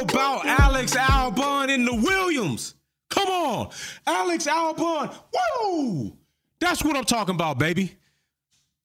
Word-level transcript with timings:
About 0.00 0.46
Alex 0.46 0.94
Albon 0.96 1.68
in 1.68 1.84
the 1.84 1.94
Williams? 1.94 2.74
Come 3.10 3.28
on, 3.28 3.70
Alex 4.06 4.46
Albon. 4.46 5.14
Woo! 5.62 6.16
That's 6.58 6.82
what 6.82 6.96
I'm 6.96 7.04
talking 7.04 7.34
about, 7.34 7.58
baby. 7.58 7.96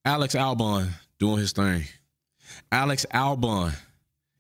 Alex 0.04 0.36
Albon 0.36 0.90
doing 1.18 1.38
his 1.38 1.54
thing. 1.54 1.84
Alex 2.70 3.06
Albon, 3.14 3.74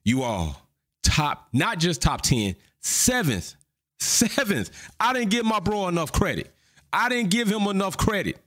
you 0.03 0.23
all 0.23 0.61
top, 1.01 1.47
not 1.53 1.79
just 1.79 2.01
top 2.01 2.21
10, 2.21 2.57
seventh, 2.81 3.55
seventh. 3.99 4.69
I 4.99 5.13
didn't 5.13 5.29
give 5.29 5.45
my 5.45 5.61
bro 5.61 5.87
enough 5.87 6.11
credit. 6.11 6.53
I 6.91 7.07
didn't 7.07 7.31
give 7.31 7.47
him 7.47 7.67
enough 7.67 7.95
credit. 7.95 8.37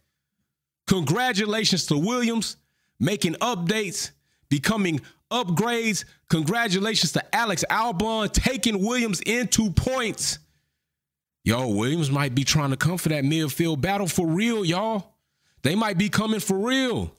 Congratulations 0.87 1.87
to 1.87 1.97
Williams 1.97 2.57
making 3.01 3.35
updates, 3.37 4.11
becoming 4.51 5.01
upgrades. 5.31 6.05
Congratulations 6.29 7.13
to 7.13 7.35
Alex 7.35 7.65
Albon 7.71 8.33
taking 8.33 8.85
Williams 8.85 9.21
into 9.21 9.71
points. 9.71 10.39
Yo, 11.45 11.69
Williams 11.69 12.11
might 12.11 12.35
be 12.35 12.45
trying 12.45 12.71
to 12.71 12.77
come 12.77 12.99
for 12.99 13.09
that 13.09 13.25
midfield 13.25 13.81
battle 13.81 14.07
for 14.07 14.27
real, 14.27 14.65
y'all. 14.65 15.15
They 15.63 15.75
might 15.75 15.99
be 15.99 16.09
coming 16.09 16.41
for 16.41 16.59
real. 16.59 17.13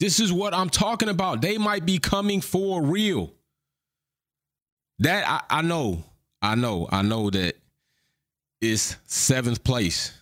This 0.00 0.20
is 0.20 0.32
what 0.32 0.54
I'm 0.54 0.70
talking 0.70 1.08
about. 1.08 1.40
They 1.40 1.58
might 1.58 1.84
be 1.84 1.98
coming 1.98 2.40
for 2.40 2.82
real. 2.82 3.32
That 5.00 5.28
I, 5.28 5.58
I 5.58 5.62
know, 5.62 6.04
I 6.40 6.54
know, 6.54 6.88
I 6.90 7.02
know 7.02 7.30
that 7.30 7.56
it's 8.60 8.96
seventh 9.06 9.64
place. 9.64 10.12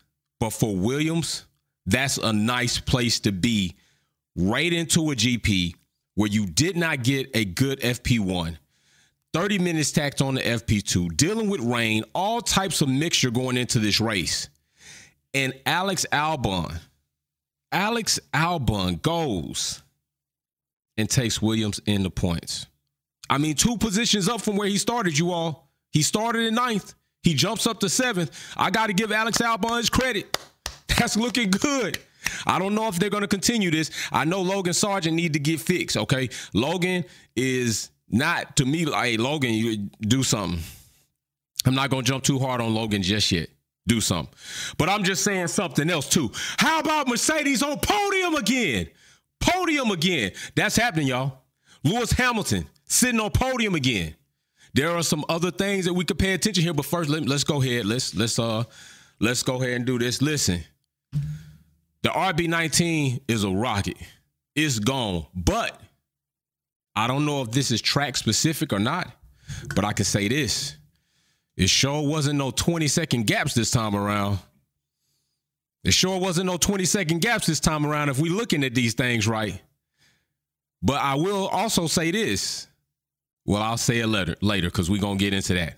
But 0.40 0.50
for 0.50 0.74
Williams, 0.76 1.44
that's 1.86 2.18
a 2.18 2.32
nice 2.32 2.78
place 2.78 3.20
to 3.20 3.32
be 3.32 3.74
right 4.36 4.72
into 4.72 5.10
a 5.10 5.14
GP 5.14 5.74
where 6.16 6.28
you 6.28 6.46
did 6.46 6.76
not 6.76 7.04
get 7.04 7.30
a 7.34 7.44
good 7.44 7.80
FP1. 7.80 8.56
30 9.32 9.58
minutes 9.58 9.92
tacked 9.92 10.22
on 10.22 10.34
the 10.34 10.40
FP2, 10.40 11.16
dealing 11.16 11.48
with 11.48 11.60
rain, 11.60 12.02
all 12.14 12.40
types 12.40 12.80
of 12.80 12.88
mixture 12.88 13.30
going 13.30 13.56
into 13.56 13.78
this 13.78 14.00
race. 14.00 14.48
And 15.34 15.52
Alex 15.66 16.06
Albon, 16.10 16.80
Alex 17.70 18.18
Albon 18.32 19.00
goes 19.02 19.82
and 20.96 21.08
takes 21.08 21.42
Williams 21.42 21.80
in 21.84 22.02
the 22.02 22.10
points. 22.10 22.66
I 23.28 23.36
mean, 23.36 23.54
two 23.54 23.76
positions 23.76 24.28
up 24.28 24.40
from 24.40 24.56
where 24.56 24.68
he 24.68 24.78
started, 24.78 25.18
you 25.18 25.32
all. 25.32 25.68
He 25.92 26.00
started 26.02 26.46
in 26.46 26.54
ninth. 26.54 26.94
He 27.22 27.34
jumps 27.34 27.66
up 27.66 27.80
to 27.80 27.90
seventh. 27.90 28.30
I 28.56 28.70
got 28.70 28.86
to 28.86 28.94
give 28.94 29.12
Alex 29.12 29.38
Albon 29.38 29.76
his 29.76 29.90
credit. 29.90 30.38
That's 30.98 31.16
looking 31.16 31.50
good. 31.50 31.98
I 32.46 32.58
don't 32.58 32.74
know 32.74 32.88
if 32.88 32.98
they're 32.98 33.10
going 33.10 33.22
to 33.22 33.28
continue 33.28 33.70
this. 33.70 33.90
I 34.12 34.24
know 34.24 34.42
Logan 34.42 34.72
Sargeant 34.72 35.14
need 35.14 35.32
to 35.34 35.38
get 35.38 35.60
fixed. 35.60 35.96
Okay, 35.96 36.28
Logan 36.52 37.04
is 37.34 37.90
not 38.08 38.56
to 38.56 38.64
me 38.64 38.84
like 38.84 39.10
hey, 39.10 39.16
Logan. 39.16 39.52
You 39.52 39.88
do 40.00 40.22
something. 40.22 40.60
I'm 41.64 41.74
not 41.74 41.90
going 41.90 42.04
to 42.04 42.10
jump 42.10 42.24
too 42.24 42.38
hard 42.38 42.60
on 42.60 42.74
Logan 42.74 43.02
just 43.02 43.30
yet. 43.32 43.48
Do 43.88 44.00
something. 44.00 44.34
But 44.78 44.88
I'm 44.88 45.04
just 45.04 45.22
saying 45.22 45.48
something 45.48 45.88
else 45.90 46.08
too. 46.08 46.30
How 46.58 46.80
about 46.80 47.08
Mercedes 47.08 47.62
on 47.62 47.78
podium 47.80 48.34
again? 48.34 48.88
Podium 49.40 49.90
again. 49.90 50.32
That's 50.54 50.76
happening, 50.76 51.08
y'all. 51.08 51.38
Lewis 51.84 52.10
Hamilton 52.12 52.66
sitting 52.84 53.20
on 53.20 53.30
podium 53.30 53.74
again. 53.74 54.14
There 54.74 54.90
are 54.90 55.02
some 55.02 55.24
other 55.28 55.50
things 55.50 55.84
that 55.86 55.94
we 55.94 56.04
could 56.04 56.18
pay 56.18 56.34
attention 56.34 56.62
here, 56.62 56.74
but 56.74 56.84
first 56.84 57.08
let, 57.08 57.26
let's 57.26 57.44
go 57.44 57.62
ahead. 57.62 57.86
Let's 57.86 58.14
let's 58.14 58.38
uh 58.38 58.64
let's 59.20 59.42
go 59.42 59.56
ahead 59.56 59.74
and 59.74 59.86
do 59.86 59.98
this. 59.98 60.20
Listen. 60.20 60.64
The 62.06 62.12
RB19 62.12 63.22
is 63.26 63.42
a 63.42 63.50
rocket. 63.50 63.96
It's 64.54 64.78
gone. 64.78 65.26
But 65.34 65.76
I 66.94 67.08
don't 67.08 67.26
know 67.26 67.42
if 67.42 67.50
this 67.50 67.72
is 67.72 67.80
track 67.80 68.16
specific 68.16 68.72
or 68.72 68.78
not, 68.78 69.10
but 69.74 69.84
I 69.84 69.92
can 69.92 70.04
say 70.04 70.28
this. 70.28 70.76
It 71.56 71.68
sure 71.68 72.06
wasn't 72.06 72.38
no 72.38 72.52
20 72.52 72.86
second 72.86 73.26
gaps 73.26 73.54
this 73.54 73.72
time 73.72 73.96
around. 73.96 74.38
It 75.82 75.94
sure 75.94 76.20
wasn't 76.20 76.46
no 76.46 76.56
20 76.56 76.84
second 76.84 77.22
gaps 77.22 77.48
this 77.48 77.58
time 77.58 77.84
around 77.84 78.08
if 78.08 78.20
we're 78.20 78.32
looking 78.32 78.62
at 78.62 78.72
these 78.72 78.94
things 78.94 79.26
right. 79.26 79.60
But 80.82 81.00
I 81.00 81.16
will 81.16 81.48
also 81.48 81.88
say 81.88 82.12
this. 82.12 82.68
Well, 83.46 83.62
I'll 83.62 83.78
say 83.78 83.98
it 83.98 84.06
later 84.06 84.36
later 84.40 84.68
because 84.68 84.88
we're 84.88 85.00
gonna 85.00 85.18
get 85.18 85.34
into 85.34 85.54
that. 85.54 85.74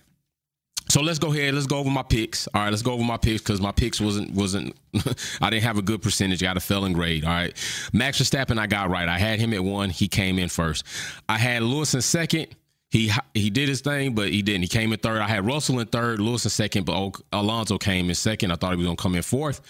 So 0.89 1.01
let's 1.01 1.19
go 1.19 1.31
ahead. 1.31 1.53
Let's 1.53 1.67
go 1.67 1.77
over 1.77 1.89
my 1.89 2.01
picks. 2.01 2.47
All 2.47 2.61
right, 2.61 2.69
let's 2.71 2.81
go 2.81 2.93
over 2.93 3.03
my 3.03 3.17
picks 3.17 3.43
because 3.43 3.61
my 3.61 3.71
picks 3.71 4.01
wasn't 4.01 4.31
wasn't. 4.31 4.75
I 5.41 5.51
didn't 5.51 5.63
have 5.63 5.77
a 5.77 5.83
good 5.83 6.01
percentage. 6.01 6.43
I 6.43 6.47
got 6.47 6.57
a 6.57 6.61
failing 6.61 6.93
grade. 6.93 7.23
All 7.23 7.29
right, 7.29 7.55
Max 7.93 8.19
Verstappen 8.19 8.57
I 8.57 8.65
got 8.65 8.89
right. 8.89 9.07
I 9.07 9.19
had 9.19 9.39
him 9.39 9.53
at 9.53 9.63
one. 9.63 9.91
He 9.91 10.07
came 10.07 10.39
in 10.39 10.49
first. 10.49 10.83
I 11.27 11.37
had 11.37 11.61
Lewis 11.61 11.93
in 11.93 12.01
second. 12.01 12.47
He 12.89 13.11
he 13.35 13.51
did 13.51 13.69
his 13.69 13.81
thing, 13.81 14.15
but 14.15 14.29
he 14.29 14.41
didn't. 14.41 14.63
He 14.63 14.67
came 14.67 14.91
in 14.91 14.97
third. 14.97 15.21
I 15.21 15.27
had 15.27 15.45
Russell 15.45 15.79
in 15.79 15.85
third, 15.85 16.19
Lewis 16.19 16.45
in 16.45 16.49
second, 16.49 16.85
but 16.85 17.21
Alonso 17.31 17.77
came 17.77 18.09
in 18.09 18.15
second. 18.15 18.51
I 18.51 18.55
thought 18.55 18.71
he 18.71 18.77
was 18.77 18.87
gonna 18.87 18.97
come 18.97 19.13
in 19.13 19.21
fourth. 19.21 19.61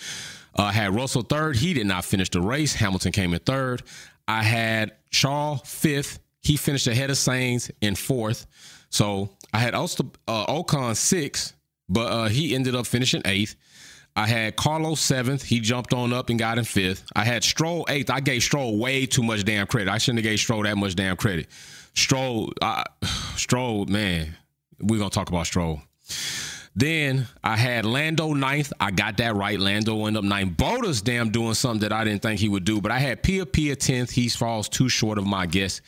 Uh, 0.57 0.63
I 0.63 0.71
had 0.71 0.95
Russell 0.95 1.23
third. 1.23 1.57
He 1.57 1.73
did 1.73 1.85
not 1.85 2.05
finish 2.05 2.29
the 2.29 2.41
race. 2.41 2.73
Hamilton 2.73 3.11
came 3.11 3.33
in 3.33 3.39
third. 3.41 3.83
I 4.25 4.41
had 4.41 4.93
Charles 5.11 5.61
fifth. 5.65 6.19
He 6.41 6.55
finished 6.55 6.87
ahead 6.87 7.09
of 7.09 7.17
Sainz 7.17 7.69
in 7.81 7.95
fourth. 7.95 8.47
So 8.89 9.29
I 9.53 9.59
had 9.59 9.75
Oster, 9.75 10.03
uh, 10.27 10.45
Ocon 10.47 10.95
sixth, 10.95 11.53
but 11.87 12.11
uh, 12.11 12.27
he 12.27 12.55
ended 12.55 12.75
up 12.75 12.85
finishing 12.85 13.21
eighth. 13.25 13.55
I 14.15 14.27
had 14.27 14.55
Carlos 14.55 14.99
seventh. 14.99 15.43
He 15.43 15.59
jumped 15.59 15.93
on 15.93 16.11
up 16.11 16.29
and 16.29 16.37
got 16.37 16.57
in 16.57 16.65
fifth. 16.65 17.05
I 17.15 17.23
had 17.23 17.43
Stroll 17.43 17.85
eighth. 17.89 18.09
I 18.09 18.19
gave 18.19 18.43
Stroll 18.43 18.77
way 18.77 19.05
too 19.05 19.23
much 19.23 19.45
damn 19.45 19.67
credit. 19.67 19.89
I 19.89 19.97
shouldn't 19.97 20.19
have 20.19 20.31
gave 20.31 20.39
Stroll 20.39 20.63
that 20.63 20.77
much 20.77 20.95
damn 20.95 21.15
credit. 21.15 21.47
Stroll, 21.95 22.51
uh, 22.61 22.83
Stroll, 23.35 23.85
man, 23.85 24.35
we're 24.81 24.97
gonna 24.97 25.09
talk 25.09 25.29
about 25.29 25.45
Stroll. 25.45 25.81
Then 26.75 27.27
I 27.43 27.55
had 27.57 27.85
Lando 27.85 28.33
ninth. 28.33 28.71
I 28.79 28.91
got 28.91 29.17
that 29.17 29.35
right. 29.35 29.59
Lando 29.59 30.05
ended 30.05 30.23
up 30.23 30.23
ninth. 30.23 30.57
Bottas 30.57 31.03
damn 31.03 31.29
doing 31.29 31.53
something 31.53 31.81
that 31.81 31.91
I 31.91 32.03
didn't 32.03 32.21
think 32.21 32.39
he 32.39 32.49
would 32.49 32.63
do. 32.63 32.79
But 32.79 32.91
I 32.91 32.99
had 32.99 33.23
Pia 33.23 33.45
Pia 33.45 33.75
10th. 33.75 34.11
He 34.11 34.29
falls 34.29 34.69
too 34.69 34.89
short 34.89 35.17
of 35.17 35.25
my 35.25 35.45
guess. 35.45 35.81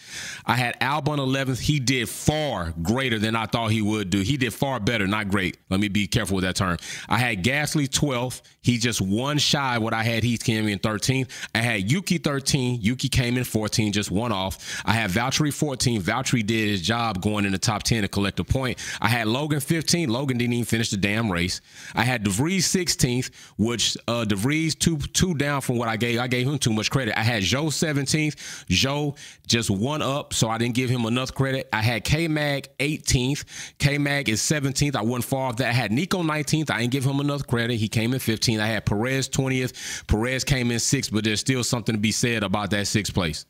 I 0.46 0.56
had 0.56 0.80
Albon 0.80 1.18
11th. 1.18 1.59
He 1.59 1.80
did 1.80 2.09
far 2.09 2.74
greater 2.81 3.20
than 3.20 3.36
I 3.36 3.46
thought 3.46 3.72
he 3.72 3.81
would 3.81 4.09
do. 4.09 4.20
He 4.20 4.38
did 4.38 4.53
far 4.53 4.80
better, 4.80 5.08
not 5.08 5.30
great. 5.30 5.58
Let 5.70 5.80
me 5.80 5.88
be 5.88 6.08
careful 6.08 6.36
with 6.36 6.44
that 6.44 6.56
term. 6.56 6.78
I 7.08 7.18
had 7.18 7.44
Gasly 7.44 7.88
12th. 7.88 8.41
He 8.64 8.78
just 8.78 9.02
one 9.02 9.40
shy 9.40 9.80
what 9.80 9.94
I 9.94 10.03
had. 10.03 10.24
He 10.24 10.38
came 10.38 10.68
in 10.68 10.78
13th. 10.80 11.30
I 11.56 11.59
had 11.59 11.91
Yuki 11.91 12.20
13. 12.20 12.80
Yuki 12.81 13.09
came 13.09 13.38
in 13.38 13.44
14, 13.44 13.91
just 13.91 14.12
one 14.12 14.31
off. 14.31 14.81
I 14.86 14.94
had 14.94 15.09
Valtteri 15.09 15.52
14. 15.52 16.02
Valtteri 16.02 16.46
did 16.46 16.70
his 16.70 16.81
job 16.81 17.22
going 17.22 17.46
in 17.46 17.53
the 17.53 17.58
top 17.58 17.81
10 17.84 18.03
to 18.03 18.08
collect 18.08 18.40
a 18.40 18.44
point. 18.44 18.78
I 19.02 19.08
had 19.08 19.28
Logan 19.28 19.62
15. 19.62 20.09
Logan 20.09 20.38
didn't 20.38 20.53
even 20.53 20.66
finish 20.72 20.82
finish 20.82 20.90
the 20.90 20.98
damn 20.98 21.32
race. 21.32 21.62
I 21.94 22.04
had 22.04 22.26
DeVries 22.26 22.59
16th, 22.59 23.30
which 23.58 23.98
uh 24.08 24.26
DeVries 24.26 24.78
two 24.78 24.98
two 24.98 25.36
down 25.36 25.62
from 25.62 25.78
what 25.78 25.88
I 25.88 25.98
gave. 25.98 26.20
I 26.20 26.28
gave 26.28 26.48
him 26.48 26.58
too 26.58 26.74
much 26.74 26.90
credit. 26.90 27.18
I 27.18 27.24
had 27.24 27.44
Joe 27.44 27.66
17th. 27.66 28.66
Joe 28.68 29.16
just 29.48 29.70
one 29.70 30.02
up, 30.02 30.34
so 30.34 30.50
I 30.50 30.58
didn't 30.58 30.76
give 30.76 30.90
him 30.90 31.06
enough 31.06 31.34
credit. 31.34 31.70
I 31.72 31.82
had 31.82 32.04
K 32.04 32.28
Mag 32.28 32.70
18th. 32.80 33.44
K 33.78 33.98
Mag 33.98 34.30
is 34.30 34.42
17th. 34.42 34.96
I 34.96 35.04
went 35.04 35.24
far 35.24 35.50
off 35.50 35.58
that. 35.58 35.70
I 35.70 35.74
had 35.74 35.92
Nico 35.92 36.24
19th. 36.24 36.72
I 36.72 36.80
didn't 36.80 36.92
give 36.92 37.06
him 37.06 37.20
enough 37.20 37.46
credit. 37.46 37.76
He 37.76 37.88
came 37.88 38.14
in 38.14 38.20
15th. 38.20 38.59
I 38.59 38.68
had 38.68 38.86
Perez 38.86 39.30
20th. 39.30 40.08
Perez 40.08 40.44
came 40.44 40.72
in 40.72 40.80
sixth, 40.80 41.12
but 41.14 41.24
there's 41.24 41.40
still 41.40 41.64
something 41.64 41.94
to 41.94 42.02
be 42.02 42.12
said 42.12 42.44
about 42.44 42.72
that 42.72 42.88
sixth 42.88 43.14
place. 43.14 43.46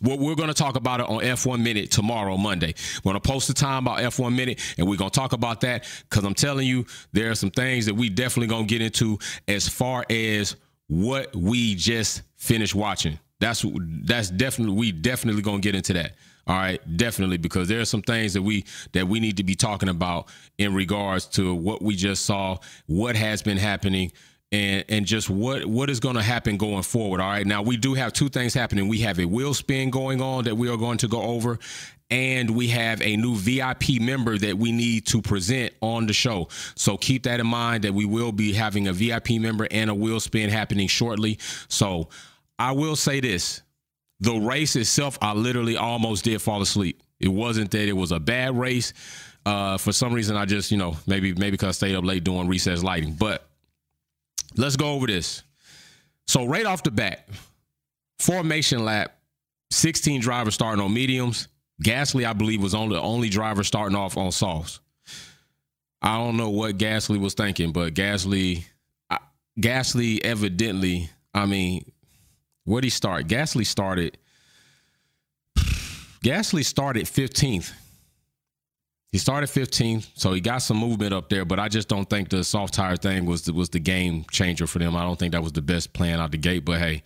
We're, 0.00 0.34
going 0.34 0.48
to 0.48 0.54
talk 0.54 0.76
about 0.76 1.00
it 1.00 1.08
on 1.08 1.20
F1 1.20 1.62
Minute 1.62 1.90
tomorrow, 1.90 2.36
Monday. 2.36 2.74
We're 3.04 3.12
going 3.12 3.20
to 3.20 3.28
post 3.28 3.48
the 3.48 3.54
time 3.54 3.86
about 3.86 3.98
F1 3.98 4.34
Minute, 4.34 4.60
and 4.78 4.88
we're 4.88 4.96
going 4.96 5.10
to 5.10 5.18
talk 5.18 5.32
about 5.32 5.60
that 5.62 5.84
because 6.08 6.24
I'm 6.24 6.34
telling 6.34 6.66
you, 6.66 6.86
there 7.12 7.30
are 7.30 7.34
some 7.34 7.50
things 7.50 7.86
that 7.86 7.94
we 7.94 8.08
definitely 8.08 8.48
going 8.48 8.66
to 8.66 8.68
get 8.68 8.82
into 8.82 9.18
as 9.46 9.68
far 9.68 10.04
as 10.08 10.56
what 10.88 11.34
we 11.34 11.74
just 11.74 12.22
finished 12.36 12.74
watching. 12.74 13.18
That's 13.40 13.64
that's 14.04 14.30
definitely 14.30 14.74
we 14.74 14.92
definitely 14.92 15.42
going 15.42 15.60
to 15.60 15.66
get 15.66 15.74
into 15.74 15.92
that. 15.92 16.12
All 16.48 16.56
right, 16.56 16.80
definitely 16.96 17.36
because 17.36 17.68
there 17.68 17.80
are 17.80 17.84
some 17.84 18.02
things 18.02 18.32
that 18.32 18.42
we 18.42 18.64
that 18.92 19.06
we 19.06 19.20
need 19.20 19.36
to 19.36 19.44
be 19.44 19.54
talking 19.54 19.90
about 19.90 20.28
in 20.56 20.74
regards 20.74 21.26
to 21.26 21.54
what 21.54 21.82
we 21.82 21.94
just 21.94 22.24
saw, 22.24 22.56
what 22.86 23.16
has 23.16 23.42
been 23.42 23.58
happening, 23.58 24.12
and 24.50 24.84
and 24.88 25.06
just 25.06 25.28
what 25.28 25.66
what 25.66 25.90
is 25.90 26.00
going 26.00 26.16
to 26.16 26.22
happen 26.22 26.56
going 26.56 26.82
forward. 26.82 27.20
All 27.20 27.28
right. 27.28 27.46
Now 27.46 27.62
we 27.62 27.76
do 27.76 27.94
have 27.94 28.12
two 28.12 28.28
things 28.28 28.54
happening. 28.54 28.88
We 28.88 28.98
have 28.98 29.18
a 29.18 29.26
wheel 29.26 29.54
spin 29.54 29.90
going 29.90 30.20
on 30.20 30.44
that 30.44 30.56
we 30.56 30.68
are 30.68 30.76
going 30.76 30.98
to 30.98 31.08
go 31.08 31.22
over, 31.22 31.58
and 32.10 32.50
we 32.50 32.68
have 32.68 33.02
a 33.02 33.16
new 33.16 33.36
VIP 33.36 34.00
member 34.00 34.38
that 34.38 34.56
we 34.56 34.72
need 34.72 35.06
to 35.08 35.20
present 35.20 35.74
on 35.80 36.06
the 36.06 36.12
show. 36.12 36.48
So 36.74 36.96
keep 36.96 37.24
that 37.24 37.40
in 37.40 37.46
mind 37.46 37.84
that 37.84 37.92
we 37.92 38.06
will 38.06 38.32
be 38.32 38.52
having 38.52 38.88
a 38.88 38.92
VIP 38.92 39.32
member 39.32 39.68
and 39.70 39.90
a 39.90 39.94
wheel 39.94 40.20
spin 40.20 40.50
happening 40.50 40.88
shortly. 40.88 41.38
So 41.68 42.08
I 42.58 42.72
will 42.72 42.96
say 42.96 43.20
this: 43.20 43.62
the 44.20 44.34
race 44.38 44.76
itself, 44.76 45.18
I 45.20 45.34
literally 45.34 45.76
almost 45.76 46.24
did 46.24 46.40
fall 46.40 46.62
asleep. 46.62 47.02
It 47.20 47.28
wasn't 47.28 47.70
that 47.72 47.88
it 47.88 47.94
was 47.94 48.12
a 48.12 48.20
bad 48.20 48.56
race. 48.56 48.92
Uh, 49.44 49.78
for 49.78 49.92
some 49.92 50.12
reason, 50.12 50.36
I 50.36 50.44
just, 50.44 50.70
you 50.70 50.76
know, 50.76 50.96
maybe 51.06 51.32
maybe 51.34 51.52
because 51.52 51.68
I 51.68 51.72
stayed 51.72 51.94
up 51.96 52.04
late 52.04 52.24
doing 52.24 52.48
recess 52.48 52.82
lighting, 52.82 53.14
but 53.14 53.47
Let's 54.56 54.76
go 54.76 54.92
over 54.92 55.06
this. 55.06 55.42
So 56.26 56.46
right 56.46 56.66
off 56.66 56.82
the 56.82 56.90
bat, 56.90 57.28
formation 58.18 58.84
lap, 58.84 59.16
16 59.70 60.20
drivers 60.20 60.54
starting 60.54 60.82
on 60.82 60.92
mediums, 60.92 61.48
Gasly, 61.82 62.26
I 62.26 62.32
believe, 62.32 62.62
was 62.62 62.74
only 62.74 62.96
the 62.96 63.02
only 63.02 63.28
driver 63.28 63.62
starting 63.62 63.96
off 63.96 64.16
on 64.16 64.32
softs. 64.32 64.80
I 66.02 66.16
don't 66.16 66.36
know 66.36 66.50
what 66.50 66.76
Gasly 66.76 67.18
was 67.18 67.34
thinking, 67.34 67.72
but 67.72 67.94
Gasly, 67.94 68.64
Gasly 69.60 70.20
evidently, 70.24 71.10
I 71.34 71.46
mean, 71.46 71.90
where'd 72.64 72.84
he 72.84 72.90
start? 72.90 73.26
Gasly 73.26 73.66
started. 73.66 74.18
Gasly 75.56 76.64
started 76.64 77.06
15th. 77.06 77.72
He 79.10 79.16
started 79.16 79.48
15th, 79.48 80.10
so 80.14 80.34
he 80.34 80.40
got 80.40 80.58
some 80.58 80.76
movement 80.76 81.14
up 81.14 81.30
there. 81.30 81.46
But 81.46 81.58
I 81.58 81.68
just 81.68 81.88
don't 81.88 82.08
think 82.08 82.28
the 82.28 82.44
soft 82.44 82.74
tire 82.74 82.96
thing 82.96 83.24
was 83.24 83.42
the, 83.42 83.54
was 83.54 83.70
the 83.70 83.80
game 83.80 84.26
changer 84.30 84.66
for 84.66 84.78
them. 84.78 84.94
I 84.96 85.02
don't 85.02 85.18
think 85.18 85.32
that 85.32 85.42
was 85.42 85.52
the 85.52 85.62
best 85.62 85.94
plan 85.94 86.20
out 86.20 86.30
the 86.30 86.36
gate. 86.38 86.64
But 86.66 86.78
hey, 86.78 87.02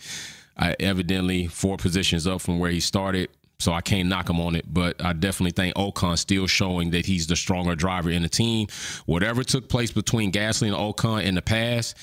I 0.57 0.75
evidently 0.81 1.47
four 1.47 1.77
positions 1.77 2.27
up 2.27 2.41
from 2.41 2.59
where 2.59 2.71
he 2.71 2.81
started. 2.81 3.31
So 3.61 3.73
I 3.73 3.81
can't 3.81 4.09
knock 4.09 4.29
him 4.29 4.41
on 4.41 4.57
it, 4.57 4.65
but 4.67 5.05
I 5.05 5.13
definitely 5.13 5.53
think 5.53 5.77
Ocon 5.77 6.19
still 6.19 6.49
showing 6.49 6.91
that 6.91 7.07
he's 7.07 7.29
the 7.29 7.37
stronger 7.37 7.77
driver 7.77 8.11
in 8.11 8.23
the 8.23 8.29
team. 8.29 8.67
Whatever 9.07 9.45
took 9.45 9.69
place 9.69 9.93
between 9.93 10.33
Gasly 10.33 10.67
and 10.67 10.75
Ocon 10.75 11.23
in 11.23 11.37
the 11.37 11.43
past, 11.43 11.97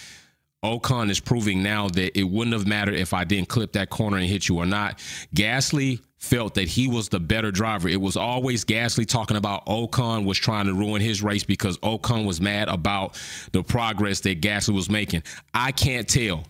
Ocon 0.64 1.10
is 1.10 1.20
proving 1.20 1.62
now 1.62 1.90
that 1.90 2.18
it 2.18 2.24
wouldn't 2.24 2.54
have 2.54 2.66
mattered 2.66 2.96
if 2.96 3.14
I 3.14 3.26
didn't 3.26 3.50
clip 3.50 3.74
that 3.74 3.90
corner 3.90 4.16
and 4.16 4.26
hit 4.26 4.48
you 4.48 4.58
or 4.58 4.66
not. 4.66 5.00
Gasly 5.36 6.00
felt 6.20 6.54
that 6.56 6.68
he 6.68 6.88
was 6.88 7.10
the 7.10 7.20
better 7.20 7.50
driver. 7.50 7.88
It 7.88 8.00
was 8.00 8.18
always 8.18 8.66
Gasly 8.66 9.08
talking 9.08 9.38
about 9.38 9.66
Ocon 9.66 10.26
was 10.26 10.38
trying 10.38 10.66
to 10.66 10.74
ruin 10.74 11.02
his 11.02 11.24
race 11.24 11.44
because 11.44 11.78
Ocon 11.80 12.26
was 12.26 12.42
mad 12.42 12.68
about 12.68 13.20
the 13.54 13.64
progress 13.64 14.20
that 14.22 14.42
Gasly 14.42 14.74
was 14.74 14.90
making. 14.90 15.24
I 15.54 15.72
can't 15.72 16.08
tell. 16.08 16.44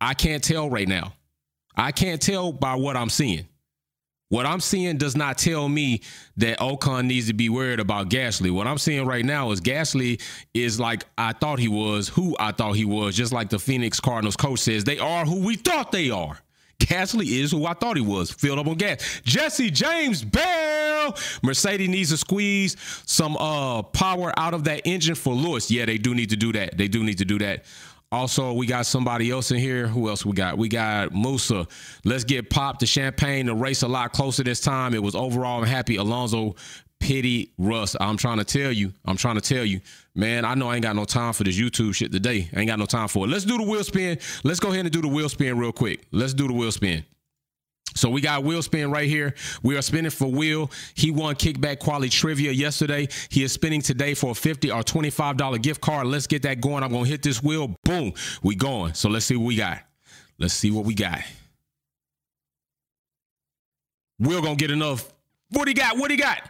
I 0.00 0.14
can't 0.14 0.44
tell 0.44 0.68
right 0.68 0.86
now. 0.88 1.14
I 1.76 1.92
can't 1.92 2.20
tell 2.20 2.52
by 2.52 2.74
what 2.74 2.96
I'm 2.96 3.08
seeing. 3.08 3.46
What 4.28 4.46
I'm 4.46 4.60
seeing 4.60 4.96
does 4.96 5.16
not 5.16 5.38
tell 5.38 5.68
me 5.68 6.02
that 6.36 6.60
Ocon 6.60 7.06
needs 7.06 7.26
to 7.26 7.32
be 7.32 7.48
worried 7.48 7.80
about 7.80 8.10
Gasly. 8.10 8.50
What 8.52 8.68
I'm 8.68 8.78
seeing 8.78 9.04
right 9.04 9.24
now 9.24 9.50
is 9.50 9.60
Gasly 9.60 10.20
is 10.54 10.78
like 10.78 11.04
I 11.18 11.32
thought 11.32 11.58
he 11.58 11.66
was, 11.66 12.08
who 12.08 12.36
I 12.38 12.52
thought 12.52 12.74
he 12.74 12.84
was, 12.84 13.16
just 13.16 13.32
like 13.32 13.48
the 13.48 13.58
Phoenix 13.58 13.98
Cardinals 13.98 14.36
coach 14.36 14.60
says, 14.60 14.84
they 14.84 14.98
are 14.98 15.24
who 15.24 15.44
we 15.44 15.56
thought 15.56 15.90
they 15.90 16.10
are. 16.10 16.38
Gasly 16.80 17.40
is 17.40 17.52
who 17.52 17.66
I 17.66 17.74
thought 17.74 17.96
he 17.96 18.02
was, 18.02 18.30
filled 18.30 18.58
up 18.58 18.66
on 18.66 18.74
gas. 18.74 19.20
Jesse 19.24 19.70
James 19.70 20.24
Bell. 20.24 21.16
Mercedes 21.42 21.88
needs 21.88 22.10
to 22.10 22.16
squeeze 22.16 22.76
some 23.06 23.36
uh 23.36 23.82
power 23.82 24.32
out 24.36 24.54
of 24.54 24.64
that 24.64 24.82
engine 24.84 25.14
for 25.14 25.34
Lewis. 25.34 25.70
Yeah, 25.70 25.84
they 25.84 25.98
do 25.98 26.14
need 26.14 26.30
to 26.30 26.36
do 26.36 26.52
that. 26.52 26.76
They 26.76 26.88
do 26.88 27.04
need 27.04 27.18
to 27.18 27.24
do 27.24 27.38
that. 27.38 27.64
Also, 28.12 28.52
we 28.52 28.66
got 28.66 28.86
somebody 28.86 29.30
else 29.30 29.52
in 29.52 29.58
here. 29.58 29.86
Who 29.86 30.08
else 30.08 30.26
we 30.26 30.32
got? 30.32 30.58
We 30.58 30.68
got 30.68 31.12
Musa. 31.14 31.68
Let's 32.04 32.24
get 32.24 32.50
popped 32.50 32.80
the 32.80 32.86
champagne. 32.86 33.46
The 33.46 33.54
race 33.54 33.82
a 33.82 33.88
lot 33.88 34.12
closer 34.12 34.42
this 34.42 34.60
time. 34.60 34.94
It 34.94 35.02
was 35.02 35.14
overall 35.14 35.60
I'm 35.60 35.66
happy. 35.68 35.94
Alonso 35.94 36.56
pity 37.00 37.52
Russ. 37.58 37.96
I'm 38.00 38.16
trying 38.16 38.38
to 38.38 38.44
tell 38.44 38.70
you. 38.70 38.92
I'm 39.04 39.16
trying 39.16 39.34
to 39.34 39.40
tell 39.40 39.64
you, 39.64 39.80
man. 40.14 40.44
I 40.44 40.54
know 40.54 40.68
I 40.68 40.76
ain't 40.76 40.84
got 40.84 40.94
no 40.94 41.04
time 41.04 41.32
for 41.32 41.42
this 41.42 41.58
YouTube 41.58 41.94
shit 41.94 42.12
today. 42.12 42.48
I 42.54 42.60
ain't 42.60 42.68
got 42.68 42.78
no 42.78 42.86
time 42.86 43.08
for 43.08 43.26
it. 43.26 43.30
Let's 43.30 43.44
do 43.44 43.58
the 43.58 43.64
wheel 43.64 43.82
spin. 43.82 44.18
Let's 44.44 44.60
go 44.60 44.68
ahead 44.68 44.84
and 44.84 44.92
do 44.92 45.02
the 45.02 45.08
wheel 45.08 45.28
spin 45.28 45.58
real 45.58 45.72
quick. 45.72 46.06
Let's 46.12 46.34
do 46.34 46.46
the 46.46 46.54
wheel 46.54 46.70
spin. 46.70 47.04
So 47.96 48.08
we 48.08 48.20
got 48.20 48.44
wheel 48.44 48.62
spin 48.62 48.90
right 48.90 49.08
here. 49.08 49.34
We 49.62 49.76
are 49.76 49.82
spinning 49.82 50.12
for 50.12 50.30
Will. 50.30 50.70
He 50.94 51.10
won 51.10 51.34
kickback 51.34 51.80
quality 51.80 52.08
trivia 52.08 52.52
yesterday. 52.52 53.08
He 53.30 53.42
is 53.42 53.52
spinning 53.52 53.82
today 53.82 54.14
for 54.14 54.30
a 54.30 54.34
50 54.34 54.70
or 54.70 54.82
$25 54.82 55.60
gift 55.60 55.80
card. 55.80 56.06
Let's 56.06 56.28
get 56.28 56.42
that 56.42 56.60
going. 56.60 56.84
I'm 56.84 56.90
going 56.92 57.04
to 57.04 57.10
hit 57.10 57.22
this 57.22 57.42
wheel. 57.42 57.74
Boom. 57.84 58.12
We 58.42 58.54
going. 58.54 58.94
So 58.94 59.08
let's 59.08 59.26
see 59.26 59.36
what 59.36 59.46
we 59.46 59.56
got. 59.56 59.80
Let's 60.38 60.54
see 60.54 60.70
what 60.70 60.84
we 60.84 60.94
got. 60.94 61.20
Will 64.20 64.40
going 64.42 64.56
to 64.56 64.62
get 64.62 64.70
enough. 64.70 65.12
What 65.50 65.66
you 65.66 65.74
got? 65.74 65.96
What 65.96 66.10
you 66.10 66.18
got? 66.18 66.48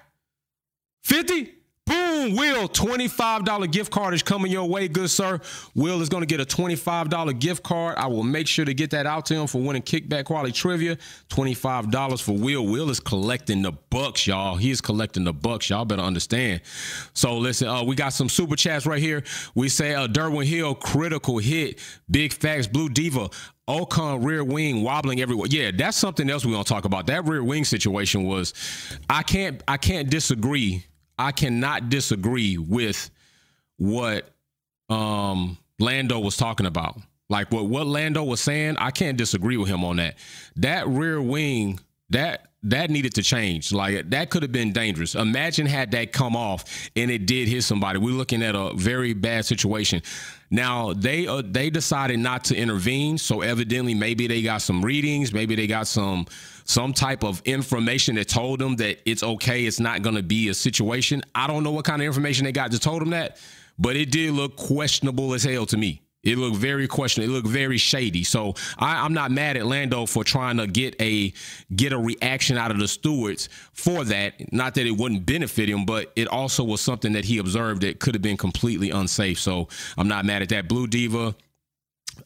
50? 1.02 1.61
Boom, 1.91 2.37
Will, 2.37 2.69
$25 2.69 3.73
gift 3.73 3.91
card 3.91 4.14
is 4.14 4.23
coming 4.23 4.52
your 4.52 4.69
way, 4.69 4.87
good 4.87 5.11
sir. 5.11 5.41
Will 5.75 6.00
is 6.00 6.08
going 6.08 6.20
to 6.20 6.26
get 6.26 6.41
a 6.41 6.44
$25 6.44 7.41
gift 7.41 7.64
card. 7.64 7.99
I 7.99 8.06
will 8.06 8.23
make 8.23 8.47
sure 8.47 8.64
to 8.64 8.73
get 8.73 8.91
that 8.91 9.06
out 9.06 9.26
to 9.26 9.35
him 9.35 9.49
for 9.49 9.61
winning 9.61 9.82
kickback 9.82 10.26
quality 10.26 10.52
trivia. 10.52 10.99
$25 11.31 12.23
for 12.23 12.37
Will. 12.38 12.64
Will 12.64 12.91
is 12.91 13.00
collecting 13.00 13.62
the 13.62 13.73
bucks, 13.73 14.29
y'all. 14.29 14.55
He 14.55 14.70
is 14.70 14.81
collecting 14.81 15.25
the 15.25 15.32
bucks. 15.32 15.69
Y'all 15.69 15.85
better 15.85 16.02
understand. 16.02 16.61
So 17.12 17.37
listen, 17.38 17.67
uh, 17.67 17.82
we 17.82 17.97
got 17.97 18.11
some 18.11 18.29
super 18.29 18.55
chats 18.55 18.87
right 18.87 19.02
here. 19.02 19.25
We 19.56 19.69
say 19.69 19.93
uh, 19.94 20.06
Derwin 20.06 20.44
Hill, 20.44 20.76
critical 20.76 21.38
hit. 21.38 21.81
Big 22.08 22.32
facts, 22.32 22.69
Blue 22.69 22.88
Diva. 22.88 23.31
Ocon 23.69 24.25
rear 24.25 24.43
wing 24.43 24.82
wobbling 24.82 25.20
everywhere. 25.20 25.47
Yeah, 25.49 25.70
that's 25.76 25.97
something 25.97 26.29
else 26.29 26.44
we're 26.44 26.52
gonna 26.52 26.64
talk 26.64 26.85
about. 26.85 27.06
That 27.06 27.25
rear 27.25 27.44
wing 27.44 27.64
situation 27.64 28.25
was 28.25 28.52
I 29.08 29.23
can't 29.23 29.62
I 29.69 29.76
can't 29.76 30.11
disagree 30.11 30.85
I 31.21 31.33
cannot 31.33 31.91
disagree 31.91 32.57
with 32.57 33.11
what 33.77 34.31
um, 34.89 35.59
Lando 35.79 36.19
was 36.19 36.37
talking 36.37 36.67
about. 36.67 36.97
Like 37.29 37.53
what 37.53 37.67
what 37.67 37.87
Lando 37.87 38.25
was 38.25 38.41
saying, 38.41 38.77
I 38.79 38.91
can't 38.91 39.17
disagree 39.17 39.57
with 39.57 39.69
him 39.69 39.85
on 39.85 39.97
that. 39.97 40.17
That 40.57 40.89
rear 40.89 41.21
wing, 41.21 41.79
that 42.09 42.51
that 42.63 42.91
needed 42.91 43.15
to 43.15 43.23
change. 43.23 43.73
Like 43.73 44.11
that 44.11 44.31
could 44.31 44.43
have 44.43 44.51
been 44.51 44.73
dangerous. 44.73 45.15
Imagine 45.15 45.67
had 45.67 45.93
that 45.93 46.13
come 46.13 46.37
off 46.37 46.91
and 46.97 47.11
it 47.11 47.27
did 47.27 47.49
hit 47.49 47.63
somebody. 47.63 47.99
We're 47.99 48.15
looking 48.15 48.43
at 48.43 48.55
a 48.55 48.73
very 48.75 49.13
bad 49.13 49.45
situation. 49.45 50.03
Now 50.51 50.93
they 50.93 51.27
uh, 51.27 51.43
they 51.45 51.71
decided 51.71 52.19
not 52.19 52.45
to 52.45 52.57
intervene, 52.57 53.19
so 53.19 53.43
evidently 53.43 53.95
maybe 53.95 54.27
they 54.27 54.43
got 54.43 54.63
some 54.63 54.85
readings, 54.85 55.33
maybe 55.33 55.55
they 55.55 55.67
got 55.67 55.87
some 55.87 56.27
some 56.71 56.93
type 56.93 57.25
of 57.25 57.43
information 57.45 58.15
that 58.15 58.29
told 58.29 58.61
them 58.61 58.77
that 58.77 59.01
it's 59.05 59.25
okay, 59.25 59.65
it's 59.65 59.81
not 59.81 60.03
going 60.03 60.15
to 60.15 60.23
be 60.23 60.49
a 60.51 60.55
situation. 60.55 61.21
I 61.35 61.49
don't 61.49 61.65
know 61.65 61.73
what 61.73 61.85
kind 61.85 62.01
of 62.01 62.07
information 62.07 62.45
they 62.45 62.53
got 62.53 62.71
that 62.71 62.81
told 62.81 63.03
them 63.03 63.11
that, 63.11 63.39
but 63.77 63.97
it 63.97 64.13
did 64.13 64.33
look 64.35 64.57
questionable 64.57 65.35
as 65.35 65.43
hell 65.43 65.67
to 65.67 65.77
me. 65.77 66.01
It 66.23 66.39
looked 66.39 66.59
very 66.59 66.87
questionable. 66.87 67.35
It 67.35 67.37
looked 67.37 67.49
very 67.49 67.79
shady. 67.79 68.23
So 68.23 68.55
I, 68.79 69.05
am 69.05 69.15
not 69.15 69.33
mad 69.33 69.57
at 69.57 69.67
Lando 69.67 70.07
for 70.07 70.23
trying 70.23 70.59
to 70.59 70.69
get 70.69 70.95
a 71.01 71.33
get 71.75 71.93
a 71.93 71.99
reaction 71.99 72.57
out 72.57 72.71
of 72.71 72.79
the 72.79 72.87
stewards 72.87 73.49
for 73.73 74.05
that. 74.05 74.53
Not 74.53 74.75
that 74.75 74.87
it 74.87 74.93
wouldn't 74.93 75.27
benefit 75.27 75.69
him, 75.69 75.87
but 75.87 76.13
it 76.15 76.29
also 76.29 76.63
was 76.63 76.81
something 76.81 77.15
that 77.15 77.25
he 77.25 77.39
observed 77.39 77.83
that 77.83 77.99
could 77.99 78.15
have 78.15 78.23
been 78.23 78.37
completely 78.37 78.91
unsafe. 78.91 79.41
So 79.41 79.69
I'm 79.97 80.09
not 80.09 80.25
mad 80.25 80.43
at 80.43 80.51
that. 80.51 80.69
Blue 80.69 80.87
Diva, 80.87 81.35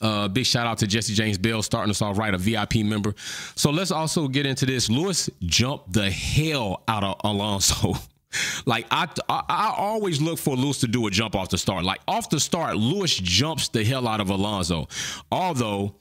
uh, 0.00 0.28
big 0.28 0.46
shout 0.46 0.66
out 0.66 0.78
to 0.78 0.86
Jesse 0.86 1.14
James 1.14 1.38
Bell 1.38 1.62
starting 1.62 1.90
us 1.90 2.02
off 2.02 2.18
right, 2.18 2.34
a 2.34 2.38
VIP 2.38 2.76
member. 2.76 3.14
So 3.54 3.70
let's 3.70 3.90
also 3.90 4.28
get 4.28 4.46
into 4.46 4.66
this. 4.66 4.88
Lewis 4.90 5.30
jumped 5.42 5.92
the 5.92 6.10
hell 6.10 6.82
out 6.88 7.04
of 7.04 7.20
Alonso. 7.24 7.94
like 8.66 8.86
I, 8.90 9.08
I, 9.28 9.42
I 9.48 9.74
always 9.76 10.20
look 10.20 10.38
for 10.38 10.56
Lewis 10.56 10.80
to 10.80 10.88
do 10.88 11.06
a 11.06 11.10
jump 11.10 11.34
off 11.34 11.50
the 11.50 11.58
start. 11.58 11.84
Like 11.84 12.00
off 12.08 12.30
the 12.30 12.40
start, 12.40 12.76
Lewis 12.76 13.14
jumps 13.14 13.68
the 13.68 13.84
hell 13.84 14.08
out 14.08 14.20
of 14.20 14.30
Alonso. 14.30 14.88
Although 15.30 15.96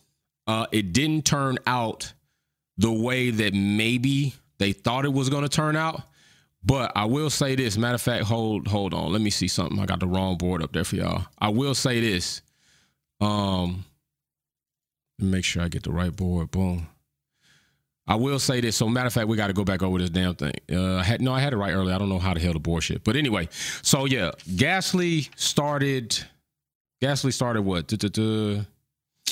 uh, 0.47 0.67
it 0.71 0.93
didn't 0.93 1.25
turn 1.25 1.57
out 1.67 2.13
the 2.77 2.91
way 2.91 3.29
that 3.29 3.53
maybe 3.53 4.33
they 4.57 4.73
thought 4.73 5.05
it 5.05 5.13
was 5.13 5.29
going 5.29 5.43
to 5.43 5.49
turn 5.49 5.75
out. 5.75 6.01
But 6.65 6.93
I 6.95 7.05
will 7.05 7.29
say 7.29 7.55
this. 7.55 7.77
Matter 7.77 7.95
of 7.95 8.01
fact, 8.01 8.23
hold 8.23 8.67
hold 8.67 8.93
on. 8.93 9.11
Let 9.11 9.21
me 9.21 9.29
see 9.29 9.49
something. 9.49 9.79
I 9.79 9.85
got 9.85 9.99
the 9.99 10.07
wrong 10.07 10.37
board 10.37 10.63
up 10.63 10.71
there 10.71 10.85
for 10.85 10.95
y'all. 10.95 11.25
I 11.37 11.49
will 11.49 11.75
say 11.75 11.99
this. 11.99 12.41
Um, 13.23 13.85
make 15.19 15.45
sure 15.45 15.63
I 15.63 15.69
get 15.69 15.83
the 15.83 15.91
right 15.91 16.15
board. 16.15 16.51
Boom. 16.51 16.87
I 18.05 18.15
will 18.15 18.39
say 18.39 18.59
this. 18.59 18.75
So, 18.75 18.89
matter 18.89 19.07
of 19.07 19.13
fact, 19.13 19.27
we 19.27 19.37
got 19.37 19.47
to 19.47 19.53
go 19.53 19.63
back 19.63 19.81
over 19.81 19.97
this 19.97 20.09
damn 20.09 20.35
thing. 20.35 20.53
Uh, 20.69 20.95
I 20.97 21.03
had, 21.03 21.21
no, 21.21 21.33
I 21.33 21.39
had 21.39 21.53
it 21.53 21.57
right 21.57 21.71
earlier. 21.71 21.95
I 21.95 21.97
don't 21.97 22.09
know 22.09 22.19
how 22.19 22.33
the 22.33 22.41
hell 22.41 22.51
the 22.53 22.59
board 22.59 22.83
shit. 22.83 23.03
But 23.03 23.15
anyway, 23.15 23.47
so 23.81 24.05
yeah, 24.05 24.31
Gasly 24.49 25.29
started. 25.39 26.19
Gasly 27.01 27.31
started 27.31 27.61
what? 27.61 27.87
Duh, 27.87 28.63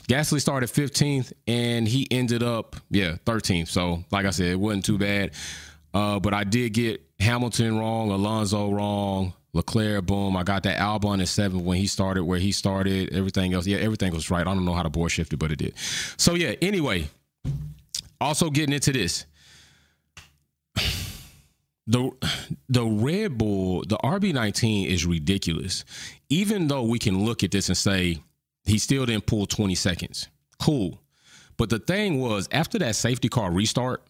Gasly 0.08 0.40
started 0.40 0.70
15th, 0.70 1.34
and 1.48 1.88
he 1.88 2.08
ended 2.12 2.44
up 2.44 2.78
yeah 2.90 3.18
13th. 3.26 3.68
So, 3.68 4.06
like 4.10 4.26
I 4.26 4.30
said, 4.30 4.48
it 4.48 4.60
wasn't 4.60 4.86
too 4.86 4.98
bad. 4.98 5.32
Uh, 5.94 6.20
but 6.22 6.34
I 6.34 6.46
did 6.46 6.74
get 6.74 7.02
Hamilton 7.20 7.78
wrong, 7.78 8.10
Alonso 8.12 8.72
wrong, 8.72 9.34
Leclerc, 9.54 10.06
boom. 10.06 10.38
I 10.38 10.44
got 10.44 10.64
that 10.64 10.78
Albon 10.78 11.22
at 11.22 11.28
seven 11.28 11.66
when 11.66 11.78
he 11.78 11.88
started, 11.88 12.24
where 12.24 12.40
he 12.40 12.52
started. 12.52 13.14
Everything 13.14 13.54
else, 13.54 13.68
yeah, 13.68 13.78
everything 13.78 14.14
was 14.14 14.32
right. 14.32 14.42
I 14.48 14.54
don't 14.54 14.66
know 14.66 14.74
how 14.74 14.84
the 14.84 14.90
board 14.90 15.12
shifted, 15.12 15.40
but 15.40 15.52
it 15.52 15.58
did. 15.58 15.74
So 16.18 16.36
yeah. 16.36 16.56
Anyway, 16.62 17.10
also 18.22 18.50
getting 18.50 18.74
into 18.74 18.94
this, 18.94 19.26
the 21.86 22.12
the 22.70 22.86
Red 22.86 23.38
Bull, 23.38 23.84
the 23.86 23.98
RB19 23.98 24.88
is 24.88 25.06
ridiculous. 25.06 25.84
Even 26.30 26.68
though 26.68 26.84
we 26.84 26.98
can 26.98 27.26
look 27.26 27.44
at 27.44 27.52
this 27.52 27.68
and 27.68 27.78
say 27.78 28.20
he 28.64 28.78
still 28.78 29.06
didn't 29.06 29.26
pull 29.26 29.46
20 29.46 29.76
seconds, 29.76 30.30
cool. 30.60 31.02
But 31.58 31.70
the 31.70 31.80
thing 31.80 32.22
was, 32.22 32.48
after 32.52 32.80
that 32.80 32.96
safety 32.96 33.28
car 33.28 33.52
restart, 33.52 34.02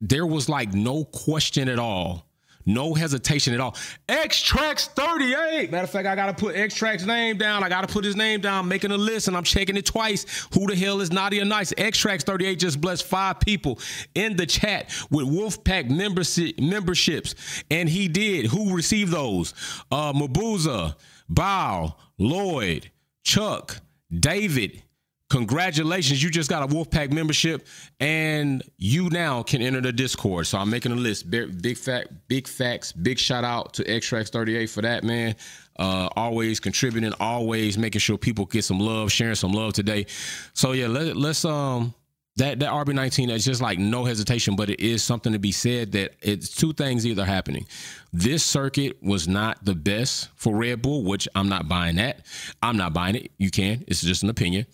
there 0.00 0.26
was 0.26 0.48
like 0.48 0.72
no 0.72 1.04
question 1.04 1.68
at 1.68 1.78
all 1.78 2.26
No 2.66 2.94
hesitation 2.94 3.54
at 3.54 3.60
all. 3.60 3.76
X 4.08 4.40
Tracks 4.40 4.88
38. 4.88 5.70
Matter 5.70 5.84
of 5.84 5.90
fact, 5.90 6.06
I 6.06 6.14
gotta 6.14 6.34
put 6.34 6.56
X 6.56 6.74
Tracks 6.74 7.04
name 7.04 7.36
down. 7.38 7.62
I 7.64 7.68
gotta 7.68 7.86
put 7.86 8.04
his 8.04 8.16
name 8.16 8.40
down, 8.40 8.68
making 8.68 8.90
a 8.90 8.96
list, 8.96 9.28
and 9.28 9.36
I'm 9.36 9.44
checking 9.44 9.76
it 9.76 9.86
twice. 9.86 10.46
Who 10.54 10.66
the 10.66 10.76
hell 10.76 11.00
is 11.00 11.10
naughty 11.10 11.40
or 11.40 11.44
nice? 11.44 11.72
X 11.76 11.98
Tracks 11.98 12.24
38 12.24 12.58
just 12.58 12.80
blessed 12.80 13.04
five 13.04 13.40
people 13.40 13.78
in 14.14 14.36
the 14.36 14.46
chat 14.46 14.90
with 15.10 15.26
Wolfpack 15.26 15.90
membership 15.90 16.58
memberships, 16.60 17.34
and 17.70 17.88
he 17.88 18.08
did. 18.08 18.46
Who 18.46 18.74
received 18.74 19.12
those? 19.12 19.54
Uh, 19.90 20.12
Mabuza, 20.12 20.96
Bow, 21.28 21.96
Lloyd, 22.18 22.90
Chuck, 23.24 23.78
David, 24.10 24.82
congratulations, 25.32 26.22
you 26.22 26.28
just 26.28 26.50
got 26.50 26.62
a 26.62 26.66
Wolfpack 26.66 27.10
membership, 27.10 27.66
and 28.00 28.62
you 28.76 29.08
now 29.08 29.42
can 29.42 29.62
enter 29.62 29.80
the 29.80 29.90
Discord. 29.90 30.46
So 30.46 30.58
I'm 30.58 30.68
making 30.68 30.92
a 30.92 30.94
list. 30.94 31.30
Big 31.30 31.78
fact, 31.78 32.08
big 32.28 32.46
facts, 32.46 32.92
big 32.92 33.18
shout 33.18 33.42
out 33.42 33.72
to 33.74 33.90
Extracts 33.90 34.28
38 34.28 34.66
for 34.66 34.82
that, 34.82 35.04
man. 35.04 35.34
Uh, 35.78 36.10
always 36.16 36.60
contributing, 36.60 37.14
always 37.18 37.78
making 37.78 38.00
sure 38.00 38.18
people 38.18 38.44
get 38.44 38.62
some 38.62 38.78
love, 38.78 39.10
sharing 39.10 39.34
some 39.34 39.52
love 39.52 39.72
today. 39.72 40.04
So 40.52 40.72
yeah, 40.72 40.86
let, 40.86 41.16
let's 41.16 41.46
um 41.46 41.94
that 42.36 42.58
that 42.60 42.70
RB19 42.70 43.30
is 43.30 43.46
just 43.46 43.62
like 43.62 43.78
no 43.78 44.04
hesitation, 44.04 44.54
but 44.54 44.68
it 44.68 44.80
is 44.80 45.02
something 45.02 45.32
to 45.32 45.38
be 45.38 45.50
said 45.50 45.92
that 45.92 46.12
it's 46.20 46.54
two 46.54 46.74
things 46.74 47.06
either 47.06 47.24
happening. 47.24 47.66
This 48.12 48.44
circuit 48.44 49.02
was 49.02 49.28
not 49.28 49.64
the 49.64 49.74
best 49.74 50.28
for 50.34 50.54
Red 50.54 50.82
Bull, 50.82 51.04
which 51.04 51.26
I'm 51.34 51.48
not 51.48 51.68
buying 51.68 51.96
that. 51.96 52.26
I'm 52.62 52.76
not 52.76 52.92
buying 52.92 53.16
it. 53.16 53.32
You 53.38 53.50
can. 53.50 53.82
It's 53.88 54.02
just 54.02 54.22
an 54.22 54.28
opinion 54.28 54.66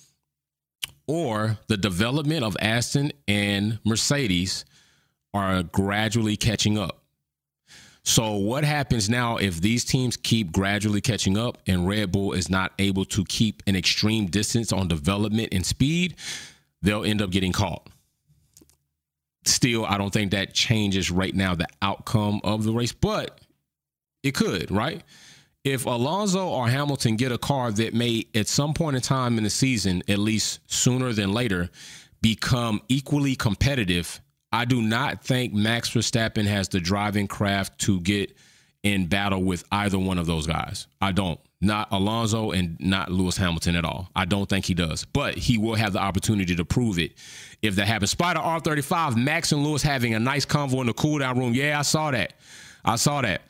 or 1.08 1.58
the 1.66 1.76
development 1.76 2.44
of 2.44 2.56
Aston 2.60 3.12
and 3.26 3.80
Mercedes 3.84 4.64
are 5.34 5.62
gradually 5.62 6.36
catching 6.36 6.78
up. 6.78 7.02
So, 8.04 8.36
what 8.36 8.64
happens 8.64 9.10
now 9.10 9.36
if 9.36 9.60
these 9.60 9.84
teams 9.84 10.16
keep 10.16 10.50
gradually 10.52 11.00
catching 11.00 11.36
up 11.36 11.58
and 11.66 11.86
Red 11.86 12.12
Bull 12.12 12.32
is 12.32 12.48
not 12.48 12.72
able 12.78 13.04
to 13.06 13.24
keep 13.24 13.62
an 13.66 13.76
extreme 13.76 14.26
distance 14.26 14.72
on 14.72 14.88
development 14.88 15.50
and 15.52 15.64
speed? 15.66 16.14
They'll 16.80 17.04
end 17.04 17.20
up 17.20 17.30
getting 17.30 17.52
caught. 17.52 17.86
Still, 19.44 19.84
I 19.84 19.98
don't 19.98 20.12
think 20.12 20.30
that 20.30 20.54
changes 20.54 21.10
right 21.10 21.34
now 21.34 21.54
the 21.54 21.66
outcome 21.82 22.40
of 22.44 22.64
the 22.64 22.72
race, 22.72 22.92
but 22.92 23.40
it 24.22 24.34
could, 24.34 24.70
right? 24.70 25.02
If 25.64 25.86
Alonso 25.86 26.48
or 26.48 26.68
Hamilton 26.68 27.16
get 27.16 27.32
a 27.32 27.38
car 27.38 27.70
that 27.72 27.94
may, 27.94 28.26
at 28.34 28.48
some 28.48 28.74
point 28.74 28.96
in 28.96 29.02
time 29.02 29.38
in 29.38 29.44
the 29.44 29.50
season, 29.50 30.02
at 30.08 30.18
least 30.18 30.60
sooner 30.66 31.12
than 31.12 31.32
later, 31.32 31.68
become 32.20 32.80
equally 32.88 33.36
competitive, 33.36 34.20
I 34.52 34.64
do 34.64 34.80
not 34.80 35.24
think 35.24 35.52
Max 35.52 35.90
Verstappen 35.90 36.46
has 36.46 36.68
the 36.68 36.80
driving 36.80 37.26
craft 37.26 37.78
to 37.82 38.00
get 38.00 38.36
in 38.82 39.06
battle 39.06 39.42
with 39.42 39.64
either 39.72 39.98
one 39.98 40.18
of 40.18 40.26
those 40.26 40.46
guys. 40.46 40.86
I 41.00 41.12
don't. 41.12 41.40
Not 41.60 41.88
Alonso 41.90 42.52
and 42.52 42.78
not 42.78 43.10
Lewis 43.10 43.36
Hamilton 43.36 43.74
at 43.74 43.84
all. 43.84 44.08
I 44.14 44.24
don't 44.24 44.48
think 44.48 44.64
he 44.64 44.74
does. 44.74 45.04
But 45.04 45.36
he 45.36 45.58
will 45.58 45.74
have 45.74 45.92
the 45.92 45.98
opportunity 45.98 46.54
to 46.54 46.64
prove 46.64 47.00
it 47.00 47.14
if 47.62 47.74
that 47.74 47.88
happens. 47.88 48.12
Spider 48.12 48.38
R35, 48.38 49.16
Max 49.16 49.50
and 49.50 49.64
Lewis 49.64 49.82
having 49.82 50.14
a 50.14 50.20
nice 50.20 50.46
convo 50.46 50.80
in 50.80 50.86
the 50.86 50.92
cool 50.92 51.18
down 51.18 51.36
room. 51.36 51.54
Yeah, 51.54 51.80
I 51.80 51.82
saw 51.82 52.12
that. 52.12 52.34
I 52.84 52.94
saw 52.94 53.22
that. 53.22 53.42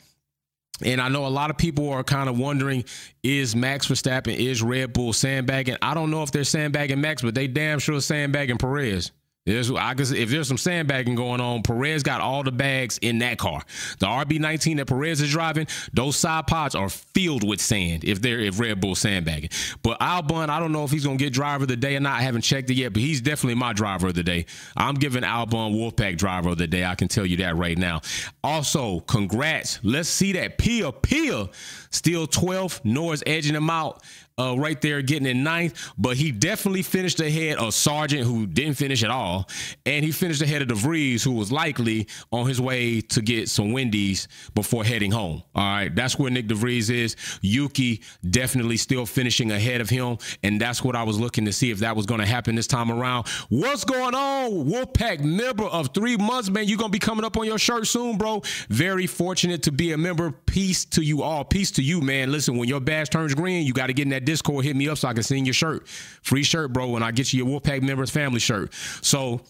And 0.83 1.01
I 1.01 1.09
know 1.09 1.25
a 1.25 1.27
lot 1.27 1.49
of 1.49 1.57
people 1.57 1.89
are 1.89 2.03
kind 2.03 2.29
of 2.29 2.37
wondering 2.37 2.85
is 3.23 3.55
Max 3.55 3.87
Verstappen, 3.87 4.35
is 4.35 4.61
Red 4.61 4.93
Bull 4.93 5.13
sandbagging? 5.13 5.77
I 5.81 5.93
don't 5.93 6.11
know 6.11 6.23
if 6.23 6.31
they're 6.31 6.43
sandbagging 6.43 7.01
Max, 7.01 7.21
but 7.21 7.35
they 7.35 7.47
damn 7.47 7.79
sure 7.79 7.99
sandbagging 8.01 8.57
Perez. 8.57 9.11
There's, 9.49 9.71
I 9.71 9.95
guess 9.95 10.11
if 10.11 10.29
there's 10.29 10.47
some 10.47 10.59
sandbagging 10.59 11.15
going 11.15 11.41
on, 11.41 11.63
Perez 11.63 12.03
got 12.03 12.21
all 12.21 12.43
the 12.43 12.51
bags 12.51 12.99
in 13.01 13.17
that 13.19 13.39
car. 13.39 13.63
The 13.97 14.05
RB19 14.05 14.77
that 14.77 14.85
Perez 14.85 15.21
is 15.21 15.31
driving, 15.31 15.65
those 15.91 16.17
side 16.17 16.45
pods 16.45 16.75
are 16.75 16.87
filled 16.89 17.47
with 17.47 17.59
sand. 17.59 18.03
If 18.03 18.21
they're 18.21 18.39
if 18.39 18.59
Red 18.59 18.79
Bull 18.79 18.93
sandbagging, 18.93 19.49
but 19.81 19.99
Albon, 19.99 20.49
I 20.49 20.59
don't 20.59 20.71
know 20.71 20.83
if 20.83 20.91
he's 20.91 21.03
gonna 21.03 21.17
get 21.17 21.33
driver 21.33 21.63
of 21.63 21.67
the 21.67 21.75
day 21.75 21.95
or 21.95 21.99
not. 21.99 22.19
I 22.19 22.21
haven't 22.21 22.41
checked 22.41 22.69
it 22.69 22.75
yet, 22.75 22.93
but 22.93 23.01
he's 23.01 23.21
definitely 23.21 23.55
my 23.55 23.73
driver 23.73 24.09
of 24.09 24.13
the 24.13 24.21
day. 24.21 24.45
I'm 24.77 24.93
giving 24.93 25.23
Albon 25.23 25.73
Wolfpack 25.73 26.17
driver 26.17 26.49
of 26.49 26.59
the 26.59 26.67
day. 26.67 26.85
I 26.85 26.93
can 26.93 27.07
tell 27.07 27.25
you 27.25 27.37
that 27.37 27.55
right 27.55 27.77
now. 27.77 28.01
Also, 28.43 28.99
congrats. 28.99 29.79
Let's 29.81 30.09
see 30.09 30.33
that 30.33 30.59
Pia 30.59 30.91
Pia 30.91 31.49
still 31.89 32.27
12th. 32.27 32.85
Norris 32.85 33.23
edging 33.25 33.55
him 33.55 33.71
out 33.71 34.03
uh, 34.39 34.55
right 34.57 34.79
there 34.81 35.01
getting 35.01 35.27
in 35.27 35.43
ninth, 35.43 35.91
but 35.97 36.17
he 36.17 36.31
definitely 36.31 36.81
finished 36.81 37.19
ahead 37.19 37.57
of 37.57 37.73
Sargeant, 37.73 38.23
who 38.23 38.47
didn't 38.47 38.75
finish 38.75 39.03
at 39.03 39.09
all, 39.09 39.49
and 39.85 40.05
he 40.05 40.11
finished 40.11 40.41
ahead 40.41 40.61
of 40.61 40.67
DeVries, 40.69 41.23
who 41.23 41.33
was 41.33 41.51
likely 41.51 42.07
on 42.31 42.47
his 42.47 42.61
way 42.61 43.01
to 43.01 43.21
get 43.21 43.49
some 43.49 43.71
Wendy's 43.71 44.27
before 44.55 44.83
heading 44.83 45.11
home. 45.11 45.43
All 45.55 45.63
right, 45.63 45.93
that's 45.93 46.17
where 46.17 46.31
Nyck 46.31 46.47
DeVries 46.47 46.89
is. 46.89 47.15
Yuki 47.41 48.01
definitely 48.29 48.77
still 48.77 49.05
finishing 49.05 49.51
ahead 49.51 49.81
of 49.81 49.89
him, 49.89 50.17
and 50.43 50.59
that's 50.59 50.83
what 50.83 50.95
I 50.95 51.03
was 51.03 51.19
looking 51.19 51.45
to 51.45 51.53
see 51.53 51.71
if 51.71 51.79
that 51.79 51.95
was 51.95 52.05
going 52.05 52.21
to 52.21 52.27
happen 52.27 52.55
this 52.55 52.67
time 52.67 52.91
around. 52.91 53.27
What's 53.49 53.83
going 53.83 54.15
on, 54.15 54.51
Wolfpack 54.51 55.19
member 55.21 55.65
of 55.65 55.93
three 55.93 56.17
months, 56.17 56.49
man? 56.49 56.65
You're 56.65 56.77
gonna 56.77 56.89
be 56.89 56.99
coming 56.99 57.25
up 57.25 57.37
on 57.37 57.45
your 57.45 57.57
shirt 57.59 57.87
soon, 57.87 58.17
bro. 58.17 58.41
Very 58.69 59.07
fortunate 59.07 59.63
to 59.63 59.71
be 59.71 59.91
a 59.91 59.97
member. 59.97 60.31
Peace 60.31 60.85
to 60.85 61.01
you 61.01 61.23
all. 61.23 61.43
Peace 61.43 61.71
to 61.71 61.81
you, 61.81 62.01
man. 62.01 62.31
Listen, 62.31 62.57
when 62.57 62.69
your 62.69 62.79
badge 62.79 63.09
turns 63.09 63.33
green, 63.33 63.65
you 63.65 63.73
got 63.73 63.87
to 63.87 63.93
get 63.93 64.03
in 64.03 64.09
that 64.09 64.25
Discord, 64.29 64.63
hit 64.63 64.75
me 64.75 64.87
up 64.87 64.99
so 64.99 65.07
I 65.07 65.13
can 65.13 65.23
send 65.23 65.47
your 65.47 65.55
shirt. 65.55 65.87
Free 65.87 66.43
shirt, 66.43 66.71
bro, 66.71 66.95
and 66.95 67.03
I 67.03 67.09
get 67.09 67.33
you 67.33 67.43
your 67.43 67.59
Wolfpack 67.59 67.81
members 67.81 68.11
family 68.11 68.39
shirt. 68.39 68.71
So 69.01 69.41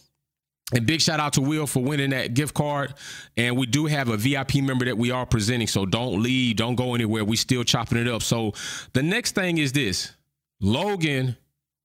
and 0.74 0.86
big 0.86 1.02
shout 1.02 1.20
out 1.20 1.34
to 1.34 1.42
Will 1.42 1.68
for 1.68 1.84
winning 1.84 2.12
that 2.12 2.34
gift 2.34 2.54
card. 2.54 2.94
And 3.36 3.58
we 3.58 3.66
do 3.66 3.88
have 3.88 4.08
a 4.08 4.16
VIP 4.16 4.56
member 4.56 4.86
that 4.86 4.98
we 4.98 5.12
are 5.12 5.26
presenting. 5.26 5.68
So 5.68 5.86
don't 5.86 6.24
leave, 6.24 6.56
don't 6.56 6.76
go 6.76 6.96
anywhere. 6.96 7.26
We 7.26 7.36
still 7.36 7.66
chopping 7.66 7.98
it 7.98 8.08
up. 8.08 8.22
So 8.22 8.54
the 8.94 9.04
next 9.04 9.36
thing 9.36 9.58
is 9.58 9.74
this 9.74 10.16
Logan 10.62 11.36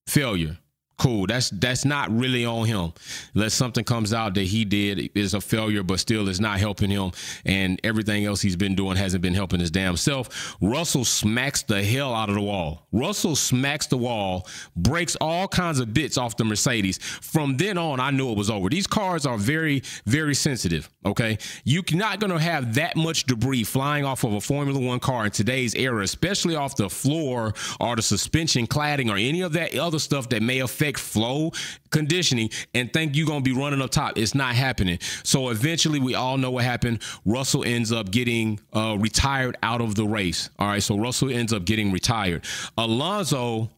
failure 0.07 0.57
cool. 0.99 1.27
That's 1.27 1.51
that's 1.51 1.85
not 1.85 2.11
really 2.17 2.45
on 2.45 2.67
him. 2.67 2.93
Unless 3.35 3.55
something 3.55 3.85
comes 3.85 4.13
out 4.13 4.35
that 4.35 4.45
he 4.45 4.65
did 4.65 5.11
is 5.15 5.35
a 5.35 5.41
failure, 5.41 5.83
but 5.83 6.01
still 6.01 6.29
is 6.29 6.41
not 6.41 6.59
helping 6.59 6.91
him, 6.91 7.13
and 7.45 7.81
everything 7.85 8.25
else 8.25 8.41
he's 8.41 8.57
been 8.57 8.75
doing 8.75 8.97
hasn't 8.97 9.23
been 9.23 9.35
helping 9.35 9.61
his 9.61 9.71
damn 9.71 9.97
self. 9.97 10.57
Russell 10.61 11.05
smacks 11.05 11.63
the 11.63 11.83
hell 11.83 12.15
out 12.15 12.29
of 12.29 12.35
the 12.35 12.41
wall. 12.41 12.87
Russell 12.93 13.37
smacks 13.37 13.87
the 13.87 13.97
wall, 13.97 14.47
breaks 14.77 15.17
all 15.17 15.49
kinds 15.49 15.81
of 15.81 15.93
bits 15.93 16.17
off 16.17 16.37
the 16.37 16.45
Mercedes. 16.45 16.99
From 16.99 17.57
then 17.57 17.79
on, 17.79 18.01
I 18.01 18.11
knew 18.11 18.31
it 18.31 18.39
was 18.39 18.51
over. 18.51 18.69
These 18.69 18.87
cars 18.87 19.27
are 19.27 19.37
very, 19.37 19.83
very 20.07 20.35
sensitive. 20.35 20.89
Okay, 21.05 21.39
you're 21.65 21.83
not 21.93 22.21
going 22.21 22.33
to 22.33 22.39
have 22.39 22.75
that 22.75 22.97
much 22.97 23.25
debris 23.25 23.65
flying 23.65 24.05
off 24.05 24.25
of 24.25 24.35
a 24.35 24.41
Formula 24.41 24.79
One 24.79 25.01
car 25.01 25.27
in 25.27 25.31
today's 25.31 25.75
era, 25.75 26.03
especially 26.03 26.57
off 26.57 26.77
the 26.77 26.89
floor 26.89 27.53
or 27.81 27.97
the 27.97 28.03
suspension 28.03 28.67
cladding 28.67 29.11
or 29.11 29.17
any 29.17 29.43
of 29.43 29.53
that 29.53 29.77
other 29.77 29.99
stuff 29.99 30.29
that 30.31 30.43
may 30.43 30.61
affect 30.61 30.84
affect 30.85 30.99
flow 30.99 31.53
conditioning 31.91 32.51
and 32.75 32.93
think 32.93 33.17
you're 33.17 33.27
going 33.27 33.43
to 33.43 33.55
be 33.55 33.59
running 33.59 33.81
up 33.81 33.91
top. 33.91 34.19
It's 34.19 34.35
not 34.35 34.55
happening. 34.55 34.99
So 35.23 35.49
eventually, 35.49 35.99
we 36.01 36.15
all 36.15 36.37
know 36.37 36.51
what 36.51 36.65
happened. 36.65 37.03
Russell 37.25 37.65
ends 37.65 37.93
up 37.93 38.11
getting 38.11 38.61
uh, 38.75 38.97
retired 38.99 39.57
out 39.63 39.81
of 39.81 39.95
the 39.95 40.05
race. 40.05 40.51
All 40.59 40.69
right. 40.69 40.83
So 40.83 40.99
Russell 40.99 41.31
ends 41.31 41.53
up 41.53 41.65
getting 41.65 41.93
retired. 41.93 42.45
Alonso 42.77 43.71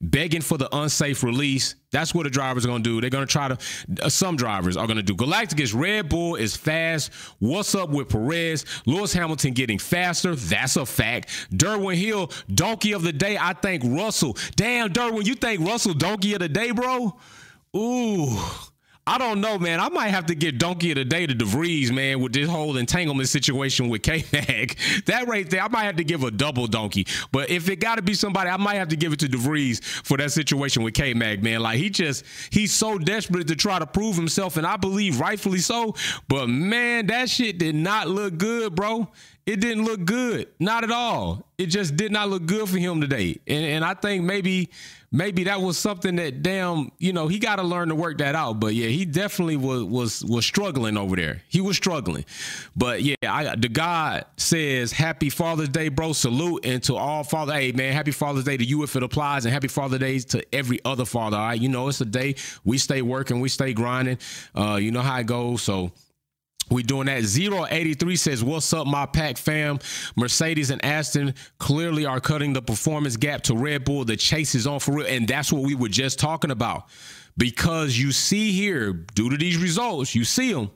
begging 0.00 0.40
for 0.40 0.56
the 0.56 0.68
unsafe 0.74 1.22
release. 1.22 1.74
That's 1.90 2.14
what 2.14 2.24
the 2.24 2.30
drivers 2.30 2.64
are 2.64 2.68
going 2.68 2.82
to 2.82 2.90
do. 2.90 3.00
They're 3.00 3.10
going 3.10 3.26
to 3.26 3.30
try 3.30 3.48
to, 3.48 3.58
uh, 4.02 4.08
some 4.08 4.36
drivers 4.36 4.76
are 4.76 4.86
going 4.86 4.96
to 4.96 5.02
do. 5.02 5.14
Galacticus 5.14 5.74
Red 5.74 6.08
Bull 6.08 6.36
is 6.36 6.56
fast. 6.56 7.12
What's 7.38 7.74
up 7.74 7.90
with 7.90 8.08
Perez? 8.08 8.64
Lewis 8.86 9.12
Hamilton 9.12 9.52
getting 9.52 9.78
faster. 9.78 10.34
That's 10.34 10.76
a 10.76 10.86
fact. 10.86 11.28
Derwin 11.52 11.96
Hill, 11.96 12.30
donkey 12.54 12.92
of 12.92 13.02
the 13.02 13.12
day. 13.12 13.36
I 13.38 13.52
think 13.52 13.82
Russell. 13.84 14.36
Damn, 14.56 14.92
Derwin, 14.92 15.26
you 15.26 15.34
think 15.34 15.60
Russell 15.60 15.94
donkey 15.94 16.34
of 16.34 16.40
the 16.40 16.48
day, 16.48 16.70
bro? 16.70 17.18
Ooh. 17.76 18.38
I 19.10 19.18
don't 19.18 19.40
know, 19.40 19.58
man. 19.58 19.80
I 19.80 19.88
might 19.88 20.10
have 20.10 20.26
to 20.26 20.36
get 20.36 20.58
donkey 20.58 20.92
of 20.92 20.94
the 20.94 21.04
day 21.04 21.26
to 21.26 21.34
DeVries, 21.34 21.90
man, 21.90 22.20
with 22.20 22.32
this 22.32 22.48
whole 22.48 22.76
entanglement 22.76 23.28
situation 23.28 23.88
with 23.88 24.02
K 24.04 24.24
Mag. 24.32 24.78
that 25.06 25.26
right 25.26 25.50
there, 25.50 25.64
I 25.64 25.66
might 25.66 25.82
have 25.82 25.96
to 25.96 26.04
give 26.04 26.22
a 26.22 26.30
double 26.30 26.68
donkey. 26.68 27.08
But 27.32 27.50
if 27.50 27.68
it 27.68 27.80
got 27.80 27.96
to 27.96 28.02
be 28.02 28.14
somebody, 28.14 28.50
I 28.50 28.56
might 28.56 28.76
have 28.76 28.86
to 28.90 28.96
give 28.96 29.12
it 29.12 29.18
to 29.18 29.26
DeVries 29.26 29.82
for 29.82 30.16
that 30.18 30.30
situation 30.30 30.84
with 30.84 30.94
K 30.94 31.12
Mag, 31.12 31.42
man. 31.42 31.58
Like 31.58 31.78
he 31.78 31.90
just, 31.90 32.24
he's 32.50 32.72
so 32.72 32.98
desperate 32.98 33.48
to 33.48 33.56
try 33.56 33.80
to 33.80 33.86
prove 33.86 34.14
himself, 34.14 34.56
and 34.56 34.64
I 34.64 34.76
believe 34.76 35.18
rightfully 35.18 35.58
so. 35.58 35.96
But 36.28 36.46
man, 36.46 37.08
that 37.08 37.28
shit 37.28 37.58
did 37.58 37.74
not 37.74 38.06
look 38.06 38.38
good, 38.38 38.76
bro 38.76 39.08
it 39.46 39.60
didn't 39.60 39.84
look 39.84 40.04
good. 40.04 40.48
Not 40.58 40.84
at 40.84 40.90
all. 40.90 41.46
It 41.58 41.66
just 41.66 41.96
did 41.96 42.12
not 42.12 42.28
look 42.28 42.46
good 42.46 42.68
for 42.68 42.78
him 42.78 43.00
today. 43.00 43.38
And 43.46 43.64
and 43.64 43.84
I 43.84 43.94
think 43.94 44.24
maybe 44.24 44.70
maybe 45.12 45.44
that 45.44 45.60
was 45.60 45.76
something 45.76 46.16
that 46.16 46.42
damn, 46.42 46.92
you 46.98 47.12
know, 47.12 47.26
he 47.26 47.38
got 47.38 47.56
to 47.56 47.62
learn 47.62 47.88
to 47.88 47.94
work 47.94 48.18
that 48.18 48.34
out. 48.34 48.60
But 48.60 48.74
yeah, 48.74 48.88
he 48.88 49.04
definitely 49.04 49.56
was 49.56 49.84
was 49.84 50.24
was 50.24 50.46
struggling 50.46 50.96
over 50.96 51.16
there. 51.16 51.42
He 51.48 51.60
was 51.60 51.76
struggling. 51.76 52.24
But 52.76 53.02
yeah, 53.02 53.16
I 53.28 53.56
the 53.56 53.68
God 53.68 54.24
says 54.36 54.92
happy 54.92 55.30
Father's 55.30 55.68
Day, 55.68 55.88
bro. 55.88 56.12
Salute 56.12 56.64
and 56.64 56.82
to 56.84 56.96
all 56.96 57.24
father. 57.24 57.54
Hey 57.54 57.72
man, 57.72 57.92
happy 57.92 58.12
Father's 58.12 58.44
Day 58.44 58.56
to 58.56 58.64
you 58.64 58.82
if 58.82 58.94
it 58.96 59.02
applies, 59.02 59.44
and 59.44 59.52
happy 59.52 59.68
Father's 59.68 60.00
Day 60.00 60.18
to 60.18 60.54
every 60.54 60.80
other 60.84 61.04
father. 61.04 61.36
All 61.36 61.48
right, 61.48 61.60
you 61.60 61.68
know 61.68 61.88
it's 61.88 62.00
a 62.00 62.04
day 62.04 62.36
we 62.64 62.78
stay 62.78 63.02
working, 63.02 63.40
we 63.40 63.48
stay 63.48 63.72
grinding. 63.72 64.18
Uh, 64.54 64.76
you 64.80 64.90
know 64.90 65.02
how 65.02 65.18
it 65.18 65.26
goes. 65.26 65.62
So 65.62 65.92
We 66.70 66.84
doing 66.84 67.06
that. 67.06 67.24
083 67.24 68.16
says, 68.16 68.44
What's 68.44 68.72
up, 68.72 68.86
my 68.86 69.06
pack 69.06 69.36
fam? 69.36 69.80
Mercedes 70.16 70.70
and 70.70 70.84
Aston 70.84 71.34
clearly 71.58 72.06
are 72.06 72.20
cutting 72.20 72.52
the 72.52 72.62
performance 72.62 73.16
gap 73.16 73.42
to 73.42 73.56
Red 73.56 73.84
Bull. 73.84 74.04
The 74.04 74.16
chase 74.16 74.54
is 74.54 74.66
on 74.66 74.78
for 74.78 74.92
real. 74.92 75.06
And 75.06 75.26
that's 75.26 75.52
what 75.52 75.62
we 75.62 75.74
were 75.74 75.88
just 75.88 76.18
talking 76.18 76.50
about. 76.50 76.88
Because 77.36 77.98
you 77.98 78.12
see 78.12 78.52
here, 78.52 78.92
due 78.92 79.30
to 79.30 79.36
these 79.36 79.56
results, 79.56 80.14
you 80.14 80.24
see 80.24 80.52
them. 80.52 80.70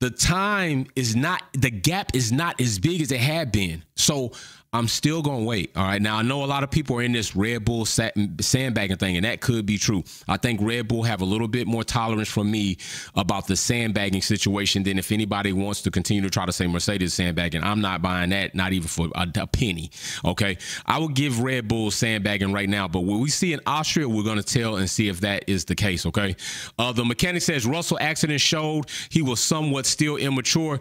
The 0.00 0.10
time 0.10 0.88
is 0.96 1.14
not, 1.14 1.42
the 1.52 1.70
gap 1.70 2.14
is 2.14 2.32
not 2.32 2.60
as 2.60 2.78
big 2.78 3.00
as 3.00 3.12
it 3.12 3.20
had 3.20 3.52
been. 3.52 3.84
So 3.94 4.32
I'm 4.74 4.88
still 4.88 5.20
going 5.20 5.40
to 5.40 5.44
wait. 5.44 5.70
All 5.76 5.84
right. 5.84 6.00
Now, 6.00 6.16
I 6.16 6.22
know 6.22 6.44
a 6.44 6.46
lot 6.46 6.62
of 6.62 6.70
people 6.70 6.96
are 6.96 7.02
in 7.02 7.12
this 7.12 7.36
Red 7.36 7.62
Bull 7.62 7.84
sandbagging 7.84 8.96
thing, 8.96 9.16
and 9.16 9.26
that 9.26 9.42
could 9.42 9.66
be 9.66 9.76
true. 9.76 10.02
I 10.26 10.38
think 10.38 10.60
Red 10.62 10.88
Bull 10.88 11.02
have 11.02 11.20
a 11.20 11.26
little 11.26 11.46
bit 11.46 11.66
more 11.66 11.84
tolerance 11.84 12.30
from 12.30 12.50
me 12.50 12.78
about 13.14 13.46
the 13.46 13.54
sandbagging 13.54 14.22
situation 14.22 14.82
than 14.82 14.98
if 14.98 15.12
anybody 15.12 15.52
wants 15.52 15.82
to 15.82 15.90
continue 15.90 16.22
to 16.22 16.30
try 16.30 16.46
to 16.46 16.52
say 16.52 16.66
Mercedes 16.66 17.12
sandbagging. 17.12 17.62
I'm 17.62 17.82
not 17.82 18.00
buying 18.00 18.30
that, 18.30 18.54
not 18.54 18.72
even 18.72 18.88
for 18.88 19.08
a, 19.14 19.28
a 19.36 19.46
penny. 19.46 19.90
Okay. 20.24 20.56
I 20.86 20.98
would 20.98 21.14
give 21.14 21.40
Red 21.40 21.68
Bull 21.68 21.90
sandbagging 21.90 22.52
right 22.52 22.68
now, 22.68 22.88
but 22.88 23.00
what 23.00 23.20
we 23.20 23.28
see 23.28 23.52
in 23.52 23.60
Austria, 23.66 24.08
we're 24.08 24.24
going 24.24 24.40
to 24.40 24.42
tell 24.42 24.76
and 24.76 24.88
see 24.88 25.08
if 25.08 25.20
that 25.20 25.44
is 25.48 25.66
the 25.66 25.74
case. 25.74 26.06
Okay. 26.06 26.34
Uh, 26.78 26.92
the 26.92 27.04
mechanic 27.04 27.42
says 27.42 27.66
Russell 27.66 27.98
accident 28.00 28.40
showed 28.40 28.86
he 29.10 29.20
was 29.20 29.38
somewhat 29.38 29.84
still 29.84 30.16
immature. 30.16 30.80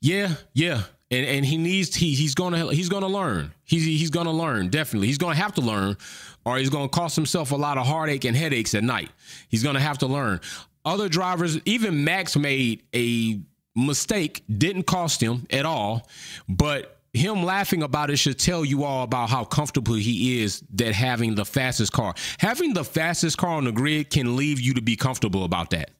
Yeah, 0.00 0.34
yeah 0.54 0.82
and 1.10 1.26
and 1.26 1.44
he 1.44 1.56
needs 1.56 1.94
he 1.94 2.14
he's 2.14 2.34
gonna 2.34 2.72
he's 2.72 2.88
gonna 2.88 3.06
learn. 3.06 3.52
He's 3.64 3.84
he's 3.84 4.10
gonna 4.10 4.32
learn 4.32 4.68
definitely. 4.68 5.06
He's 5.06 5.18
gonna 5.18 5.34
have 5.36 5.54
to 5.54 5.60
learn, 5.60 5.96
or 6.44 6.58
he's 6.58 6.70
gonna 6.70 6.88
cost 6.88 7.16
himself 7.16 7.52
a 7.52 7.56
lot 7.56 7.78
of 7.78 7.86
heartache 7.86 8.24
and 8.24 8.36
headaches 8.36 8.74
at 8.74 8.82
night. 8.82 9.10
He's 9.48 9.62
gonna 9.62 9.80
have 9.80 9.98
to 9.98 10.06
learn. 10.06 10.40
Other 10.84 11.08
drivers, 11.08 11.58
even 11.64 12.04
Max 12.04 12.36
made 12.36 12.82
a 12.94 13.40
mistake, 13.74 14.42
didn't 14.56 14.84
cost 14.84 15.20
him 15.20 15.46
at 15.50 15.66
all, 15.66 16.08
but 16.48 17.00
him 17.12 17.44
laughing 17.44 17.82
about 17.82 18.10
it 18.10 18.18
should 18.18 18.38
tell 18.38 18.64
you 18.64 18.84
all 18.84 19.02
about 19.02 19.30
how 19.30 19.44
comfortable 19.44 19.94
he 19.94 20.42
is 20.42 20.62
that 20.74 20.92
having 20.94 21.34
the 21.34 21.44
fastest 21.44 21.92
car. 21.92 22.14
Having 22.38 22.74
the 22.74 22.84
fastest 22.84 23.38
car 23.38 23.50
on 23.50 23.64
the 23.64 23.72
grid 23.72 24.10
can 24.10 24.36
leave 24.36 24.60
you 24.60 24.74
to 24.74 24.82
be 24.82 24.96
comfortable 24.96 25.44
about 25.44 25.70
that. 25.70 25.90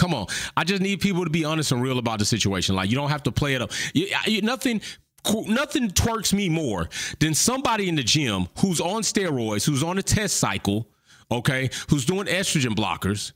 Come 0.00 0.14
on. 0.14 0.28
I 0.56 0.64
just 0.64 0.80
need 0.80 1.00
people 1.00 1.24
to 1.24 1.30
be 1.30 1.44
honest 1.44 1.72
and 1.72 1.82
real 1.82 1.98
about 1.98 2.20
the 2.20 2.24
situation. 2.24 2.74
Like 2.74 2.88
you 2.88 2.96
don't 2.96 3.10
have 3.10 3.22
to 3.24 3.32
play 3.32 3.52
it 3.52 3.60
up. 3.60 3.70
You, 3.92 4.08
you, 4.24 4.40
nothing 4.40 4.80
nothing 5.46 5.90
twerks 5.90 6.32
me 6.32 6.48
more 6.48 6.88
than 7.18 7.34
somebody 7.34 7.86
in 7.86 7.96
the 7.96 8.02
gym 8.02 8.48
who's 8.60 8.80
on 8.80 9.02
steroids, 9.02 9.66
who's 9.66 9.82
on 9.82 9.98
a 9.98 10.02
test 10.02 10.38
cycle, 10.38 10.88
okay, 11.30 11.68
who's 11.90 12.06
doing 12.06 12.26
estrogen 12.28 12.74
blockers, 12.74 13.32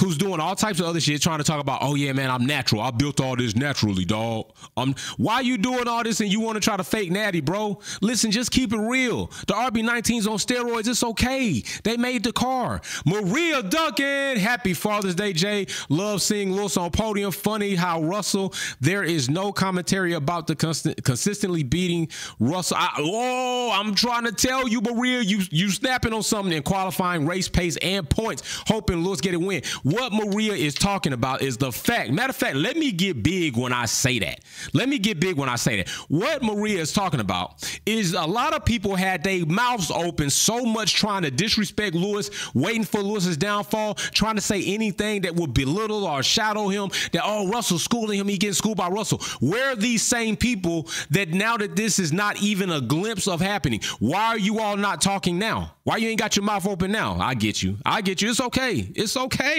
who's 0.00 0.16
doing 0.16 0.40
all 0.40 0.56
types 0.56 0.80
of 0.80 0.86
other 0.86 1.00
shit, 1.00 1.22
trying 1.22 1.38
to 1.38 1.44
talk 1.44 1.60
about, 1.60 1.78
oh 1.82 1.94
yeah, 1.94 2.12
man, 2.12 2.30
I'm 2.30 2.46
natural. 2.46 2.80
I 2.80 2.90
built 2.90 3.20
all 3.20 3.36
this 3.36 3.54
naturally, 3.54 4.04
dog. 4.04 4.52
Um, 4.76 4.94
why 5.16 5.40
you 5.40 5.58
doing 5.58 5.88
all 5.88 6.02
this 6.02 6.20
and 6.20 6.30
you 6.30 6.40
want 6.40 6.56
to 6.56 6.60
try 6.60 6.76
to 6.76 6.84
fake 6.84 7.10
natty, 7.10 7.40
bro? 7.40 7.80
Listen, 8.00 8.30
just 8.30 8.50
keep 8.50 8.72
it 8.72 8.78
real. 8.78 9.26
The 9.46 9.54
RB19's 9.54 10.26
on 10.26 10.38
steroids. 10.38 10.88
It's 10.88 11.02
okay. 11.02 11.62
They 11.84 11.96
made 11.96 12.24
the 12.24 12.32
car. 12.32 12.80
Maria 13.04 13.62
Duncan, 13.62 14.36
happy 14.36 14.74
Father's 14.74 15.14
Day, 15.14 15.32
Jay. 15.32 15.66
Love 15.88 16.22
seeing 16.22 16.52
Lewis 16.52 16.76
on 16.76 16.90
podium. 16.90 17.32
Funny 17.32 17.74
how 17.74 18.02
Russell. 18.02 18.54
There 18.80 19.02
is 19.02 19.28
no 19.28 19.52
commentary 19.52 20.14
about 20.14 20.46
the 20.46 20.56
constant, 20.56 21.02
consistently 21.04 21.62
beating 21.62 22.08
Russell. 22.38 22.76
I, 22.78 22.94
oh, 22.98 23.70
I'm 23.72 23.94
trying 23.94 24.24
to 24.24 24.32
tell 24.32 24.68
you, 24.68 24.80
Maria, 24.80 25.20
you 25.20 25.40
you 25.50 25.70
snapping 25.70 26.12
on 26.12 26.22
something 26.22 26.52
in 26.52 26.62
qualifying, 26.62 27.26
race 27.26 27.48
pace, 27.48 27.76
and 27.78 28.08
points, 28.08 28.42
hoping 28.66 29.04
Lewis 29.04 29.20
get 29.20 29.34
a 29.34 29.38
win. 29.38 29.62
What 29.82 30.12
Maria 30.12 30.52
is 30.52 30.74
talking 30.74 31.12
about 31.12 31.42
is 31.42 31.56
the 31.56 31.72
fact. 31.72 32.10
Matter 32.10 32.30
of 32.30 32.36
fact, 32.36 32.56
let 32.56 32.76
me 32.76 32.92
get 32.92 33.22
big 33.22 33.56
when 33.56 33.72
I 33.72 33.86
say 33.86 34.18
that. 34.20 34.40
Let 34.72 34.88
me 34.88 34.98
get 34.98 35.20
big 35.20 35.36
when 35.36 35.48
I 35.48 35.56
say 35.56 35.76
that. 35.76 35.88
What 36.08 36.42
Maria 36.42 36.80
is 36.80 36.92
talking 36.92 37.20
about 37.20 37.80
is 37.86 38.14
a 38.14 38.24
lot 38.24 38.54
of 38.54 38.64
people 38.64 38.96
had 38.96 39.22
their 39.24 39.44
mouths 39.46 39.90
open 39.90 40.30
so 40.30 40.64
much 40.64 40.94
trying 40.94 41.22
to 41.22 41.30
disrespect 41.30 41.94
Lewis, 41.94 42.30
waiting 42.54 42.84
for 42.84 43.00
Lewis's 43.00 43.36
downfall, 43.36 43.94
trying 43.94 44.36
to 44.36 44.40
say 44.40 44.62
anything 44.64 45.22
that 45.22 45.34
would 45.34 45.54
belittle 45.54 46.04
or 46.04 46.22
shadow 46.22 46.68
him. 46.68 46.90
That 47.12 47.22
oh, 47.24 47.48
Russell's 47.48 47.82
schooling 47.82 48.18
him, 48.18 48.28
he 48.28 48.38
getting 48.38 48.54
schooled 48.54 48.76
by 48.76 48.88
Russell. 48.88 49.20
Where 49.40 49.72
are 49.72 49.76
these 49.76 50.02
same 50.02 50.36
people 50.36 50.88
that 51.10 51.30
now 51.30 51.56
that 51.56 51.76
this 51.76 51.98
is 51.98 52.12
not 52.12 52.40
even 52.42 52.70
a 52.70 52.80
glimpse 52.80 53.28
of 53.28 53.40
happening? 53.40 53.80
Why 53.98 54.26
are 54.26 54.38
you 54.38 54.60
all 54.60 54.76
not 54.76 55.00
talking 55.00 55.38
now? 55.38 55.72
Why 55.84 55.98
you 55.98 56.08
ain't 56.08 56.18
got 56.18 56.34
your 56.34 56.44
mouth 56.44 56.66
open 56.66 56.90
now? 56.90 57.16
I 57.20 57.34
get 57.34 57.62
you. 57.62 57.76
I 57.86 58.00
get 58.00 58.20
you. 58.20 58.30
It's 58.30 58.40
okay. 58.40 58.90
It's 58.94 59.16
okay. 59.16 59.55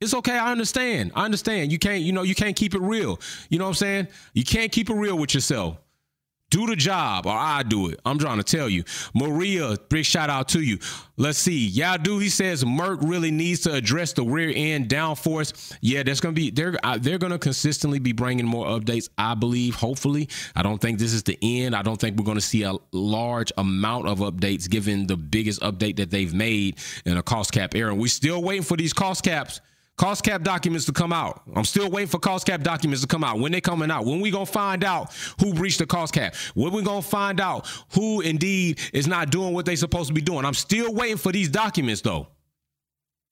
It's 0.00 0.14
okay. 0.14 0.38
I 0.38 0.52
understand. 0.52 1.12
I 1.14 1.24
understand. 1.24 1.72
You 1.72 1.78
can't, 1.78 2.02
you 2.02 2.12
know, 2.12 2.22
you 2.22 2.34
can't 2.34 2.54
keep 2.54 2.74
it 2.74 2.80
real. 2.80 3.18
You 3.48 3.58
know 3.58 3.64
what 3.64 3.70
I'm 3.70 3.74
saying? 3.74 4.08
You 4.32 4.44
can't 4.44 4.70
keep 4.70 4.90
it 4.90 4.94
real 4.94 5.18
with 5.18 5.34
yourself. 5.34 5.76
Do 6.50 6.66
the 6.66 6.76
job 6.76 7.26
or 7.26 7.32
I 7.32 7.62
do 7.62 7.88
it. 7.88 8.00
I'm 8.06 8.18
trying 8.18 8.38
to 8.38 8.44
tell 8.44 8.68
you. 8.70 8.84
Maria, 9.14 9.76
big 9.90 10.06
shout 10.06 10.30
out 10.30 10.48
to 10.50 10.60
you. 10.60 10.78
Let's 11.18 11.38
see. 11.38 11.70
Yadu, 11.70 12.22
he 12.22 12.30
says 12.30 12.64
Merc 12.64 13.00
really 13.02 13.30
needs 13.30 13.60
to 13.62 13.72
address 13.74 14.14
the 14.14 14.22
rear 14.22 14.50
end 14.54 14.88
downforce. 14.88 15.76
Yeah, 15.82 16.04
that's 16.04 16.20
going 16.20 16.34
to 16.34 16.40
be, 16.40 16.50
they're, 16.50 16.78
they're 17.00 17.18
going 17.18 17.32
to 17.32 17.38
consistently 17.38 17.98
be 17.98 18.12
bringing 18.12 18.46
more 18.46 18.66
updates, 18.66 19.10
I 19.18 19.34
believe, 19.34 19.74
hopefully. 19.74 20.28
I 20.56 20.62
don't 20.62 20.80
think 20.80 20.98
this 20.98 21.12
is 21.12 21.22
the 21.22 21.38
end. 21.42 21.76
I 21.76 21.82
don't 21.82 22.00
think 22.00 22.16
we're 22.16 22.24
going 22.24 22.38
to 22.38 22.40
see 22.40 22.62
a 22.62 22.74
large 22.92 23.52
amount 23.58 24.08
of 24.08 24.20
updates 24.20 24.70
given 24.70 25.06
the 25.06 25.16
biggest 25.16 25.60
update 25.60 25.96
that 25.96 26.10
they've 26.10 26.32
made 26.32 26.78
in 27.04 27.18
a 27.18 27.22
cost 27.22 27.52
cap 27.52 27.74
era. 27.74 27.94
We're 27.94 28.08
still 28.08 28.42
waiting 28.42 28.62
for 28.62 28.76
these 28.76 28.94
cost 28.94 29.22
caps 29.22 29.60
cost 29.98 30.24
cap 30.24 30.42
documents 30.42 30.86
to 30.86 30.92
come 30.92 31.12
out. 31.12 31.42
I'm 31.54 31.64
still 31.64 31.90
waiting 31.90 32.08
for 32.08 32.18
cost 32.18 32.46
cap 32.46 32.62
documents 32.62 33.02
to 33.02 33.06
come 33.06 33.22
out. 33.22 33.38
When 33.38 33.52
they 33.52 33.60
coming 33.60 33.90
out? 33.90 34.06
When 34.06 34.20
we 34.20 34.30
gonna 34.30 34.46
find 34.46 34.82
out 34.84 35.12
who 35.40 35.52
breached 35.52 35.80
the 35.80 35.86
cost 35.86 36.14
cap? 36.14 36.34
When 36.54 36.72
we 36.72 36.82
gonna 36.82 37.02
find 37.02 37.40
out 37.40 37.66
who 37.92 38.22
indeed 38.22 38.80
is 38.94 39.06
not 39.06 39.30
doing 39.30 39.52
what 39.52 39.66
they 39.66 39.76
supposed 39.76 40.08
to 40.08 40.14
be 40.14 40.22
doing? 40.22 40.46
I'm 40.46 40.54
still 40.54 40.94
waiting 40.94 41.18
for 41.18 41.32
these 41.32 41.50
documents 41.50 42.00
though. 42.00 42.28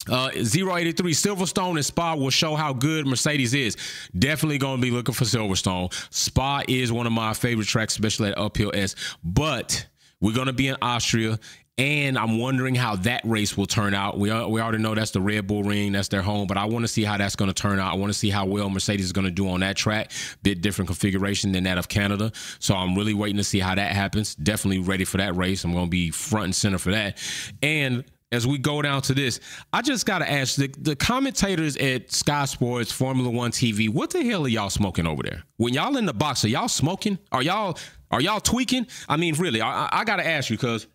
Uh, 0.09 0.31
083 0.35 1.13
Silverstone 1.13 1.77
and 1.77 1.85
Spa 1.85 2.15
will 2.15 2.31
show 2.31 2.55
how 2.55 2.73
good 2.73 3.07
Mercedes 3.07 3.55
is. 3.55 3.77
Definitely 4.17 4.59
going 4.59 4.77
to 4.77 4.83
be 4.83 4.93
looking 4.93 5.15
for 5.15 5.25
Silverstone. 5.25 5.93
Spa 6.15 6.63
is 6.69 6.93
one 6.93 7.07
of 7.07 7.13
my 7.13 7.35
favorite 7.35 7.67
tracks, 7.67 7.95
especially 7.95 8.29
at 8.29 8.39
uphill 8.39 8.71
S. 8.73 8.95
But 9.25 9.87
we're 10.21 10.35
going 10.35 10.47
to 10.47 10.53
be 10.53 10.69
in 10.69 10.77
Austria. 10.81 11.41
And 11.79 12.19
I'm 12.19 12.39
wondering 12.39 12.75
how 12.75 12.97
that 12.97 13.21
race 13.25 13.55
will 13.55 13.67
turn 13.67 13.93
out. 13.93 14.19
We, 14.19 14.31
we 14.31 14.61
already 14.63 14.79
know 14.79 14.95
that's 14.95 15.11
the 15.11 15.21
Red 15.21 15.47
Bull 15.47 15.63
Ring, 15.63 15.93
that's 15.93 16.09
their 16.09 16.23
home, 16.23 16.47
but 16.47 16.57
I 16.57 16.65
want 16.65 16.85
to 16.85 16.89
see 16.89 17.05
how 17.05 17.19
that's 17.19 17.37
going 17.37 17.51
to 17.51 17.55
turn 17.55 17.79
out. 17.79 17.93
I 17.93 17.97
want 17.97 18.11
to 18.11 18.19
see 18.19 18.31
how 18.31 18.47
well 18.47 18.71
Mercedes 18.71 19.05
is 19.05 19.13
going 19.13 19.27
to 19.27 19.31
do 19.31 19.47
on 19.51 19.61
that 19.61 19.77
track. 19.77 20.11
Bit 20.43 20.63
different 20.63 20.89
configuration 20.89 21.53
than 21.53 21.65
that 21.65 21.77
of 21.77 21.89
Canada. 21.89 22.33
So 22.61 22.75
I'm 22.75 22.95
really 22.97 23.13
waiting 23.13 23.37
to 23.37 23.45
see 23.45 23.59
how 23.59 23.75
that 23.75 23.93
happens. 23.93 24.35
Definitely 24.37 24.79
ready 24.79 25.05
for 25.05 25.19
that 25.19 25.37
race. 25.37 25.65
I'm 25.65 25.73
going 25.75 25.85
to 25.85 25.91
be 25.91 26.11
front 26.11 26.45
and 26.47 26.55
center 26.55 26.79
for 26.79 26.93
that. 26.93 27.19
And 27.63 28.05
as 28.33 28.47
we 28.47 28.57
go 28.57 28.81
down 28.81 29.03
to 29.03 29.15
this, 29.15 29.39
I 29.73 29.83
just 29.83 30.07
got 30.07 30.21
to 30.21 30.31
ask 30.31 30.57
the, 30.57 30.69
the 30.79 30.97
commentators 30.97 31.77
at 31.77 32.11
Sky 32.11 32.47
Sports, 32.47 32.91
Formula 32.91 33.29
One 33.31 33.51
TV, 33.51 33.91
what 33.91 34.11
the 34.11 34.25
hell 34.25 34.47
are 34.47 34.49
y'all 34.49 34.71
smoking 34.71 35.07
over 35.07 35.23
there? 35.23 35.43
When 35.59 35.75
y'all 35.75 35.97
in 35.99 36.07
the 36.07 36.15
box, 36.15 36.43
are 36.45 36.49
y'all 36.49 36.69
smoking? 36.69 37.19
Are 37.33 37.43
y'all 37.43 37.79
are 38.11 38.21
y'all 38.21 38.41
tweaking? 38.41 38.87
I 39.09 39.17
mean, 39.17 39.35
really, 39.35 39.61
I, 39.61 39.89
I 39.93 40.05
got 40.05 40.17
to 40.17 40.27
ask 40.27 40.49
you 40.49 40.57
because 40.57 40.87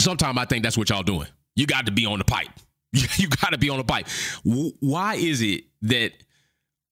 Sometimes 0.00 0.38
I 0.38 0.44
think 0.44 0.62
that's 0.64 0.78
what 0.78 0.90
y'all 0.90 1.02
doing. 1.02 1.28
You 1.56 1.66
got 1.66 1.86
to 1.86 1.92
be 1.92 2.06
on 2.06 2.18
the 2.18 2.24
pipe. 2.24 2.48
You 3.16 3.28
got 3.28 3.50
to 3.50 3.58
be 3.58 3.70
on 3.70 3.78
the 3.78 3.84
pipe. 3.84 4.08
Why 4.42 5.14
is 5.14 5.42
it 5.42 5.64
that 5.82 6.12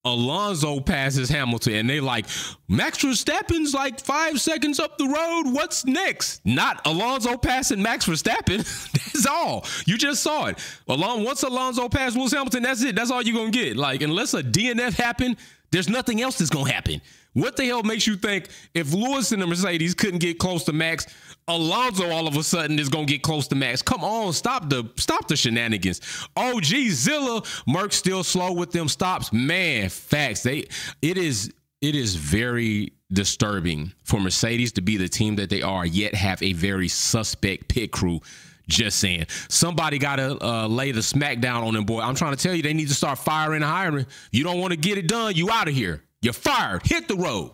Alonso 0.04 0.80
passes 0.80 1.28
Hamilton 1.28 1.74
and 1.74 1.90
they 1.90 2.00
like 2.00 2.26
Max 2.68 2.98
Verstappen's 2.98 3.74
like 3.74 4.00
five 4.00 4.40
seconds 4.40 4.78
up 4.78 4.96
the 4.96 5.06
road. 5.06 5.52
What's 5.52 5.84
next? 5.84 6.40
Not 6.44 6.80
Alonso 6.86 7.36
passing 7.36 7.82
Max 7.82 8.06
Verstappen. 8.06 8.58
that's 8.92 9.26
all. 9.26 9.66
You 9.86 9.98
just 9.98 10.22
saw 10.22 10.46
it. 10.46 10.58
Along 10.88 11.24
once 11.24 11.42
Alonso 11.42 11.88
passed 11.88 12.16
Lewis 12.16 12.32
Hamilton, 12.32 12.62
that's 12.62 12.82
it. 12.82 12.94
That's 12.94 13.10
all 13.10 13.22
you're 13.22 13.36
gonna 13.36 13.50
get. 13.50 13.76
Like 13.76 14.02
unless 14.02 14.34
a 14.34 14.42
DNF 14.42 14.94
happen, 14.94 15.36
there's 15.70 15.88
nothing 15.88 16.22
else 16.22 16.38
that's 16.38 16.50
gonna 16.50 16.72
happen. 16.72 17.00
What 17.34 17.56
the 17.56 17.64
hell 17.66 17.82
makes 17.82 18.06
you 18.06 18.16
think 18.16 18.48
if 18.74 18.92
Lewis 18.92 19.32
and 19.32 19.40
the 19.42 19.46
Mercedes 19.46 19.94
couldn't 19.94 20.18
get 20.18 20.38
close 20.38 20.64
to 20.64 20.72
Max, 20.72 21.06
Alonso 21.46 22.10
all 22.10 22.26
of 22.26 22.36
a 22.36 22.42
sudden 22.42 22.78
is 22.78 22.88
gonna 22.88 23.06
get 23.06 23.22
close 23.22 23.48
to 23.48 23.54
Max? 23.54 23.82
Come 23.82 24.02
on, 24.02 24.32
stop 24.32 24.68
the 24.68 24.90
stop 24.96 25.28
the 25.28 25.36
shenanigans. 25.36 26.00
Oh 26.36 26.60
gee, 26.60 26.90
Zilla, 26.90 27.42
Merc 27.66 27.92
still 27.92 28.24
slow 28.24 28.52
with 28.52 28.72
them 28.72 28.88
stops. 28.88 29.32
Man, 29.32 29.88
facts. 29.88 30.42
They 30.42 30.68
it 31.02 31.16
is 31.16 31.52
it 31.80 31.94
is 31.94 32.16
very 32.16 32.92
disturbing 33.12 33.92
for 34.04 34.20
Mercedes 34.20 34.72
to 34.72 34.80
be 34.80 34.96
the 34.96 35.08
team 35.08 35.36
that 35.36 35.50
they 35.50 35.62
are, 35.62 35.86
yet 35.86 36.14
have 36.14 36.42
a 36.42 36.52
very 36.52 36.88
suspect 36.88 37.68
pit 37.68 37.92
crew. 37.92 38.20
Just 38.68 38.98
saying. 39.00 39.24
Somebody 39.48 39.96
got 39.98 40.16
to 40.16 40.44
uh, 40.44 40.66
lay 40.66 40.92
the 40.92 41.00
smackdown 41.00 41.66
on 41.66 41.72
them, 41.72 41.84
boy. 41.84 42.02
I'm 42.02 42.14
trying 42.14 42.36
to 42.36 42.42
tell 42.42 42.54
you, 42.54 42.62
they 42.62 42.74
need 42.74 42.88
to 42.88 42.94
start 42.94 43.18
firing 43.18 43.62
and 43.62 43.64
hiring. 43.64 44.04
You 44.30 44.44
don't 44.44 44.60
want 44.60 44.72
to 44.72 44.76
get 44.76 44.98
it 44.98 45.08
done, 45.08 45.34
you 45.34 45.50
out 45.50 45.68
of 45.68 45.74
here. 45.74 46.02
You're 46.20 46.32
fired. 46.32 46.84
Hit 46.84 47.06
the 47.06 47.14
road. 47.14 47.52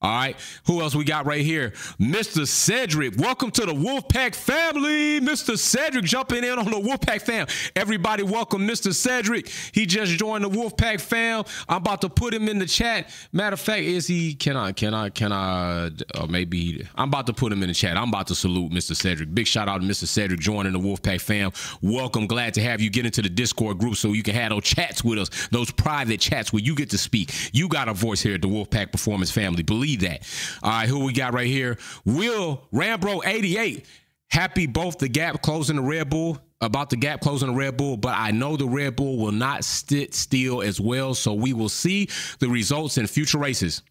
All 0.00 0.10
right. 0.12 0.36
Who 0.66 0.80
else 0.80 0.94
we 0.94 1.02
got 1.02 1.26
right 1.26 1.40
here? 1.40 1.70
Mr. 1.98 2.46
Cedric. 2.46 3.16
Welcome 3.18 3.50
to 3.50 3.66
the 3.66 3.72
Wolfpack 3.72 4.36
family. 4.36 5.18
Mr. 5.20 5.58
Cedric 5.58 6.04
jumping 6.04 6.44
in 6.44 6.56
on 6.56 6.66
the 6.66 6.80
Wolfpack 6.80 7.22
fam. 7.22 7.48
Everybody 7.74 8.22
welcome 8.22 8.62
Mr. 8.68 8.94
Cedric. 8.94 9.48
He 9.72 9.86
just 9.86 10.12
joined 10.12 10.44
the 10.44 10.50
Wolfpack 10.50 11.00
fam. 11.00 11.42
I'm 11.68 11.78
about 11.78 12.02
to 12.02 12.08
put 12.08 12.32
him 12.32 12.48
in 12.48 12.60
the 12.60 12.66
chat. 12.66 13.10
Matter 13.32 13.54
of 13.54 13.60
fact, 13.60 13.82
is 13.82 14.06
he 14.06 14.34
can 14.34 14.56
I 14.56 14.70
can 14.70 14.94
I 14.94 15.08
can 15.08 15.32
I 15.32 15.90
uh, 16.14 16.26
maybe 16.28 16.86
I'm 16.94 17.08
about 17.08 17.26
to 17.26 17.32
put 17.32 17.50
him 17.50 17.64
in 17.64 17.68
the 17.68 17.74
chat. 17.74 17.96
I'm 17.96 18.10
about 18.10 18.28
to 18.28 18.36
salute 18.36 18.70
Mr. 18.70 18.94
Cedric. 18.94 19.34
Big 19.34 19.48
shout 19.48 19.68
out 19.68 19.80
to 19.80 19.86
Mr. 19.86 20.06
Cedric 20.06 20.38
joining 20.38 20.74
the 20.74 20.78
Wolfpack 20.78 21.20
fam. 21.20 21.50
Welcome. 21.82 22.28
Glad 22.28 22.54
to 22.54 22.62
have 22.62 22.80
you 22.80 22.88
get 22.88 23.04
into 23.04 23.20
the 23.20 23.28
Discord 23.28 23.78
group 23.78 23.96
so 23.96 24.12
you 24.12 24.22
can 24.22 24.36
have 24.36 24.50
those 24.50 24.62
chats 24.62 25.02
with 25.02 25.18
us, 25.18 25.48
those 25.48 25.72
private 25.72 26.20
chats 26.20 26.52
where 26.52 26.62
you 26.62 26.76
get 26.76 26.90
to 26.90 26.98
speak. 26.98 27.32
You 27.52 27.66
got 27.66 27.88
a 27.88 27.94
voice 27.94 28.20
here 28.20 28.36
at 28.36 28.42
the 28.42 28.48
Wolfpack 28.48 28.92
Performance 28.92 29.32
family. 29.32 29.64
Believe 29.64 29.87
believe 29.96 30.00
that. 30.10 30.26
All 30.62 30.70
right, 30.70 30.88
who 30.88 31.04
we 31.04 31.12
got 31.12 31.34
right 31.34 31.46
here? 31.46 31.78
Will 32.04 32.62
Rambro 32.72 33.20
88. 33.24 33.86
Happy 34.30 34.66
both 34.66 34.98
the 34.98 35.08
gap 35.08 35.40
closing 35.40 35.76
the 35.76 35.82
Red 35.82 36.10
Bull 36.10 36.38
about 36.60 36.90
the 36.90 36.96
gap 36.96 37.20
closing 37.20 37.48
the 37.48 37.54
Red 37.54 37.76
Bull, 37.76 37.96
but 37.96 38.14
I 38.14 38.30
know 38.30 38.56
the 38.56 38.66
Red 38.66 38.96
Bull 38.96 39.16
will 39.16 39.32
not 39.32 39.64
sit 39.64 40.14
still 40.14 40.60
as 40.60 40.80
well. 40.80 41.14
So 41.14 41.32
we 41.32 41.52
will 41.52 41.70
see 41.70 42.08
the 42.38 42.48
results 42.48 42.98
in 42.98 43.06
future 43.06 43.38
races. 43.38 43.82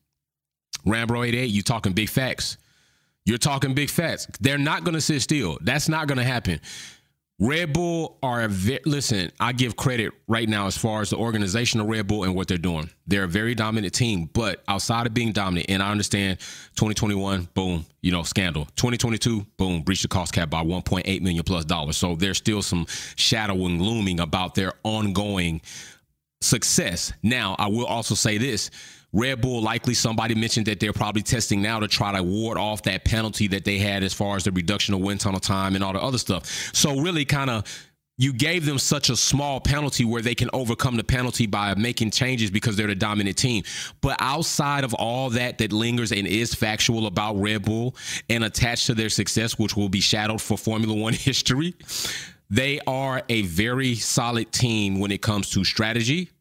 Rambro 0.86 1.28
88, 1.28 1.46
you 1.46 1.64
talking 1.64 1.94
big 1.94 2.10
facts. 2.10 2.58
You're 3.26 3.38
talking 3.38 3.74
big 3.74 3.90
facts. 3.90 4.28
They're 4.40 4.58
not 4.58 4.84
going 4.84 4.94
to 4.94 5.02
sit 5.02 5.22
still. 5.22 5.58
That's 5.62 5.90
not 5.90 6.08
going 6.08 6.18
to 6.18 6.24
happen. 6.24 6.62
Red 7.40 7.72
Bull 7.72 8.18
are 8.24 8.42
a 8.42 8.48
ve- 8.48 8.80
listen. 8.86 9.32
I 9.40 9.52
give 9.52 9.76
credit 9.76 10.12
right 10.28 10.50
now 10.50 10.66
as 10.66 10.76
far 10.76 11.02
as 11.02 11.12
the 11.12 11.18
organization 11.18 11.80
of 11.80 11.86
Red 11.86 12.08
Bull 12.08 12.24
and 12.24 12.34
what 12.34 12.48
they're 12.48 12.58
doing. 12.58 12.90
They're 13.06 13.26
a 13.26 13.28
very 13.28 13.54
dominant 13.54 13.94
team, 13.94 14.28
but 14.34 14.64
outside 14.68 15.06
of 15.06 15.14
being 15.14 15.34
dominant, 15.34 15.68
and 15.70 15.84
I 15.84 15.92
understand 15.92 16.40
2021, 16.78 17.48
boom, 17.54 17.86
you 18.02 18.12
know, 18.12 18.24
scandal. 18.24 18.66
2022, 18.76 19.46
boom, 19.58 19.84
breached 19.84 20.02
the 20.02 20.08
cost 20.08 20.34
cap 20.34 20.50
by 20.50 20.64
1.8 20.64 21.22
million 21.22 21.44
plus 21.44 21.64
dollars. 21.64 21.96
So 21.96 22.16
there's 22.16 22.40
still 22.40 22.64
some 22.64 22.88
shadowing 23.16 23.84
looming 23.84 24.20
about 24.20 24.56
their 24.56 24.74
ongoing 24.84 25.62
success. 26.42 27.14
Now, 27.22 27.56
I 27.60 27.68
will 27.68 27.86
also 27.86 28.16
say 28.16 28.40
this 28.40 28.72
Red 29.14 29.42
Bull, 29.42 29.62
likely 29.62 29.94
somebody 29.94 30.36
mentioned 30.36 30.66
that 30.66 30.80
they're 30.80 30.94
probably 30.94 31.22
testing 31.22 31.62
now 31.62 31.80
to 31.80 31.88
try 31.88 32.12
to 32.16 32.22
ward 32.22 32.58
off 32.58 32.84
that 32.84 33.06
penalty 33.06 33.48
that 33.48 33.64
they 33.64 33.78
had 33.78 34.04
as 34.04 34.14
far 34.14 34.36
as 34.36 34.44
the 34.44 34.52
reduction 34.52 34.94
of 34.94 35.00
wind 35.00 35.22
tunnel 35.22 35.40
time 35.40 35.76
and 35.76 35.84
all 35.84 35.94
the 35.94 36.02
other 36.02 36.18
stuff. 36.18 36.46
So, 36.74 37.00
really, 37.00 37.26
kind 37.26 37.50
of 37.50 37.64
you 38.18 38.34
gave 38.34 38.66
them 38.66 38.80
such 38.80 39.10
a 39.10 39.16
small 39.16 39.60
penalty 39.60 40.04
where 40.04 40.22
they 40.22 40.34
can 40.34 40.50
overcome 40.52 40.98
the 40.98 41.04
penalty 41.04 41.46
by 41.46 41.76
making 41.76 42.10
changes 42.12 42.50
because 42.50 42.76
they're 42.76 42.88
the 42.88 42.96
dominant 42.96 43.38
team. 43.38 43.64
But 44.02 44.18
outside 44.20 44.84
of 44.84 44.94
all 44.96 45.30
that 45.32 45.60
that 45.60 45.72
lingers 45.72 46.12
and 46.12 46.26
is 46.28 46.54
factual 46.54 47.06
about 47.06 47.36
Red 47.36 47.64
Bull 47.64 47.96
and 48.30 48.44
attached 48.44 48.88
to 48.88 48.96
their 48.96 49.10
success, 49.10 49.60
which 49.60 49.78
will 49.78 49.90
be 49.90 50.02
shadowed 50.02 50.42
for 50.42 50.58
Formula 50.58 50.94
One 50.96 51.14
history, 51.14 51.76
they 52.50 52.80
are 52.88 53.22
a 53.30 53.44
very 53.44 53.96
solid 53.96 54.52
team 54.52 55.00
when 55.00 55.12
it 55.12 55.22
comes 55.22 55.52
to 55.52 55.64
strategy, 55.64 56.32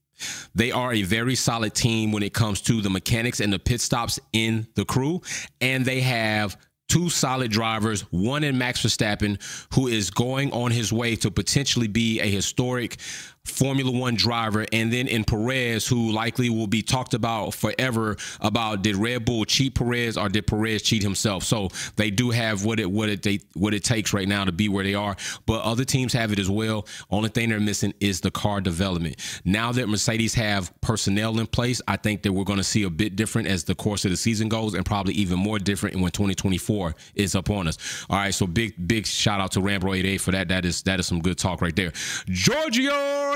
they 0.54 0.72
are 0.72 0.92
a 0.92 1.02
very 1.02 1.34
solid 1.34 1.74
team 1.74 2.12
when 2.12 2.22
it 2.22 2.32
comes 2.32 2.60
to 2.62 2.80
the 2.80 2.90
mechanics 2.90 3.40
and 3.40 3.52
the 3.52 3.58
pit 3.58 3.80
stops 3.80 4.18
in 4.32 4.66
the 4.74 4.84
crew, 4.84 5.20
and 5.60 5.84
they 5.84 6.00
have 6.00 6.56
two 6.88 7.10
solid 7.10 7.50
drivers, 7.50 8.02
one 8.12 8.44
in 8.44 8.56
Max 8.56 8.82
Verstappen, 8.82 9.38
who 9.74 9.88
is 9.88 10.10
going 10.10 10.52
on 10.52 10.70
his 10.70 10.92
way 10.92 11.16
to 11.16 11.30
potentially 11.30 11.88
be 11.88 12.20
a 12.20 12.26
historic 12.26 12.96
Formula 13.46 13.90
One 13.90 14.14
driver, 14.14 14.66
and 14.72 14.92
then 14.92 15.08
in 15.08 15.24
Perez, 15.24 15.86
who 15.86 16.10
likely 16.10 16.50
will 16.50 16.66
be 16.66 16.82
talked 16.82 17.14
about 17.14 17.54
forever 17.54 18.16
about 18.40 18.82
did 18.82 18.96
Red 18.96 19.24
Bull 19.24 19.44
cheat 19.44 19.74
Perez 19.74 20.16
or 20.16 20.28
did 20.28 20.46
Perez 20.46 20.82
cheat 20.82 21.02
himself? 21.02 21.44
So 21.44 21.68
they 21.96 22.10
do 22.10 22.30
have 22.30 22.64
what 22.64 22.80
it 22.80 22.90
what 22.90 23.08
it 23.08 23.22
they, 23.22 23.40
what 23.54 23.74
it 23.74 23.84
takes 23.84 24.12
right 24.12 24.28
now 24.28 24.44
to 24.44 24.52
be 24.52 24.68
where 24.68 24.84
they 24.84 24.94
are, 24.94 25.16
but 25.46 25.62
other 25.62 25.84
teams 25.84 26.12
have 26.12 26.32
it 26.32 26.38
as 26.38 26.50
well. 26.50 26.86
Only 27.10 27.28
thing 27.28 27.48
they're 27.48 27.60
missing 27.60 27.94
is 28.00 28.20
the 28.20 28.30
car 28.30 28.60
development. 28.60 29.16
Now 29.44 29.72
that 29.72 29.88
Mercedes 29.88 30.34
have 30.34 30.72
personnel 30.80 31.38
in 31.38 31.46
place, 31.46 31.80
I 31.86 31.96
think 31.96 32.22
that 32.22 32.32
we're 32.32 32.44
going 32.44 32.58
to 32.58 32.64
see 32.64 32.82
a 32.82 32.90
bit 32.90 33.16
different 33.16 33.48
as 33.48 33.64
the 33.64 33.74
course 33.74 34.04
of 34.04 34.10
the 34.10 34.16
season 34.16 34.48
goes, 34.48 34.74
and 34.74 34.84
probably 34.84 35.14
even 35.14 35.38
more 35.38 35.58
different 35.58 35.96
when 35.96 36.10
2024 36.10 36.94
is 37.14 37.34
upon 37.34 37.68
us. 37.68 38.04
All 38.10 38.16
right, 38.16 38.34
so 38.34 38.46
big 38.46 38.74
big 38.86 39.06
shout 39.06 39.40
out 39.40 39.52
to 39.52 39.60
Rambo 39.60 39.94
88 39.94 40.20
for 40.20 40.32
that. 40.32 40.48
That 40.48 40.64
is 40.64 40.82
that 40.82 41.00
is 41.00 41.06
some 41.06 41.20
good 41.20 41.38
talk 41.38 41.60
right 41.60 41.74
there. 41.74 41.92
Giorgio 42.26 43.35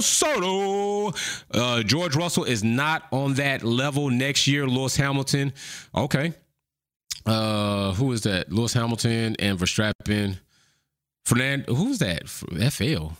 Soto. 0.00 1.12
Uh, 1.52 1.82
George 1.82 2.16
Russell 2.16 2.44
is 2.44 2.62
not 2.64 3.04
on 3.10 3.34
that 3.34 3.62
level 3.62 4.10
next 4.10 4.46
year. 4.46 4.66
Lewis 4.66 4.96
Hamilton. 4.96 5.52
Okay. 5.94 6.32
Uh, 7.24 7.92
who 7.92 8.12
is 8.12 8.22
that? 8.22 8.50
Lewis 8.50 8.72
Hamilton 8.72 9.36
and 9.38 9.58
Verstappen. 9.58 10.38
Fernando. 11.24 11.74
Who's 11.74 11.98
that? 11.98 12.28
FL. 12.28 13.12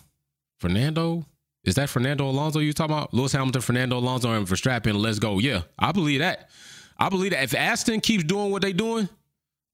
Fernando. 0.58 1.24
Is 1.64 1.76
that 1.76 1.88
Fernando 1.88 2.28
Alonso 2.28 2.58
you 2.58 2.72
talking 2.72 2.94
about? 2.94 3.14
Lewis 3.14 3.32
Hamilton, 3.32 3.62
Fernando 3.62 3.98
Alonso, 3.98 4.32
and 4.32 4.46
Verstappen. 4.46 4.96
Let's 4.96 5.20
go. 5.20 5.38
Yeah, 5.38 5.62
I 5.78 5.92
believe 5.92 6.18
that. 6.18 6.50
I 6.98 7.08
believe 7.08 7.30
that. 7.30 7.44
If 7.44 7.54
Aston 7.54 8.00
keeps 8.00 8.24
doing 8.24 8.50
what 8.50 8.62
they're 8.62 8.72
doing, 8.72 9.08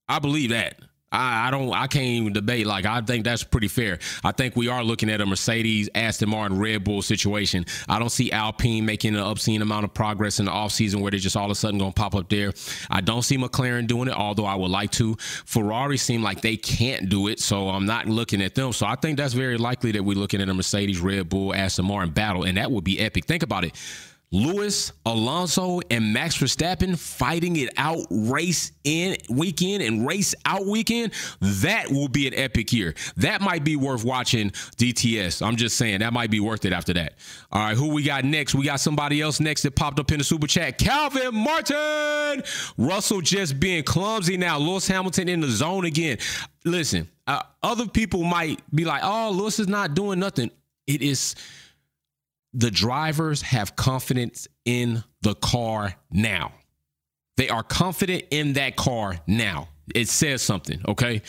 I 0.06 0.18
believe 0.18 0.50
that. 0.50 0.78
I, 1.10 1.48
I, 1.48 1.50
don't 1.50 1.72
I 1.72 1.86
can't 1.86 2.04
even 2.04 2.32
debate. 2.32 2.66
Like 2.66 2.84
I 2.84 3.00
think 3.00 3.24
that's 3.24 3.42
pretty 3.42 3.68
fair. 3.68 3.98
I 4.22 4.32
think 4.32 4.56
we 4.56 4.68
are 4.68 4.84
looking 4.84 5.08
at 5.10 5.20
a 5.20 5.26
Mercedes, 5.26 5.88
Aston 5.94 6.28
Martin, 6.28 6.58
Red 6.58 6.84
Bull 6.84 7.00
situation. 7.00 7.64
I 7.88 7.98
don't 7.98 8.10
see 8.10 8.30
Alpine 8.30 8.84
making 8.84 9.14
an 9.14 9.22
obscene 9.22 9.62
amount 9.62 9.84
of 9.84 9.94
progress 9.94 10.38
in 10.38 10.46
the 10.46 10.50
offseason 10.50 11.00
where 11.00 11.10
they're 11.10 11.20
just 11.20 11.36
all 11.36 11.46
of 11.46 11.50
a 11.50 11.54
sudden 11.54 11.78
gonna 11.78 11.92
pop 11.92 12.14
up 12.14 12.28
there. 12.28 12.52
I 12.90 13.00
don't 13.00 13.22
see 13.22 13.38
McLaren 13.38 13.86
doing 13.86 14.08
it, 14.08 14.14
although 14.14 14.44
I 14.44 14.54
would 14.54 14.70
like 14.70 14.90
to. 14.92 15.16
Ferrari 15.18 15.96
seem 15.96 16.22
like 16.22 16.42
they 16.42 16.56
can't 16.56 17.08
do 17.08 17.28
it, 17.28 17.40
so 17.40 17.70
I'm 17.70 17.86
not 17.86 18.06
looking 18.06 18.42
at 18.42 18.54
them. 18.54 18.72
So 18.72 18.86
I 18.86 18.96
think 18.96 19.16
that's 19.16 19.34
very 19.34 19.56
likely 19.56 19.92
that 19.92 20.02
we're 20.04 20.18
looking 20.18 20.42
at 20.42 20.48
a 20.48 20.54
Mercedes, 20.54 21.00
Red 21.00 21.28
Bull, 21.28 21.54
Aston 21.54 21.86
Martin 21.86 22.12
battle, 22.12 22.44
and 22.44 22.58
that 22.58 22.70
would 22.70 22.84
be 22.84 23.00
epic. 23.00 23.24
Think 23.24 23.42
about 23.42 23.64
it. 23.64 23.74
Lewis, 24.30 24.92
Alonso, 25.06 25.80
and 25.90 26.12
Max 26.12 26.36
Verstappen 26.36 26.98
fighting 26.98 27.56
it 27.56 27.70
out 27.78 28.04
race 28.10 28.72
in 28.84 29.16
weekend 29.30 29.82
and 29.82 30.06
race 30.06 30.34
out 30.44 30.66
weekend. 30.66 31.12
That 31.40 31.90
will 31.90 32.08
be 32.08 32.26
an 32.26 32.34
epic 32.34 32.70
year. 32.72 32.94
That 33.16 33.40
might 33.40 33.64
be 33.64 33.76
worth 33.76 34.04
watching 34.04 34.50
DTS. 34.50 35.44
I'm 35.44 35.56
just 35.56 35.78
saying 35.78 36.00
that 36.00 36.12
might 36.12 36.30
be 36.30 36.40
worth 36.40 36.66
it 36.66 36.74
after 36.74 36.92
that. 36.94 37.14
All 37.50 37.62
right, 37.62 37.76
who 37.76 37.88
we 37.88 38.02
got 38.02 38.24
next? 38.24 38.54
We 38.54 38.64
got 38.66 38.80
somebody 38.80 39.22
else 39.22 39.40
next 39.40 39.62
that 39.62 39.74
popped 39.74 39.98
up 39.98 40.12
in 40.12 40.18
the 40.18 40.24
super 40.24 40.46
chat. 40.46 40.76
Calvin 40.76 41.34
Martin. 41.34 42.42
Russell 42.76 43.22
just 43.22 43.58
being 43.58 43.82
clumsy 43.82 44.36
now. 44.36 44.58
Lewis 44.58 44.86
Hamilton 44.86 45.30
in 45.30 45.40
the 45.40 45.48
zone 45.48 45.86
again. 45.86 46.18
Listen, 46.66 47.08
uh, 47.26 47.42
other 47.62 47.86
people 47.86 48.24
might 48.24 48.60
be 48.74 48.84
like, 48.84 49.00
oh, 49.02 49.30
Lewis 49.30 49.58
is 49.58 49.68
not 49.68 49.94
doing 49.94 50.18
nothing. 50.18 50.50
It 50.86 51.00
is 51.00 51.34
the 52.54 52.70
drivers 52.70 53.42
have 53.42 53.76
confidence 53.76 54.48
in 54.64 55.04
the 55.22 55.34
car 55.34 55.94
now. 56.10 56.52
They 57.36 57.48
are 57.48 57.62
confident 57.62 58.24
in 58.30 58.54
that 58.54 58.76
car 58.76 59.20
now. 59.26 59.68
It 59.94 60.08
says 60.08 60.42
something, 60.42 60.82
okay? 60.86 61.22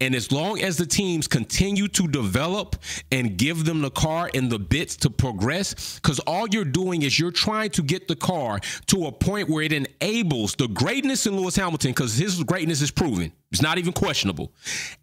And 0.00 0.14
as 0.14 0.30
long 0.30 0.60
as 0.60 0.76
the 0.76 0.86
teams 0.86 1.26
continue 1.26 1.88
to 1.88 2.06
develop 2.06 2.76
and 3.10 3.36
give 3.36 3.64
them 3.64 3.80
the 3.80 3.90
car 3.90 4.30
and 4.34 4.48
the 4.50 4.58
bits 4.58 4.94
to 4.98 5.10
progress, 5.10 5.96
because 5.96 6.20
all 6.20 6.46
you're 6.48 6.64
doing 6.64 7.02
is 7.02 7.18
you're 7.18 7.32
trying 7.32 7.70
to 7.70 7.82
get 7.82 8.06
the 8.06 8.14
car 8.14 8.60
to 8.86 9.06
a 9.06 9.12
point 9.12 9.48
where 9.48 9.64
it 9.64 9.72
enables 9.72 10.54
the 10.54 10.68
greatness 10.68 11.26
in 11.26 11.36
Lewis 11.36 11.56
Hamilton, 11.56 11.90
because 11.90 12.16
his 12.16 12.40
greatness 12.44 12.80
is 12.82 12.92
proven. 12.92 13.32
It's 13.50 13.62
not 13.62 13.78
even 13.78 13.92
questionable. 13.92 14.52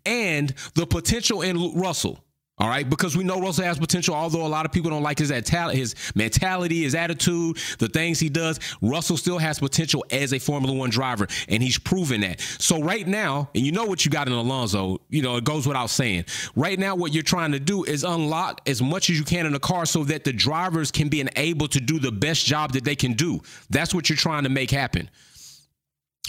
And 0.05 0.53
the 0.75 0.85
potential 0.85 1.41
in 1.41 1.73
Russell. 1.73 2.23
All 2.61 2.67
right, 2.67 2.87
because 2.87 3.17
we 3.17 3.23
know 3.23 3.41
Russell 3.41 3.63
has 3.63 3.79
potential, 3.79 4.13
although 4.13 4.45
a 4.45 4.47
lot 4.47 4.67
of 4.67 4.71
people 4.71 4.91
don't 4.91 5.01
like 5.01 5.17
his 5.17 5.31
his 5.31 5.95
mentality, 6.13 6.83
his 6.83 6.93
attitude, 6.93 7.57
the 7.79 7.87
things 7.87 8.19
he 8.19 8.29
does. 8.29 8.59
Russell 8.83 9.17
still 9.17 9.39
has 9.39 9.57
potential 9.57 10.05
as 10.11 10.31
a 10.31 10.37
Formula 10.37 10.71
One 10.71 10.91
driver, 10.91 11.25
and 11.49 11.63
he's 11.63 11.79
proven 11.79 12.21
that. 12.21 12.39
So 12.59 12.79
right 12.79 13.07
now, 13.07 13.49
and 13.55 13.65
you 13.65 13.71
know 13.71 13.85
what 13.85 14.05
you 14.05 14.11
got 14.11 14.27
in 14.27 14.33
Alonso, 14.33 15.01
you 15.09 15.23
know 15.23 15.37
it 15.37 15.43
goes 15.43 15.65
without 15.65 15.89
saying. 15.89 16.25
Right 16.55 16.77
now, 16.77 16.93
what 16.93 17.13
you're 17.15 17.23
trying 17.23 17.51
to 17.53 17.59
do 17.59 17.83
is 17.83 18.03
unlock 18.03 18.61
as 18.67 18.79
much 18.79 19.09
as 19.09 19.17
you 19.17 19.25
can 19.25 19.47
in 19.47 19.53
the 19.53 19.59
car, 19.59 19.87
so 19.87 20.03
that 20.03 20.23
the 20.23 20.31
drivers 20.31 20.91
can 20.91 21.09
be 21.09 21.27
able 21.37 21.67
to 21.67 21.79
do 21.79 21.97
the 21.97 22.11
best 22.11 22.45
job 22.45 22.73
that 22.73 22.83
they 22.83 22.95
can 22.95 23.13
do. 23.13 23.41
That's 23.71 23.91
what 23.91 24.07
you're 24.07 24.17
trying 24.17 24.43
to 24.43 24.49
make 24.49 24.69
happen. 24.69 25.09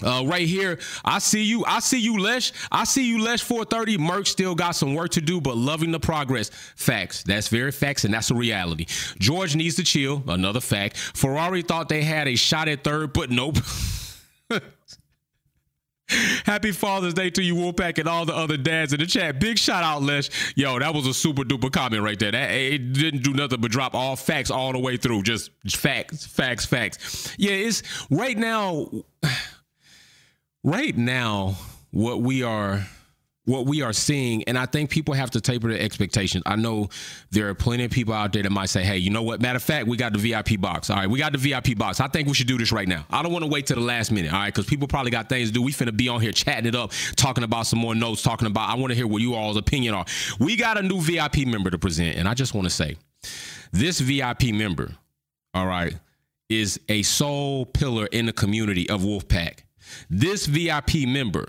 Uh, 0.04 0.24
right 0.26 0.48
here, 0.48 0.78
I 1.04 1.18
see 1.18 1.42
you. 1.42 1.64
I 1.66 1.80
see 1.80 1.98
you, 1.98 2.18
Lesh. 2.18 2.52
I 2.70 2.84
see 2.84 3.06
you, 3.06 3.22
Lesh 3.22 3.42
430. 3.42 3.98
Merc 3.98 4.26
still 4.26 4.54
got 4.54 4.72
some 4.72 4.94
work 4.94 5.10
to 5.10 5.20
do, 5.20 5.40
but 5.40 5.56
loving 5.56 5.92
the 5.92 6.00
progress. 6.00 6.50
Facts. 6.76 7.22
That's 7.22 7.48
very 7.48 7.72
facts, 7.72 8.04
and 8.04 8.12
that's 8.12 8.30
a 8.30 8.34
reality. 8.34 8.86
George 9.18 9.54
needs 9.54 9.76
to 9.76 9.84
chill. 9.84 10.24
Another 10.26 10.60
fact. 10.60 10.96
Ferrari 10.96 11.62
thought 11.62 11.88
they 11.88 12.02
had 12.02 12.26
a 12.26 12.36
shot 12.36 12.68
at 12.68 12.84
third, 12.84 13.12
but 13.12 13.30
nope. 13.30 13.58
Happy 16.44 16.72
Father's 16.72 17.14
Day 17.14 17.30
to 17.30 17.42
you, 17.42 17.54
Wolfpack, 17.54 17.98
and 17.98 18.08
all 18.08 18.26
the 18.26 18.34
other 18.34 18.56
dads 18.56 18.92
in 18.92 19.00
the 19.00 19.06
chat. 19.06 19.40
Big 19.40 19.58
shout 19.58 19.82
out, 19.82 20.02
Lesh. 20.02 20.28
Yo, 20.56 20.78
that 20.78 20.94
was 20.94 21.06
a 21.06 21.14
super 21.14 21.42
duper 21.42 21.72
comment 21.72 22.02
right 22.02 22.18
there. 22.18 22.32
That 22.32 22.50
it 22.50 22.92
didn't 22.92 23.22
do 23.22 23.32
nothing 23.32 23.60
but 23.60 23.70
drop 23.70 23.94
all 23.94 24.16
facts 24.16 24.50
all 24.50 24.72
the 24.72 24.78
way 24.78 24.96
through. 24.96 25.22
Just 25.22 25.50
facts, 25.70 26.26
facts, 26.26 26.66
facts. 26.66 27.34
Yeah, 27.38 27.52
it's 27.52 27.82
right 28.10 28.36
now. 28.36 28.90
Right 30.64 30.96
now, 30.96 31.56
what 31.90 32.20
we 32.20 32.42
are 32.42 32.86
what 33.44 33.66
we 33.66 33.82
are 33.82 33.92
seeing, 33.92 34.44
and 34.44 34.56
I 34.56 34.66
think 34.66 34.88
people 34.90 35.14
have 35.14 35.30
to 35.32 35.40
taper 35.40 35.68
their 35.68 35.80
expectations. 35.80 36.44
I 36.46 36.54
know 36.54 36.88
there 37.30 37.48
are 37.48 37.54
plenty 37.54 37.84
of 37.84 37.90
people 37.90 38.14
out 38.14 38.32
there 38.32 38.42
that 38.42 38.52
might 38.52 38.68
say, 38.68 38.84
hey, 38.84 38.98
you 38.98 39.10
know 39.10 39.22
what? 39.22 39.40
Matter 39.40 39.56
of 39.56 39.62
fact, 39.64 39.88
we 39.88 39.96
got 39.96 40.12
the 40.12 40.18
VIP 40.20 40.60
box. 40.60 40.90
All 40.90 40.96
right, 40.96 41.10
we 41.10 41.18
got 41.18 41.32
the 41.32 41.38
VIP 41.38 41.76
box. 41.76 42.00
I 42.00 42.06
think 42.06 42.28
we 42.28 42.34
should 42.34 42.46
do 42.46 42.56
this 42.56 42.70
right 42.70 42.86
now. 42.86 43.04
I 43.10 43.22
don't 43.22 43.32
want 43.32 43.44
to 43.44 43.50
wait 43.50 43.66
till 43.66 43.76
the 43.76 43.82
last 43.82 44.12
minute, 44.12 44.32
all 44.32 44.38
right? 44.38 44.54
Because 44.54 44.66
people 44.66 44.86
probably 44.86 45.10
got 45.10 45.28
things 45.28 45.48
to 45.48 45.54
do. 45.54 45.60
We 45.60 45.72
finna 45.72 45.96
be 45.96 46.08
on 46.08 46.20
here 46.20 46.30
chatting 46.30 46.66
it 46.66 46.76
up, 46.76 46.92
talking 47.16 47.42
about 47.42 47.66
some 47.66 47.80
more 47.80 47.96
notes, 47.96 48.22
talking 48.22 48.46
about, 48.46 48.70
I 48.70 48.74
want 48.76 48.92
to 48.92 48.94
hear 48.94 49.08
what 49.08 49.22
you 49.22 49.34
all's 49.34 49.56
opinion 49.56 49.94
are. 49.94 50.04
We 50.38 50.56
got 50.56 50.78
a 50.78 50.82
new 50.82 51.00
VIP 51.00 51.38
member 51.46 51.70
to 51.70 51.78
present, 51.78 52.16
and 52.16 52.28
I 52.28 52.34
just 52.34 52.54
want 52.54 52.66
to 52.66 52.70
say, 52.70 52.96
this 53.72 53.98
VIP 53.98 54.54
member, 54.54 54.92
all 55.52 55.66
right, 55.66 55.96
is 56.48 56.78
a 56.88 57.02
sole 57.02 57.66
pillar 57.66 58.06
in 58.06 58.26
the 58.26 58.32
community 58.32 58.88
of 58.88 59.00
Wolfpack. 59.00 59.62
This 60.10 60.46
VIP 60.46 61.06
member, 61.06 61.48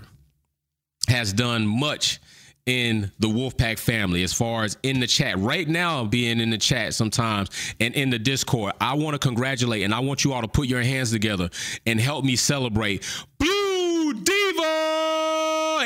has 1.08 1.32
done 1.32 1.66
much 1.66 2.20
in 2.66 3.10
the 3.18 3.28
Wolfpack 3.28 3.78
family 3.78 4.22
as 4.22 4.32
far 4.32 4.64
as 4.64 4.78
in 4.82 5.00
the 5.00 5.06
chat. 5.06 5.38
Right 5.38 5.68
now, 5.68 6.04
being 6.04 6.40
in 6.40 6.50
the 6.50 6.58
chat 6.58 6.94
sometimes 6.94 7.50
and 7.78 7.94
in 7.94 8.08
the 8.08 8.18
Discord, 8.18 8.72
I 8.80 8.94
want 8.94 9.14
to 9.14 9.18
congratulate 9.18 9.82
and 9.82 9.94
I 9.94 10.00
want 10.00 10.24
you 10.24 10.32
all 10.32 10.40
to 10.40 10.48
put 10.48 10.66
your 10.66 10.82
hands 10.82 11.10
together 11.10 11.50
and 11.84 12.00
help 12.00 12.24
me 12.24 12.36
celebrate 12.36 13.04
Blue 13.38 14.14
Diva 14.14 14.43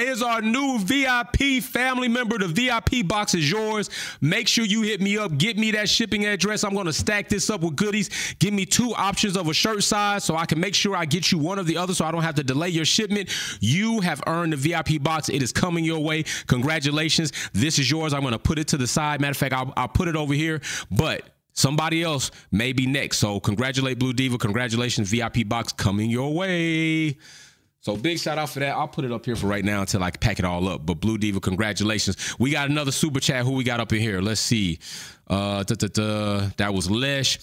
is 0.01 0.23
our 0.23 0.41
new 0.41 0.79
VIP 0.79 1.63
family 1.63 2.09
member. 2.09 2.39
The 2.39 2.49
VIP 2.49 3.07
box 3.07 3.35
is 3.35 3.51
yours. 3.51 3.91
Make 4.21 4.49
sure 4.49 4.65
you 4.65 4.83
hit 4.83 5.01
me 5.01 5.19
up. 5.19 5.37
Get 5.39 5.59
me 5.59 5.71
that 5.73 5.89
shipping 5.89 6.27
address. 6.27 6.65
I'm 6.65 6.75
going 6.75 6.87
to 6.87 6.93
stack 6.93 7.29
this 7.29 7.51
up 7.51 7.63
with 7.63 7.77
goodies. 7.77 8.35
Give 8.39 8.53
me 8.55 8.67
two 8.67 8.95
options 8.95 9.37
of 9.37 9.49
a 9.49 9.55
shirt 9.55 9.83
size 9.83 10.25
so 10.25 10.37
I 10.37 10.47
can 10.47 10.61
make 10.61 10.75
sure 10.75 10.97
I 10.97 11.05
get 11.05 11.33
you 11.33 11.39
one 11.39 11.59
of 11.59 11.67
the 11.67 11.77
other 11.77 11.95
so 11.95 12.05
I 12.05 12.11
don't 12.11 12.23
have 12.23 12.35
to 12.37 12.45
delay 12.45 12.69
your 12.69 12.85
shipment. 12.85 13.31
You 13.61 14.01
have 14.01 14.23
earned 14.27 14.53
the 14.53 14.57
VIP 14.57 15.03
box. 15.03 15.29
It 15.29 15.43
is 15.43 15.53
coming 15.53 15.85
your 15.85 16.01
way. 16.01 16.25
Congratulations. 16.47 17.33
This 17.53 17.79
is 17.79 17.91
yours. 17.91 18.13
I'm 18.15 18.23
going 18.23 18.33
to 18.33 18.39
put 18.39 18.59
it 18.59 18.69
to 18.69 18.77
the 18.77 18.87
side. 18.87 19.21
Matter 19.21 19.33
of 19.33 19.37
fact, 19.37 19.55
I'll, 19.55 19.73
I'll 19.77 19.89
put 19.89 20.09
it 20.09 20.17
over 20.17 20.35
here. 20.35 20.61
But 20.91 21.23
somebody 21.53 22.03
else 22.03 22.31
may 22.51 22.73
be 22.73 22.87
next. 22.87 23.19
So 23.19 23.41
congratulate 23.41 23.99
Blue 23.99 24.13
Diva. 24.13 24.39
Congratulations. 24.39 25.11
VIP 25.11 25.49
box 25.49 25.73
coming 25.73 26.11
your 26.11 26.33
way. 26.33 27.19
So 27.81 27.97
big 27.97 28.19
shout 28.19 28.39
out 28.39 28.51
for 28.51 28.59
that. 28.61 28.75
I'll 28.75 28.89
put 28.89 29.05
it 29.05 29.13
up 29.13 29.25
here 29.25 29.37
for 29.37 29.47
right 29.47 29.65
now 29.65 29.81
until 29.83 30.03
I 30.03 30.11
pack 30.11 30.39
it 30.39 30.45
all 30.45 30.69
up. 30.69 30.85
But 30.85 30.95
Blue 30.95 31.17
Diva, 31.17 31.41
congratulations. 31.41 32.35
We 32.39 32.51
got 32.51 32.69
another 32.69 32.91
super 32.93 33.21
chat. 33.21 33.45
Who 33.45 33.53
we 33.53 33.65
got 33.65 33.81
up 33.81 33.93
in 33.93 34.01
here? 34.01 34.21
Let's 34.21 34.41
see. 34.41 34.79
Uh, 35.29 35.63
that 35.63 36.71
was 36.75 36.91
Lesh. 36.91 37.39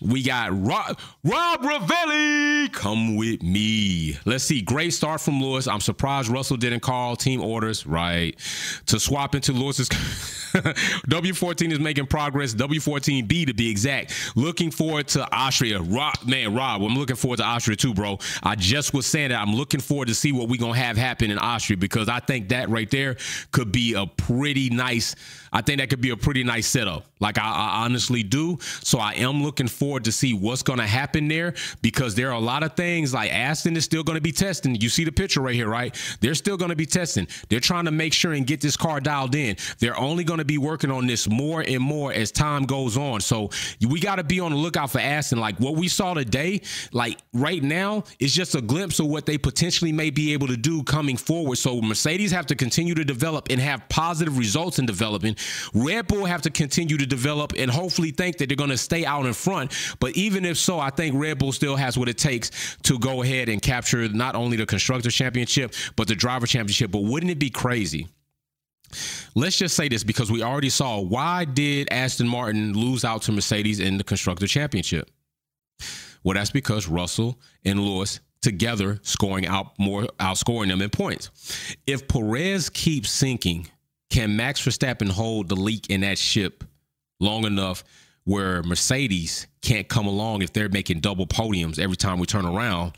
We 0.00 0.22
got 0.22 0.50
Rob, 0.52 0.98
Rob 1.24 1.62
Ravelli. 1.62 2.72
Come 2.72 3.16
with 3.16 3.42
me. 3.42 4.18
Let's 4.24 4.44
see. 4.44 4.60
Great 4.62 4.92
start 4.92 5.20
from 5.20 5.40
Lewis. 5.40 5.66
I'm 5.66 5.80
surprised 5.80 6.28
Russell 6.28 6.56
didn't 6.56 6.80
call 6.80 7.16
team 7.16 7.40
orders 7.40 7.86
right 7.86 8.38
to 8.86 9.00
swap 9.00 9.34
into 9.34 9.52
Lewis's. 9.52 9.88
W14 11.08 11.72
is 11.72 11.80
making 11.80 12.06
progress. 12.06 12.54
W14B 12.54 13.46
to 13.46 13.54
be 13.54 13.70
exact. 13.70 14.36
Looking 14.36 14.70
forward 14.70 15.08
to 15.08 15.26
Austria. 15.34 15.80
Rob, 15.80 16.14
man, 16.26 16.54
Rob, 16.54 16.82
I'm 16.82 16.96
looking 16.96 17.16
forward 17.16 17.38
to 17.38 17.44
Austria 17.44 17.76
too, 17.76 17.94
bro. 17.94 18.18
I 18.42 18.54
just 18.54 18.92
was 18.92 19.06
saying 19.06 19.30
that 19.30 19.40
I'm 19.40 19.54
looking 19.54 19.80
forward 19.80 20.08
to 20.08 20.14
see 20.14 20.32
what 20.32 20.48
we're 20.48 20.60
gonna 20.60 20.74
have 20.74 20.96
happen 20.96 21.30
in 21.30 21.38
Austria 21.38 21.76
because 21.76 22.08
I 22.08 22.20
think 22.20 22.50
that 22.50 22.68
right 22.68 22.90
there 22.90 23.16
could 23.50 23.72
be 23.72 23.94
a 23.94 24.06
pretty 24.06 24.70
nice. 24.70 25.14
I 25.52 25.62
think 25.62 25.80
that 25.80 25.90
could 25.90 26.00
be 26.00 26.10
a 26.10 26.16
pretty 26.16 26.44
nice 26.44 26.66
setup. 26.66 27.06
Like 27.22 27.38
I, 27.38 27.50
I 27.50 27.84
honestly 27.84 28.22
do. 28.22 28.58
So 28.82 28.98
I 28.98 29.14
am 29.14 29.42
looking 29.42 29.68
forward 29.68 30.04
to 30.04 30.12
see 30.12 30.34
what's 30.34 30.62
gonna 30.62 30.86
happen 30.86 31.28
there 31.28 31.54
because 31.80 32.14
there 32.14 32.28
are 32.28 32.34
a 32.34 32.46
lot 32.52 32.62
of 32.62 32.76
things 32.76 33.14
like 33.14 33.32
Aston 33.32 33.74
is 33.74 33.84
still 33.84 34.02
gonna 34.02 34.20
be 34.20 34.32
testing. 34.32 34.74
You 34.74 34.90
see 34.90 35.04
the 35.04 35.12
picture 35.12 35.40
right 35.40 35.54
here, 35.54 35.68
right? 35.68 35.96
They're 36.20 36.34
still 36.34 36.58
gonna 36.58 36.76
be 36.76 36.84
testing. 36.84 37.26
They're 37.48 37.60
trying 37.60 37.86
to 37.86 37.90
make 37.90 38.12
sure 38.12 38.34
and 38.34 38.46
get 38.46 38.60
this 38.60 38.76
car 38.76 39.00
dialed 39.00 39.34
in. 39.34 39.56
They're 39.78 39.98
only 39.98 40.24
gonna 40.24 40.42
to 40.42 40.46
be 40.46 40.58
working 40.58 40.90
on 40.90 41.06
this 41.06 41.28
more 41.28 41.64
and 41.66 41.80
more 41.80 42.12
as 42.12 42.30
time 42.32 42.64
goes 42.64 42.96
on. 42.96 43.20
So 43.20 43.50
we 43.88 44.00
got 44.00 44.16
to 44.16 44.24
be 44.24 44.40
on 44.40 44.50
the 44.50 44.56
lookout 44.56 44.90
for 44.90 44.98
Aston. 44.98 45.38
Like 45.38 45.58
what 45.58 45.76
we 45.76 45.88
saw 45.88 46.14
today, 46.14 46.60
like 46.92 47.18
right 47.32 47.62
now, 47.62 48.02
is 48.18 48.34
just 48.34 48.54
a 48.54 48.60
glimpse 48.60 48.98
of 48.98 49.06
what 49.06 49.24
they 49.24 49.38
potentially 49.38 49.92
may 49.92 50.10
be 50.10 50.32
able 50.32 50.48
to 50.48 50.56
do 50.56 50.82
coming 50.82 51.16
forward. 51.16 51.56
So 51.56 51.80
Mercedes 51.80 52.32
have 52.32 52.46
to 52.46 52.56
continue 52.56 52.94
to 52.94 53.04
develop 53.04 53.48
and 53.50 53.60
have 53.60 53.88
positive 53.88 54.36
results 54.36 54.78
in 54.78 54.86
developing. 54.86 55.36
Red 55.72 56.08
Bull 56.08 56.24
have 56.24 56.42
to 56.42 56.50
continue 56.50 56.98
to 56.98 57.06
develop 57.12 57.52
and 57.58 57.70
hopefully 57.70 58.10
think 58.10 58.38
that 58.38 58.48
they're 58.48 58.56
going 58.56 58.70
to 58.70 58.78
stay 58.78 59.04
out 59.04 59.26
in 59.26 59.34
front. 59.34 59.72
But 60.00 60.16
even 60.16 60.46
if 60.46 60.56
so, 60.56 60.80
I 60.80 60.88
think 60.88 61.14
Red 61.14 61.38
Bull 61.38 61.52
still 61.52 61.76
has 61.76 61.98
what 61.98 62.08
it 62.08 62.16
takes 62.16 62.76
to 62.84 62.98
go 62.98 63.22
ahead 63.22 63.50
and 63.50 63.60
capture 63.60 64.08
not 64.08 64.34
only 64.34 64.56
the 64.56 64.64
constructor 64.64 65.10
championship, 65.10 65.74
but 65.94 66.08
the 66.08 66.14
driver 66.14 66.46
championship. 66.46 66.90
But 66.90 67.02
wouldn't 67.02 67.30
it 67.30 67.38
be 67.38 67.50
crazy? 67.50 68.08
Let's 69.34 69.58
just 69.58 69.76
say 69.76 69.88
this 69.88 70.04
because 70.04 70.30
we 70.30 70.42
already 70.42 70.70
saw 70.70 71.00
why 71.00 71.44
did 71.44 71.88
Aston 71.90 72.28
Martin 72.28 72.72
lose 72.72 73.04
out 73.04 73.22
to 73.22 73.32
Mercedes 73.32 73.80
in 73.80 73.98
the 73.98 74.04
constructor 74.04 74.46
championship? 74.46 75.10
Well, 76.24 76.34
that's 76.34 76.50
because 76.50 76.88
Russell 76.88 77.38
and 77.64 77.80
Lewis 77.80 78.20
together 78.40 79.00
scoring 79.02 79.46
out 79.46 79.78
more 79.78 80.04
outscoring 80.18 80.68
them 80.68 80.80
in 80.80 80.90
points. 80.90 81.30
If 81.86 82.08
Perez 82.08 82.70
keeps 82.70 83.10
sinking, 83.10 83.68
can 84.10 84.36
Max 84.36 84.60
Verstappen 84.60 85.10
hold 85.10 85.48
the 85.48 85.56
leak 85.56 85.88
in 85.90 86.02
that 86.02 86.18
ship 86.18 86.64
long 87.22 87.44
enough 87.44 87.84
where 88.24 88.62
Mercedes 88.62 89.46
can't 89.62 89.88
come 89.88 90.06
along 90.06 90.42
if 90.42 90.52
they're 90.52 90.68
making 90.68 91.00
double 91.00 91.26
podiums 91.26 91.78
every 91.78 91.96
time 91.96 92.18
we 92.18 92.26
turn 92.26 92.44
around 92.44 92.92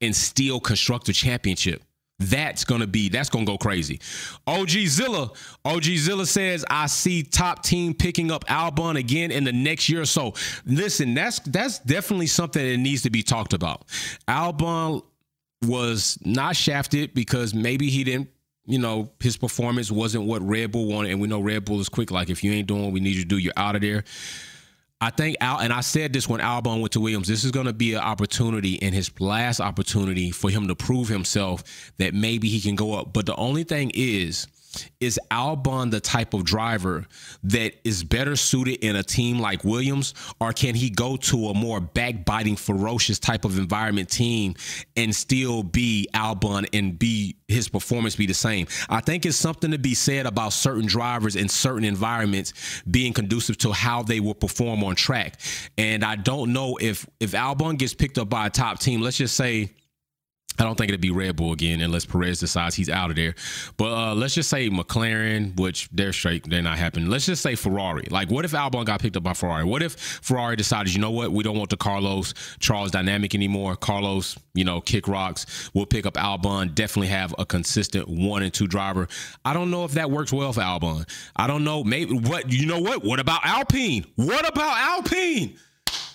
and 0.00 0.14
steal 0.14 0.60
constructor 0.60 1.12
championship? 1.12 1.82
That's 2.20 2.64
gonna 2.64 2.86
be 2.86 3.08
that's 3.08 3.28
gonna 3.28 3.44
go 3.44 3.58
crazy. 3.58 4.00
OG 4.46 4.70
Zilla, 4.86 5.30
OG 5.64 5.82
Zilla 5.82 6.26
says 6.26 6.64
I 6.70 6.86
see 6.86 7.24
top 7.24 7.64
team 7.64 7.92
picking 7.92 8.30
up 8.30 8.44
Albon 8.46 8.96
again 8.96 9.32
in 9.32 9.42
the 9.42 9.52
next 9.52 9.88
year 9.88 10.02
or 10.02 10.06
so. 10.06 10.34
Listen, 10.64 11.14
that's 11.14 11.40
that's 11.40 11.80
definitely 11.80 12.28
something 12.28 12.64
that 12.64 12.78
needs 12.78 13.02
to 13.02 13.10
be 13.10 13.24
talked 13.24 13.52
about. 13.52 13.88
Albon 14.28 15.02
was 15.66 16.16
not 16.24 16.54
shafted 16.54 17.14
because 17.14 17.52
maybe 17.52 17.90
he 17.90 18.04
didn't 18.04 18.28
you 18.66 18.78
know, 18.78 19.10
his 19.20 19.36
performance 19.36 19.90
wasn't 19.90 20.24
what 20.24 20.42
Red 20.42 20.72
Bull 20.72 20.86
wanted. 20.86 21.12
And 21.12 21.20
we 21.20 21.28
know 21.28 21.40
Red 21.40 21.64
Bull 21.64 21.80
is 21.80 21.88
quick. 21.88 22.10
Like, 22.10 22.30
if 22.30 22.42
you 22.42 22.52
ain't 22.52 22.66
doing 22.66 22.82
what 22.82 22.92
we 22.92 23.00
need 23.00 23.16
you 23.16 23.22
to 23.22 23.28
do, 23.28 23.38
you're 23.38 23.52
out 23.56 23.76
of 23.76 23.82
there. 23.82 24.04
I 25.00 25.10
think 25.10 25.36
Al, 25.40 25.58
and 25.58 25.72
I 25.72 25.82
said 25.82 26.14
this 26.14 26.28
when 26.28 26.40
Albon 26.40 26.80
went 26.80 26.92
to 26.92 27.00
Williams, 27.00 27.28
this 27.28 27.44
is 27.44 27.50
going 27.50 27.66
to 27.66 27.74
be 27.74 27.92
an 27.92 28.00
opportunity 28.00 28.80
and 28.82 28.94
his 28.94 29.10
last 29.20 29.60
opportunity 29.60 30.30
for 30.30 30.48
him 30.48 30.68
to 30.68 30.74
prove 30.74 31.08
himself 31.08 31.92
that 31.98 32.14
maybe 32.14 32.48
he 32.48 32.60
can 32.60 32.74
go 32.74 32.94
up. 32.94 33.12
But 33.12 33.26
the 33.26 33.36
only 33.36 33.64
thing 33.64 33.90
is, 33.94 34.46
is 35.00 35.18
Albon 35.30 35.90
the 35.90 36.00
type 36.00 36.34
of 36.34 36.44
driver 36.44 37.06
that 37.42 37.74
is 37.84 38.04
better 38.04 38.36
suited 38.36 38.76
in 38.84 38.96
a 38.96 39.02
team 39.02 39.38
like 39.38 39.64
Williams, 39.64 40.14
or 40.40 40.52
can 40.52 40.74
he 40.74 40.90
go 40.90 41.16
to 41.16 41.48
a 41.48 41.54
more 41.54 41.80
backbiting, 41.80 42.56
ferocious 42.56 43.18
type 43.18 43.44
of 43.44 43.58
environment 43.58 44.08
team 44.08 44.54
and 44.96 45.14
still 45.14 45.62
be 45.62 46.08
Albon 46.14 46.66
and 46.72 46.98
be 46.98 47.36
his 47.48 47.68
performance 47.68 48.16
be 48.16 48.26
the 48.26 48.34
same? 48.34 48.66
I 48.88 49.00
think 49.00 49.26
it's 49.26 49.36
something 49.36 49.70
to 49.70 49.78
be 49.78 49.94
said 49.94 50.26
about 50.26 50.52
certain 50.52 50.86
drivers 50.86 51.36
in 51.36 51.48
certain 51.48 51.84
environments 51.84 52.82
being 52.90 53.12
conducive 53.12 53.58
to 53.58 53.72
how 53.72 54.02
they 54.02 54.20
will 54.20 54.34
perform 54.34 54.82
on 54.84 54.94
track. 54.94 55.40
And 55.78 56.04
I 56.04 56.16
don't 56.16 56.52
know 56.52 56.76
if 56.80 57.06
if 57.20 57.32
Albon 57.32 57.78
gets 57.78 57.94
picked 57.94 58.18
up 58.18 58.28
by 58.28 58.46
a 58.46 58.50
top 58.50 58.78
team, 58.78 59.00
let's 59.00 59.16
just 59.16 59.36
say 59.36 59.70
I 60.58 60.62
don't 60.62 60.76
think 60.76 60.88
it'd 60.90 61.00
be 61.00 61.10
Red 61.10 61.36
Bull 61.36 61.52
again 61.52 61.80
unless 61.80 62.04
Perez 62.04 62.38
decides 62.38 62.74
he's 62.76 62.88
out 62.88 63.10
of 63.10 63.16
there. 63.16 63.34
But 63.76 63.92
uh, 63.92 64.14
let's 64.14 64.34
just 64.34 64.48
say 64.48 64.70
McLaren, 64.70 65.58
which 65.58 65.88
they're 65.92 66.12
straight, 66.12 66.48
they're 66.48 66.62
not 66.62 66.78
happening. 66.78 67.08
Let's 67.08 67.26
just 67.26 67.42
say 67.42 67.54
Ferrari. 67.56 68.06
Like, 68.10 68.30
what 68.30 68.44
if 68.44 68.52
Albon 68.52 68.84
got 68.84 69.00
picked 69.00 69.16
up 69.16 69.24
by 69.24 69.32
Ferrari? 69.32 69.64
What 69.64 69.82
if 69.82 69.94
Ferrari 69.94 70.56
decided, 70.56 70.94
you 70.94 71.00
know 71.00 71.10
what, 71.10 71.32
we 71.32 71.42
don't 71.42 71.56
want 71.56 71.70
the 71.70 71.76
Carlos 71.76 72.34
Charles 72.60 72.90
dynamic 72.92 73.34
anymore? 73.34 73.74
Carlos, 73.74 74.36
you 74.54 74.64
know, 74.64 74.80
kick 74.80 75.08
rocks. 75.08 75.70
We'll 75.74 75.86
pick 75.86 76.06
up 76.06 76.14
Albon. 76.14 76.74
Definitely 76.74 77.08
have 77.08 77.34
a 77.38 77.44
consistent 77.44 78.08
one 78.08 78.42
and 78.42 78.54
two 78.54 78.68
driver. 78.68 79.08
I 79.44 79.54
don't 79.54 79.70
know 79.70 79.84
if 79.84 79.92
that 79.92 80.10
works 80.10 80.32
well 80.32 80.52
for 80.52 80.60
Albon. 80.60 81.08
I 81.34 81.46
don't 81.46 81.64
know. 81.64 81.82
Maybe 81.82 82.16
what 82.16 82.52
you 82.52 82.66
know 82.66 82.80
what? 82.80 83.02
What 83.04 83.18
about 83.18 83.44
Alpine? 83.44 84.06
What 84.16 84.48
about 84.48 84.76
Alpine? 84.76 85.58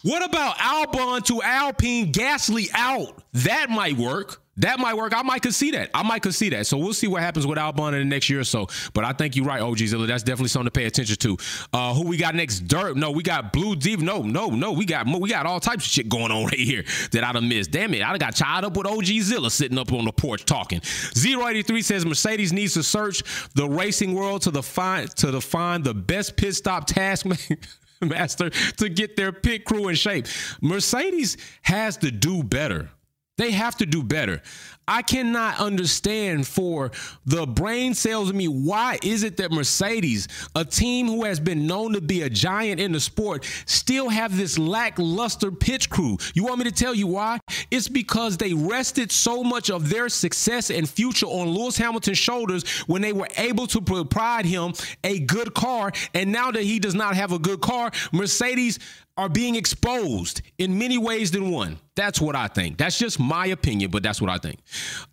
What 0.04 0.24
about 0.24 0.58
Albon 0.58 1.24
to 1.26 1.42
Alpine 1.42 2.12
Gasly 2.12 2.70
out? 2.74 3.22
That 3.34 3.70
might 3.70 3.98
work. 3.98 4.42
That 4.60 4.78
might 4.78 4.96
work. 4.96 5.14
I 5.16 5.22
might 5.24 5.44
see 5.54 5.72
that. 5.72 5.90
I 5.94 6.04
might 6.04 6.24
see 6.34 6.50
that. 6.50 6.68
So 6.68 6.78
we'll 6.78 6.94
see 6.94 7.08
what 7.08 7.22
happens 7.22 7.48
with 7.48 7.58
Albon 7.58 7.94
in 7.94 8.00
the 8.00 8.06
next 8.06 8.30
year 8.30 8.42
or 8.42 8.44
so. 8.44 8.68
But 8.94 9.06
I 9.06 9.14
think 9.14 9.38
you're 9.38 9.46
right, 9.46 9.62
OG 9.62 9.78
Zilla. 9.78 10.06
That's 10.06 10.24
definitely 10.24 10.50
something 10.50 10.66
to 10.66 10.72
pay 10.72 10.86
attention 10.86 11.16
to. 11.16 11.38
Uh, 11.72 11.94
who 11.94 12.06
we 12.06 12.18
got 12.18 12.36
next? 12.36 12.68
Dirt. 12.68 12.98
No, 12.98 13.12
we 13.12 13.24
got 13.24 13.54
Blue 13.54 13.78
Deep. 13.78 14.02
No, 14.02 14.22
no, 14.22 14.48
no. 14.48 14.74
We 14.74 14.86
got 14.86 15.08
we 15.08 15.30
got 15.30 15.46
all 15.46 15.62
types 15.62 15.86
of 15.86 15.92
shit 15.92 16.10
going 16.10 16.32
on 16.32 16.44
right 16.46 16.60
here 16.60 16.84
that 17.12 17.24
I'd 17.24 17.36
have 17.36 17.44
missed. 17.44 17.72
Damn 17.72 17.94
it. 17.94 18.04
I 18.04 18.18
got 18.18 18.36
tied 18.36 18.66
up 18.66 18.76
with 18.76 18.86
OG 18.86 19.06
Zilla 19.06 19.50
sitting 19.50 19.78
up 19.78 19.94
on 19.94 20.04
the 20.04 20.12
porch 20.12 20.44
talking. 20.44 20.82
083 20.84 21.82
says 21.82 22.06
Mercedes 22.06 22.52
needs 22.52 22.74
to 22.74 22.84
search 22.84 23.24
the 23.56 23.68
racing 23.68 24.14
world 24.14 24.42
to 24.42 24.52
the 24.52 24.64
find 24.64 25.10
to 25.18 25.32
the 25.32 25.40
find 25.40 25.86
the 25.86 25.94
best 25.94 26.36
pit 26.36 26.54
stop 26.54 26.86
task 26.86 27.26
master 28.06 28.50
to 28.50 28.90
get 28.90 29.16
their 29.16 29.32
pit 29.32 29.66
crew 29.66 29.88
in 29.90 29.96
shape. 29.96 30.28
Mercedes 30.62 31.38
has 31.62 31.98
to 31.98 32.12
do 32.12 32.44
better. 32.44 32.90
They 33.38 33.52
have 33.52 33.78
to 33.78 33.86
do 33.86 34.04
better. 34.04 34.42
I 34.90 35.04
cannot 35.04 35.60
understand 35.60 36.48
for 36.48 36.90
the 37.24 37.46
brain 37.46 37.94
cells 37.94 38.32
in 38.32 38.38
me 38.38 38.48
why 38.48 38.98
is 39.04 39.22
it 39.22 39.38
that 39.38 39.52
Mercedes, 39.52 40.28
a 40.56 40.66
team 40.66 41.06
who 41.06 41.26
has 41.26 41.40
been 41.40 41.68
known 41.68 41.94
to 41.94 42.02
be 42.02 42.24
a 42.24 42.30
giant 42.30 42.82
in 42.82 42.92
the 42.92 43.00
sport, 43.00 43.46
still 43.68 44.10
have 44.10 44.36
this 44.36 44.58
lackluster 44.58 45.52
pitch 45.52 45.92
crew? 45.92 46.18
You 46.34 46.44
want 46.44 46.58
me 46.58 46.64
to 46.64 46.72
tell 46.72 46.96
you 46.96 47.06
why? 47.06 47.40
It's 47.70 47.88
because 47.88 48.36
they 48.36 48.56
rested 48.56 49.12
so 49.12 49.44
much 49.44 49.70
of 49.70 49.90
their 49.90 50.10
success 50.10 50.72
and 50.72 50.90
future 50.90 51.28
on 51.28 51.50
Lewis 51.50 51.78
Hamilton's 51.78 52.18
shoulders 52.18 52.68
when 52.88 53.04
they 53.04 53.14
were 53.14 53.30
able 53.38 53.68
to 53.68 53.82
provide 53.82 54.46
him 54.46 54.74
a 55.04 55.20
good 55.20 55.54
car. 55.54 55.92
And 56.16 56.32
now 56.32 56.50
that 56.50 56.64
he 56.64 56.80
does 56.80 56.96
not 56.96 57.16
have 57.16 57.32
a 57.32 57.38
good 57.38 57.62
car, 57.62 57.92
Mercedes 58.12 58.80
are 59.20 59.28
being 59.28 59.56
exposed 59.56 60.42
in 60.58 60.80
many 60.80 60.98
ways 60.98 61.30
than 61.32 61.52
one. 61.52 61.78
That's 61.96 62.22
what 62.22 62.38
I 62.38 62.48
think. 62.48 62.78
That's 62.78 62.98
just 62.98 63.20
my 63.20 63.48
opinion, 63.48 63.92
but 63.92 64.02
that's 64.02 64.22
what 64.22 64.30
I 64.30 64.38
think. 64.38 64.60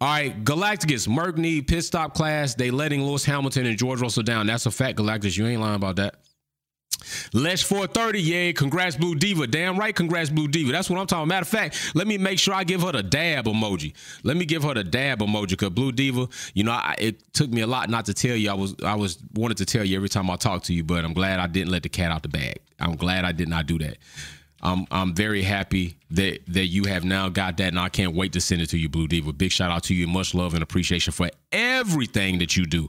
All 0.01 0.09
right, 0.09 0.45
Galacticus, 0.45 1.09
Merc 1.09 1.39
need 1.39 1.69
pit 1.69 1.85
stop 1.85 2.15
class. 2.15 2.55
They 2.55 2.71
letting 2.71 3.03
Lewis 3.05 3.25
Hamilton 3.25 3.67
and 3.67 3.79
George 3.79 4.01
Russell 4.01 4.23
down. 4.23 4.47
That's 4.47 4.67
a 4.67 4.71
fact, 4.71 4.99
Galactus. 4.99 5.37
You 5.37 5.47
ain't 5.47 5.61
lying 5.61 5.77
about 5.77 5.97
that. 5.97 6.17
Lesh 7.33 7.65
430, 7.65 8.21
yeah, 8.21 8.53
congrats 8.53 8.97
Blue 8.97 9.15
Diva. 9.15 9.47
Damn 9.47 9.79
right, 9.79 9.95
congrats 9.95 10.31
Blue 10.31 10.49
Diva. 10.49 10.73
That's 10.73 10.91
what 10.91 10.99
I'm 10.99 11.07
talking. 11.07 11.25
About. 11.25 11.29
Matter 11.29 11.43
of 11.43 11.49
fact, 11.49 11.95
let 11.95 12.07
me 12.07 12.19
make 12.19 12.39
sure 12.39 12.55
I 12.55 12.65
give 12.65 12.83
her 12.83 12.93
the 12.93 13.03
dab 13.03 13.47
emoji. 13.47 13.95
Let 14.25 14.37
me 14.37 14.45
give 14.45 14.63
her 14.65 14.75
the 14.75 14.85
dab 14.85 15.21
emoji 15.21 15.51
because 15.51 15.71
Blue 15.71 15.93
Diva, 15.93 16.29
you 16.55 16.65
know, 16.65 16.73
I, 16.73 16.95
it 16.99 17.33
took 17.33 17.51
me 17.51 17.61
a 17.61 17.67
lot 17.67 17.91
not 17.91 18.07
to 18.07 18.15
tell 18.15 18.37
you. 18.37 18.51
I 18.51 18.55
was 18.55 18.75
I 18.85 18.95
was 18.95 19.19
wanted 19.35 19.59
to 19.59 19.67
tell 19.67 19.85
you 19.85 19.97
every 19.97 20.09
time 20.09 20.31
I 20.31 20.37
talked 20.37 20.67
to 20.67 20.75
you, 20.75 20.85
but 20.85 21.05
I'm 21.05 21.15
glad 21.15 21.39
I 21.39 21.47
didn't 21.47 21.71
let 21.71 21.83
the 21.83 21.89
cat 21.89 22.11
out 22.11 22.23
the 22.23 22.29
bag. 22.29 22.61
I'm 22.81 22.97
glad 22.97 23.25
I 23.25 23.33
did 23.33 23.49
not 23.49 23.67
do 23.67 23.79
that. 23.79 23.99
I'm 24.67 24.87
I'm 24.91 25.15
very 25.15 25.43
happy 25.43 25.97
that 26.11 26.41
that 26.49 26.67
you 26.67 26.85
have 26.85 27.05
now 27.05 27.29
got 27.29 27.57
that, 27.59 27.69
and 27.69 27.79
I 27.79 27.89
can't 27.89 28.15
wait 28.15 28.33
to 28.33 28.41
send 28.41 28.61
it 28.63 28.67
to 28.71 28.79
you, 28.79 28.89
Blue 28.89 29.07
Diva. 29.07 29.33
Big 29.33 29.53
shout 29.53 29.71
out 29.71 29.85
to 29.85 29.95
you, 29.95 30.09
much 30.09 30.35
love 30.35 30.55
and 30.55 30.63
appreciation 30.63 31.13
for 31.13 31.31
everything 31.53 32.41
that 32.41 32.57
you 32.57 32.67
do. 32.67 32.89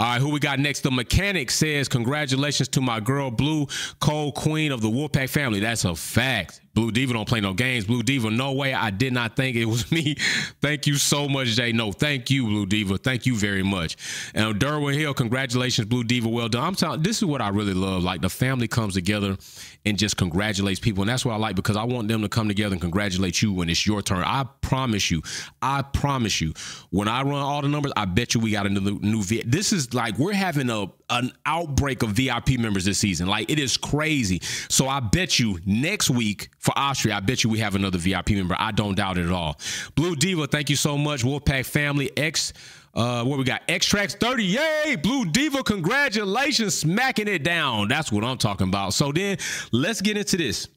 All 0.00 0.06
right, 0.06 0.20
who 0.20 0.30
we 0.30 0.40
got 0.40 0.58
next? 0.58 0.80
The 0.80 0.90
mechanic 0.90 1.52
says, 1.52 1.88
"Congratulations 1.88 2.68
to 2.70 2.80
my 2.80 2.98
girl 2.98 3.30
Blue, 3.30 3.68
Cole 4.00 4.32
Queen 4.32 4.72
of 4.72 4.80
the 4.80 4.90
Wolfpack 4.90 5.30
family." 5.30 5.60
That's 5.60 5.84
a 5.84 5.94
fact. 5.94 6.61
Blue 6.74 6.90
Diva 6.90 7.12
don't 7.12 7.28
play 7.28 7.40
no 7.40 7.52
games. 7.52 7.84
Blue 7.84 8.02
Diva, 8.02 8.30
no 8.30 8.52
way. 8.52 8.72
I 8.72 8.90
did 8.90 9.12
not 9.12 9.36
think 9.36 9.56
it 9.56 9.66
was 9.66 9.90
me. 9.92 10.14
thank 10.60 10.86
you 10.86 10.94
so 10.96 11.28
much, 11.28 11.48
Jay. 11.48 11.72
No, 11.72 11.92
thank 11.92 12.30
you, 12.30 12.44
Blue 12.46 12.66
Diva. 12.66 12.98
Thank 12.98 13.26
you 13.26 13.36
very 13.36 13.62
much. 13.62 13.96
And 14.34 14.58
Derwin 14.58 14.94
Hill, 14.94 15.14
congratulations, 15.14 15.86
Blue 15.86 16.04
Diva. 16.04 16.28
Well 16.28 16.48
done. 16.48 16.64
I'm 16.64 16.74
telling. 16.74 17.02
This 17.02 17.18
is 17.18 17.24
what 17.24 17.40
I 17.40 17.48
really 17.48 17.74
love. 17.74 18.02
Like 18.02 18.22
the 18.22 18.30
family 18.30 18.68
comes 18.68 18.94
together 18.94 19.36
and 19.84 19.98
just 19.98 20.16
congratulates 20.16 20.80
people, 20.80 21.02
and 21.02 21.08
that's 21.08 21.24
what 21.24 21.32
I 21.32 21.36
like 21.36 21.56
because 21.56 21.76
I 21.76 21.84
want 21.84 22.08
them 22.08 22.22
to 22.22 22.28
come 22.28 22.48
together 22.48 22.72
and 22.72 22.80
congratulate 22.80 23.42
you 23.42 23.52
when 23.52 23.68
it's 23.68 23.86
your 23.86 24.00
turn. 24.00 24.22
I 24.24 24.46
promise 24.60 25.10
you. 25.10 25.22
I 25.60 25.82
promise 25.82 26.40
you. 26.40 26.54
When 26.90 27.08
I 27.08 27.22
run 27.22 27.34
all 27.34 27.60
the 27.62 27.68
numbers, 27.68 27.92
I 27.96 28.06
bet 28.06 28.34
you 28.34 28.40
we 28.40 28.52
got 28.52 28.66
a 28.66 28.70
new 28.70 28.98
new. 29.02 29.22
This 29.22 29.72
is 29.72 29.92
like 29.92 30.18
we're 30.18 30.32
having 30.32 30.70
a 30.70 30.86
an 31.10 31.30
outbreak 31.44 32.02
of 32.02 32.10
VIP 32.10 32.58
members 32.58 32.84
this 32.86 32.98
season. 32.98 33.26
Like 33.28 33.50
it 33.50 33.58
is 33.58 33.76
crazy. 33.76 34.40
So 34.70 34.88
I 34.88 35.00
bet 35.00 35.38
you 35.38 35.58
next 35.66 36.08
week 36.08 36.48
for 36.62 36.72
Austria, 36.78 37.16
I 37.16 37.20
bet 37.20 37.42
you 37.42 37.50
we 37.50 37.58
have 37.58 37.74
another 37.74 37.98
VIP 37.98 38.30
member. 38.30 38.54
I 38.56 38.70
don't 38.70 38.94
doubt 38.94 39.18
it 39.18 39.26
at 39.26 39.32
all. 39.32 39.58
Blue 39.96 40.14
Diva, 40.14 40.46
thank 40.46 40.70
you 40.70 40.76
so 40.76 40.96
much. 40.96 41.24
Wolfpack 41.24 41.66
family, 41.66 42.16
X. 42.16 42.52
Uh, 42.94 43.24
what 43.24 43.36
we 43.36 43.42
got? 43.42 43.62
X-Trax 43.68 44.20
30. 44.20 44.44
Yay! 44.44 44.96
Blue 45.02 45.24
Diva, 45.24 45.64
congratulations, 45.64 46.76
smacking 46.76 47.26
it 47.26 47.42
down. 47.42 47.88
That's 47.88 48.12
what 48.12 48.22
I'm 48.22 48.38
talking 48.38 48.68
about. 48.68 48.94
So 48.94 49.10
then 49.10 49.38
let's 49.72 50.00
get 50.00 50.16
into 50.16 50.36
this. 50.36 50.68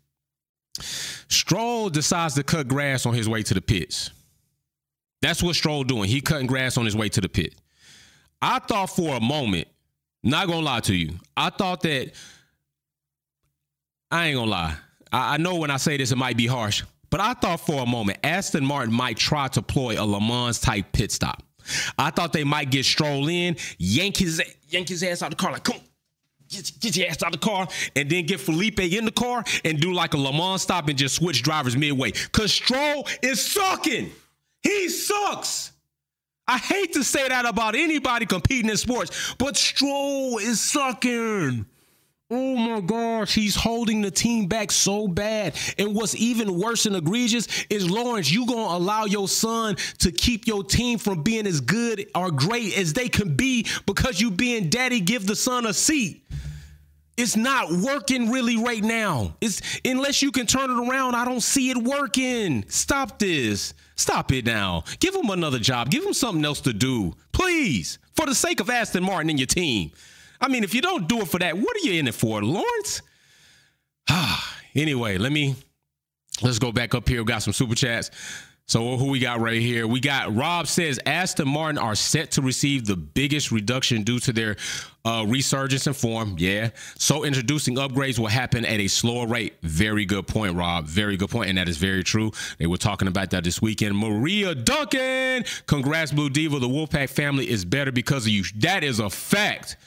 Stroll 0.79 1.91
decides 1.91 2.33
to 2.33 2.43
cut 2.43 2.67
grass 2.67 3.05
on 3.05 3.13
his 3.13 3.29
way 3.29 3.43
to 3.43 3.53
the 3.53 3.61
pits. 3.61 4.09
That's 5.21 5.43
what 5.43 5.55
Stroll 5.55 5.83
doing. 5.83 6.09
He 6.09 6.19
cutting 6.19 6.47
grass 6.47 6.77
on 6.77 6.85
his 6.85 6.95
way 6.95 7.09
to 7.09 7.21
the 7.21 7.29
pit. 7.29 7.53
I 8.41 8.57
thought 8.57 8.87
for 8.87 9.17
a 9.17 9.21
moment, 9.21 9.67
not 10.23 10.47
gonna 10.47 10.65
lie 10.65 10.79
to 10.81 10.95
you, 10.95 11.11
I 11.37 11.51
thought 11.51 11.81
that 11.81 12.11
I 14.09 14.27
ain't 14.27 14.35
gonna 14.35 14.49
lie. 14.49 14.77
I, 15.11 15.35
I 15.35 15.37
know 15.37 15.55
when 15.55 15.71
I 15.71 15.77
say 15.77 15.97
this, 15.97 16.11
it 16.11 16.17
might 16.17 16.37
be 16.37 16.47
harsh, 16.47 16.83
but 17.09 17.19
I 17.19 17.33
thought 17.33 17.61
for 17.61 17.83
a 17.83 17.85
moment 17.85 18.19
Aston 18.23 18.65
Martin 18.65 18.93
might 18.93 19.17
try 19.17 19.47
to 19.49 19.61
ploy 19.61 20.01
a 20.01 20.05
Le 20.05 20.19
Mans 20.19 20.59
type 20.59 20.91
pit 20.91 21.11
stop. 21.11 21.43
I 21.97 22.11
thought 22.11 22.33
they 22.33 22.43
might 22.43 22.69
get 22.69 22.85
Stroll 22.85 23.27
in, 23.27 23.57
yank 23.77 24.17
his 24.17 24.41
yank 24.69 24.89
his 24.89 25.01
ass 25.03 25.21
out 25.23 25.31
the 25.31 25.35
car, 25.35 25.51
like 25.51 25.63
come 25.63 25.79
get, 26.49 26.71
get 26.79 26.95
your 26.95 27.07
ass 27.07 27.23
out 27.23 27.31
the 27.31 27.37
car, 27.37 27.67
and 27.95 28.09
then 28.09 28.25
get 28.25 28.39
Felipe 28.39 28.79
in 28.79 29.05
the 29.05 29.11
car 29.11 29.43
and 29.63 29.79
do 29.79 29.93
like 29.93 30.13
a 30.13 30.17
Le 30.17 30.31
Mans 30.31 30.61
stop 30.61 30.87
and 30.87 30.97
just 30.97 31.15
switch 31.15 31.41
drivers 31.41 31.75
midway. 31.75 32.11
Cause 32.31 32.51
Stroll 32.51 33.07
is 33.21 33.43
sucking. 33.43 34.11
He 34.61 34.89
sucks. 34.89 35.71
I 36.47 36.57
hate 36.57 36.93
to 36.93 37.03
say 37.03 37.27
that 37.27 37.45
about 37.45 37.75
anybody 37.75 38.25
competing 38.25 38.69
in 38.69 38.77
sports, 38.77 39.33
but 39.37 39.57
Stroll 39.57 40.37
is 40.37 40.61
sucking. 40.61 41.65
Oh 42.31 42.55
my 42.55 42.81
gosh, 42.81 43.35
he's 43.35 43.55
holding 43.55 44.01
the 44.01 44.09
team 44.09 44.47
back 44.47 44.71
so 44.71 45.07
bad. 45.07 45.55
And 45.77 45.93
what's 45.93 46.15
even 46.15 46.59
worse 46.59 46.88
and 46.88 46.95
egregious 46.95 47.47
is 47.69 47.88
Lawrence, 47.88 48.31
you 48.31 48.47
gonna 48.47 48.77
allow 48.77 49.05
your 49.05 49.27
son 49.27 49.75
to 49.99 50.11
keep 50.11 50.47
your 50.47 50.63
team 50.63 50.97
from 50.97 51.21
being 51.21 51.45
as 51.45 51.61
good 51.61 52.07
or 52.15 52.31
great 52.31 52.75
as 52.79 52.93
they 52.93 53.09
can 53.09 53.35
be 53.35 53.67
because 53.85 54.19
you 54.19 54.31
being 54.31 54.69
daddy 54.69 55.01
give 55.01 55.27
the 55.27 55.35
son 55.35 55.67
a 55.67 55.73
seat. 55.73 56.25
It's 57.15 57.35
not 57.35 57.71
working 57.71 58.31
really 58.31 58.57
right 58.57 58.83
now. 58.83 59.35
It's 59.39 59.61
unless 59.85 60.23
you 60.23 60.31
can 60.31 60.47
turn 60.47 60.71
it 60.71 60.89
around, 60.89 61.13
I 61.13 61.25
don't 61.25 61.43
see 61.43 61.69
it 61.69 61.77
working. 61.77 62.65
Stop 62.69 63.19
this. 63.19 63.75
Stop 63.97 64.31
it 64.31 64.45
now. 64.45 64.83
Give 64.99 65.13
him 65.13 65.29
another 65.29 65.59
job. 65.59 65.91
Give 65.91 66.03
him 66.03 66.13
something 66.13 66.43
else 66.43 66.61
to 66.61 66.73
do. 66.73 67.13
Please. 67.31 67.99
For 68.15 68.25
the 68.25 68.33
sake 68.33 68.61
of 68.61 68.71
Aston 68.71 69.03
Martin 69.03 69.29
and 69.29 69.39
your 69.39 69.45
team. 69.45 69.91
I 70.41 70.47
mean, 70.47 70.63
if 70.63 70.73
you 70.73 70.81
don't 70.81 71.07
do 71.07 71.21
it 71.21 71.27
for 71.27 71.39
that, 71.39 71.57
what 71.57 71.75
are 71.75 71.79
you 71.79 71.99
in 71.99 72.07
it 72.07 72.13
for, 72.13 72.43
Lawrence? 72.43 73.01
Ah, 74.09 74.57
anyway, 74.75 75.17
let 75.17 75.31
me 75.31 75.55
let's 76.41 76.59
go 76.59 76.71
back 76.71 76.93
up 76.93 77.07
here. 77.07 77.19
We 77.21 77.25
got 77.25 77.43
some 77.43 77.53
super 77.53 77.75
chats. 77.75 78.11
So 78.67 78.97
who 78.97 79.09
we 79.09 79.19
got 79.19 79.41
right 79.41 79.61
here? 79.61 79.85
We 79.85 79.99
got 79.99 80.35
Rob 80.35 80.65
says 80.65 80.99
Aston 81.05 81.47
Martin 81.47 81.77
are 81.77 81.93
set 81.93 82.31
to 82.31 82.41
receive 82.41 82.87
the 82.87 82.95
biggest 82.95 83.51
reduction 83.51 84.01
due 84.01 84.17
to 84.21 84.33
their 84.33 84.55
uh, 85.05 85.23
resurgence 85.27 85.85
in 85.85 85.93
form. 85.93 86.35
Yeah. 86.39 86.71
So 86.97 87.25
introducing 87.25 87.75
upgrades 87.75 88.17
will 88.17 88.25
happen 88.25 88.65
at 88.65 88.79
a 88.79 88.87
slower 88.87 89.27
rate. 89.27 89.53
Very 89.61 90.03
good 90.05 90.25
point, 90.25 90.55
Rob. 90.55 90.85
Very 90.85 91.15
good 91.15 91.29
point, 91.29 91.49
and 91.49 91.59
that 91.59 91.69
is 91.69 91.77
very 91.77 92.03
true. 92.03 92.31
They 92.57 92.65
were 92.65 92.77
talking 92.77 93.07
about 93.07 93.29
that 93.31 93.43
this 93.43 93.61
weekend. 93.61 93.95
Maria 93.97 94.55
Duncan, 94.55 95.45
congrats, 95.67 96.11
Blue 96.11 96.31
Diva. 96.31 96.57
The 96.57 96.67
Wolfpack 96.67 97.09
family 97.09 97.47
is 97.47 97.65
better 97.65 97.91
because 97.91 98.25
of 98.25 98.31
you. 98.31 98.43
That 98.57 98.83
is 98.83 98.99
a 98.99 99.11
fact. 99.11 99.77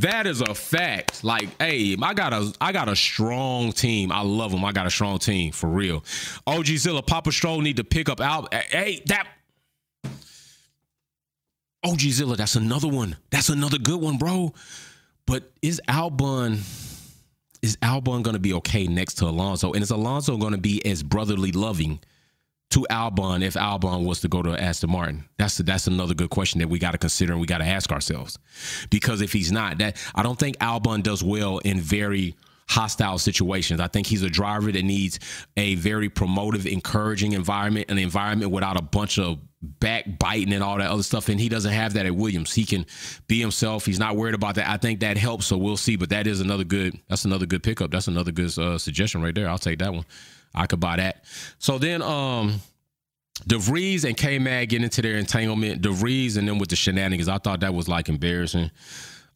That 0.00 0.26
is 0.26 0.42
a 0.42 0.54
fact. 0.54 1.24
Like, 1.24 1.48
hey, 1.58 1.96
I 2.02 2.12
got 2.12 2.34
a 2.34 2.52
I 2.60 2.72
got 2.72 2.88
a 2.88 2.96
strong 2.96 3.72
team. 3.72 4.12
I 4.12 4.20
love 4.20 4.50
them. 4.50 4.62
I 4.62 4.72
got 4.72 4.86
a 4.86 4.90
strong 4.90 5.18
team 5.18 5.52
for 5.52 5.68
real. 5.68 6.04
OG 6.46 6.66
Zilla, 6.66 7.02
Papa 7.02 7.32
Stroll 7.32 7.62
need 7.62 7.78
to 7.78 7.84
pick 7.84 8.10
up 8.10 8.20
out. 8.20 8.52
Hey, 8.52 9.02
that 9.06 9.26
OG 11.82 12.00
Zilla, 12.00 12.36
that's 12.36 12.56
another 12.56 12.88
one. 12.88 13.16
That's 13.30 13.48
another 13.48 13.78
good 13.78 14.00
one, 14.00 14.18
bro. 14.18 14.52
But 15.26 15.50
is 15.62 15.80
Albon 15.88 16.58
is 17.62 17.78
Albon 17.78 18.22
gonna 18.22 18.38
be 18.38 18.52
okay 18.54 18.86
next 18.86 19.14
to 19.14 19.24
Alonso? 19.24 19.72
And 19.72 19.82
is 19.82 19.90
Alonso 19.90 20.36
gonna 20.36 20.58
be 20.58 20.84
as 20.84 21.02
brotherly 21.02 21.52
loving? 21.52 22.00
To 22.70 22.86
Albon 22.90 23.42
if 23.42 23.54
Albon 23.54 24.04
was 24.04 24.20
to 24.20 24.28
go 24.28 24.42
to 24.42 24.60
Aston 24.60 24.90
Martin? 24.90 25.24
That's 25.38 25.58
that's 25.58 25.86
another 25.86 26.14
good 26.14 26.30
question 26.30 26.60
that 26.60 26.68
we 26.68 26.78
got 26.78 26.92
to 26.92 26.98
consider 26.98 27.32
and 27.32 27.40
we 27.40 27.46
got 27.46 27.58
to 27.58 27.66
ask 27.66 27.92
ourselves. 27.92 28.38
Because 28.90 29.20
if 29.20 29.32
he's 29.32 29.52
not, 29.52 29.78
that 29.78 29.96
I 30.14 30.22
don't 30.22 30.38
think 30.38 30.58
Albon 30.58 31.02
does 31.02 31.22
well 31.22 31.58
in 31.58 31.80
very 31.80 32.34
hostile 32.68 33.18
situations. 33.18 33.80
I 33.80 33.86
think 33.86 34.06
he's 34.06 34.22
a 34.22 34.30
driver 34.30 34.72
that 34.72 34.84
needs 34.84 35.20
a 35.56 35.76
very 35.76 36.10
promotive, 36.10 36.70
encouraging 36.70 37.32
environment, 37.32 37.90
an 37.90 37.98
environment 37.98 38.50
without 38.50 38.76
a 38.76 38.82
bunch 38.82 39.18
of 39.18 39.38
backbiting 39.62 40.52
and 40.52 40.62
all 40.62 40.78
that 40.78 40.90
other 40.90 41.02
stuff. 41.02 41.28
And 41.28 41.40
he 41.40 41.48
doesn't 41.48 41.72
have 41.72 41.94
that 41.94 42.06
at 42.06 42.14
Williams. 42.14 42.52
He 42.52 42.64
can 42.64 42.84
be 43.28 43.40
himself. 43.40 43.86
He's 43.86 43.98
not 43.98 44.16
worried 44.16 44.34
about 44.34 44.56
that. 44.56 44.68
I 44.68 44.76
think 44.76 45.00
that 45.00 45.16
helps. 45.16 45.46
So 45.46 45.56
we'll 45.56 45.76
see. 45.76 45.96
But 45.96 46.10
that 46.10 46.26
is 46.26 46.40
another 46.40 46.64
good. 46.64 46.98
That's 47.08 47.24
another 47.24 47.46
good 47.46 47.62
pickup. 47.62 47.90
That's 47.90 48.08
another 48.08 48.32
good 48.32 48.56
uh, 48.58 48.78
suggestion 48.78 49.22
right 49.22 49.34
there. 49.34 49.48
I'll 49.48 49.58
take 49.58 49.78
that 49.78 49.92
one. 49.92 50.04
I 50.56 50.66
could 50.66 50.80
buy 50.80 50.96
that. 50.96 51.24
So 51.58 51.78
then, 51.78 52.02
um, 52.02 52.60
DeVries 53.44 54.04
and 54.04 54.16
K 54.16 54.38
Mag 54.38 54.70
get 54.70 54.82
into 54.82 55.02
their 55.02 55.16
entanglement. 55.16 55.82
DeVries 55.82 56.36
and 56.36 56.48
then 56.48 56.58
with 56.58 56.70
the 56.70 56.76
shenanigans, 56.76 57.28
I 57.28 57.38
thought 57.38 57.60
that 57.60 57.74
was 57.74 57.88
like 57.88 58.08
embarrassing. 58.08 58.70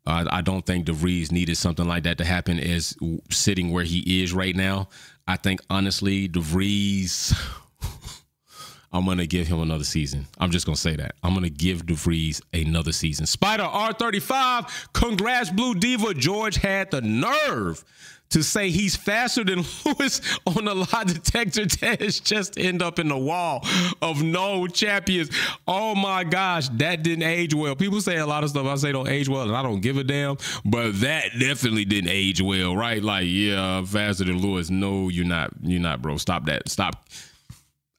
Uh, 0.07 0.24
I 0.30 0.40
don't 0.40 0.64
think 0.64 0.86
DeVries 0.86 1.30
needed 1.30 1.57
something 1.57 1.86
like 1.86 2.05
that 2.05 2.18
to 2.18 2.24
happen 2.24 2.59
as 2.59 2.97
sitting 3.30 3.70
where 3.70 3.84
he 3.84 4.22
is 4.22 4.32
right 4.32 4.57
now. 4.57 4.88
I 5.28 5.36
think 5.36 5.61
honestly, 5.68 6.28
DeVries, 6.28 7.34
I'm 8.92 9.05
gonna 9.05 9.26
give 9.26 9.47
him 9.47 9.61
another 9.61 9.84
season. 9.84 10.26
I'm 10.38 10.51
just 10.51 10.64
gonna 10.64 10.76
say 10.76 10.97
that. 10.97 11.14
I'm 11.22 11.34
gonna 11.34 11.51
give 11.51 11.84
DeVries 11.84 12.40
another 12.55 12.92
season. 12.92 13.26
Spider 13.26 13.64
R35, 13.64 14.92
congrats, 14.94 15.51
Blue 15.51 15.74
Diva. 15.74 16.14
George 16.14 16.57
had 16.57 16.90
the 16.90 17.03
nerve 17.03 17.84
to 18.31 18.43
say 18.43 18.70
he's 18.70 18.97
faster 18.97 19.45
than 19.45 19.59
Lewis 19.85 20.20
on 20.47 20.64
the 20.64 20.74
lie 20.74 21.05
detector 21.05 21.66
test 21.66 22.24
just 22.24 22.59
end 22.59 22.83
up 22.83 22.99
in 22.99 23.09
the 23.09 23.18
wall 23.18 23.64
of 24.01 24.22
no 24.22 24.66
champions. 24.66 25.31
Oh 25.66 25.95
my 25.95 26.24
gosh, 26.24 26.68
that 26.70 27.03
didn't 27.03 27.24
age 27.24 27.55
well. 27.55 27.76
People 27.76 28.01
say 28.01 28.16
a 28.16 28.26
lot 28.26 28.45
of 28.45 28.51
stuff 28.51 28.66
I 28.66 28.76
say 28.76 28.93
don't 28.93 29.09
age 29.09 29.28
well, 29.28 29.43
and 29.43 29.57
I 29.57 29.62
don't 29.62 29.81
give 29.81 29.97
a 29.97 30.05
damn, 30.05 30.37
but 30.64 31.01
that 31.01 31.31
definitely 31.39 31.85
didn't 31.85 32.11
age 32.11 32.41
well, 32.41 32.76
right? 32.76 33.03
Like, 33.03 33.26
yeah, 33.28 33.85
faster 33.85 34.24
than 34.24 34.39
Lewis. 34.41 34.70
No, 34.70 35.09
you're 35.09 35.24
not. 35.24 35.51
You're 35.62 35.81
not, 35.81 36.03
bro. 36.03 36.16
Stop 36.16 36.47
that. 36.47 36.68
Stop. 36.68 37.05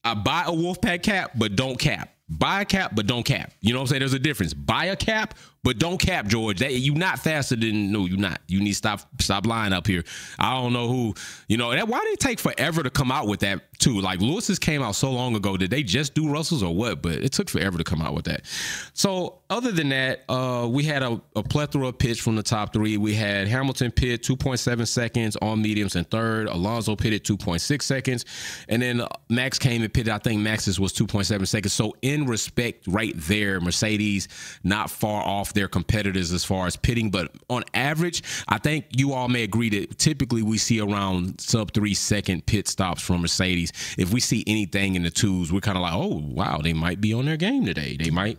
I 0.04 0.16
buy 0.16 0.44
a 0.48 0.52
Wolfpack 0.52 1.04
cap, 1.04 1.32
but 1.36 1.56
don't 1.56 1.78
cap. 1.78 2.10
Buy 2.28 2.62
a 2.62 2.66
cap, 2.66 2.94
but 2.96 3.08
don't 3.08 3.24
cap. 3.24 3.52
You 3.60 3.74
know 3.74 3.80
what 3.80 3.84
I'm 3.84 3.88
saying? 3.88 4.00
There's 4.00 4.14
a 4.14 4.20
difference. 4.20 4.54
Buy 4.54 4.86
a 4.86 4.96
cap, 4.96 5.38
but 5.64 5.78
don't 5.78 5.98
cap, 5.98 6.26
George. 6.26 6.60
That 6.60 6.74
you 6.74 6.96
not 6.96 7.20
faster 7.20 7.56
than 7.56 7.92
no, 7.92 8.06
you 8.06 8.18
not. 8.18 8.42
You 8.48 8.60
need 8.60 8.72
to 8.72 8.76
stop 8.76 9.02
stop 9.22 9.46
lying 9.46 9.74
up 9.74 9.86
here. 9.86 10.04
I 10.40 10.54
don't 10.54 10.74
know 10.74 10.88
who, 10.88 11.14
you 11.48 11.58
know, 11.58 11.72
that 11.72 11.88
why 11.88 12.00
did 12.02 12.14
it 12.14 12.20
take 12.20 12.40
forever 12.40 12.82
to 12.82 12.90
come 12.90 13.12
out 13.12 13.28
with 13.28 13.42
that 13.42 13.62
too? 13.80 14.02
Like 14.02 14.22
Lewis's 14.22 14.58
came 14.58 14.82
out 14.82 14.96
so 14.96 15.12
long 15.12 15.36
ago. 15.36 15.58
Did 15.58 15.70
they 15.70 15.84
just 15.84 16.16
do 16.16 16.32
Russell's 16.32 16.64
or 16.64 16.74
what? 16.74 17.04
But 17.04 17.14
it 17.14 17.32
took 17.32 17.50
forever 17.50 17.78
to 17.78 17.84
come 17.84 18.02
out 18.02 18.16
with 18.16 18.26
that. 18.26 18.46
So 18.94 19.42
other 19.52 19.72
than 19.72 19.90
that, 19.90 20.24
uh, 20.30 20.68
we 20.68 20.84
had 20.84 21.04
a, 21.04 21.22
a 21.36 21.44
plethora 21.44 21.88
of 21.90 21.98
pitch 22.00 22.22
from 22.22 22.36
the 22.36 22.44
top 22.44 22.74
three. 22.74 22.98
We 22.98 23.14
had 23.14 23.48
Hamilton 23.48 23.92
pit 23.92 24.24
2.7 24.24 24.88
seconds 24.88 25.38
on 25.42 25.62
mediums 25.62 25.96
and 25.96 26.10
third. 26.10 26.48
Alonso 26.48 26.96
pitted 26.96 27.24
2.6 27.24 27.82
seconds. 27.84 28.26
And 28.68 28.82
then 28.82 29.04
Max 29.30 29.60
came 29.60 29.84
and 29.84 29.94
pitted, 29.94 30.12
I 30.12 30.18
think 30.18 30.42
Max's 30.42 30.80
was 30.80 30.92
2.7 30.94 31.48
seconds. 31.48 31.74
So 31.74 31.96
in 32.02 32.26
respect 32.26 32.88
right 32.88 33.14
there, 33.16 33.60
Mercedes 33.60 34.28
not 34.64 34.90
far 34.90 35.24
off 35.24 35.51
their 35.54 35.68
competitors 35.68 36.32
as 36.32 36.44
far 36.44 36.68
as 36.68 36.76
pitting. 36.76 37.10
But 37.10 37.32
on 37.50 37.64
average, 37.74 38.24
I 38.48 38.58
think 38.58 38.86
you 38.92 39.14
all 39.14 39.28
may 39.28 39.44
agree 39.44 39.70
that 39.70 39.98
typically 39.98 40.44
we 40.44 40.58
see 40.58 40.80
around 40.80 41.40
sub 41.40 41.74
three 41.74 41.94
second 41.94 42.46
pit 42.46 42.68
stops 42.68 43.02
from 43.02 43.22
Mercedes. 43.22 43.72
If 43.98 44.14
we 44.14 44.20
see 44.20 44.44
anything 44.48 44.96
in 44.96 45.04
the 45.04 45.12
twos, 45.12 45.52
we're 45.52 45.62
kind 45.62 45.78
of 45.78 45.82
like, 45.82 45.94
oh, 45.94 46.22
wow, 46.24 46.60
they 46.64 46.74
might 46.74 47.02
be 47.02 47.14
on 47.14 47.26
their 47.26 47.38
game 47.38 47.66
today. 47.66 47.98
They 47.98 48.10
might 48.10 48.38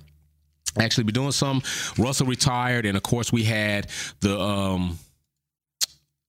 actually 0.78 1.04
be 1.04 1.12
doing 1.12 1.32
some. 1.32 1.62
Russell 1.98 2.26
retired, 2.26 2.86
and 2.86 2.96
of 2.96 3.02
course 3.02 3.32
we 3.32 3.44
had 3.44 3.88
the 4.20 4.38
um 4.38 4.98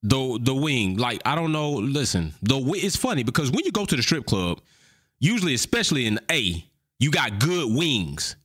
the 0.01 0.39
the 0.41 0.53
wing. 0.53 0.97
Like 0.97 1.21
I 1.25 1.35
don't 1.35 1.51
know. 1.51 1.71
Listen, 1.71 2.33
the 2.41 2.57
it's 2.75 2.95
funny 2.95 3.23
because 3.23 3.51
when 3.51 3.65
you 3.65 3.71
go 3.71 3.85
to 3.85 3.95
the 3.95 4.03
strip 4.03 4.25
club, 4.25 4.61
usually 5.19 5.53
especially 5.53 6.05
in 6.05 6.19
A, 6.31 6.63
you 6.99 7.11
got 7.11 7.39
good 7.39 7.73
wings. 7.75 8.35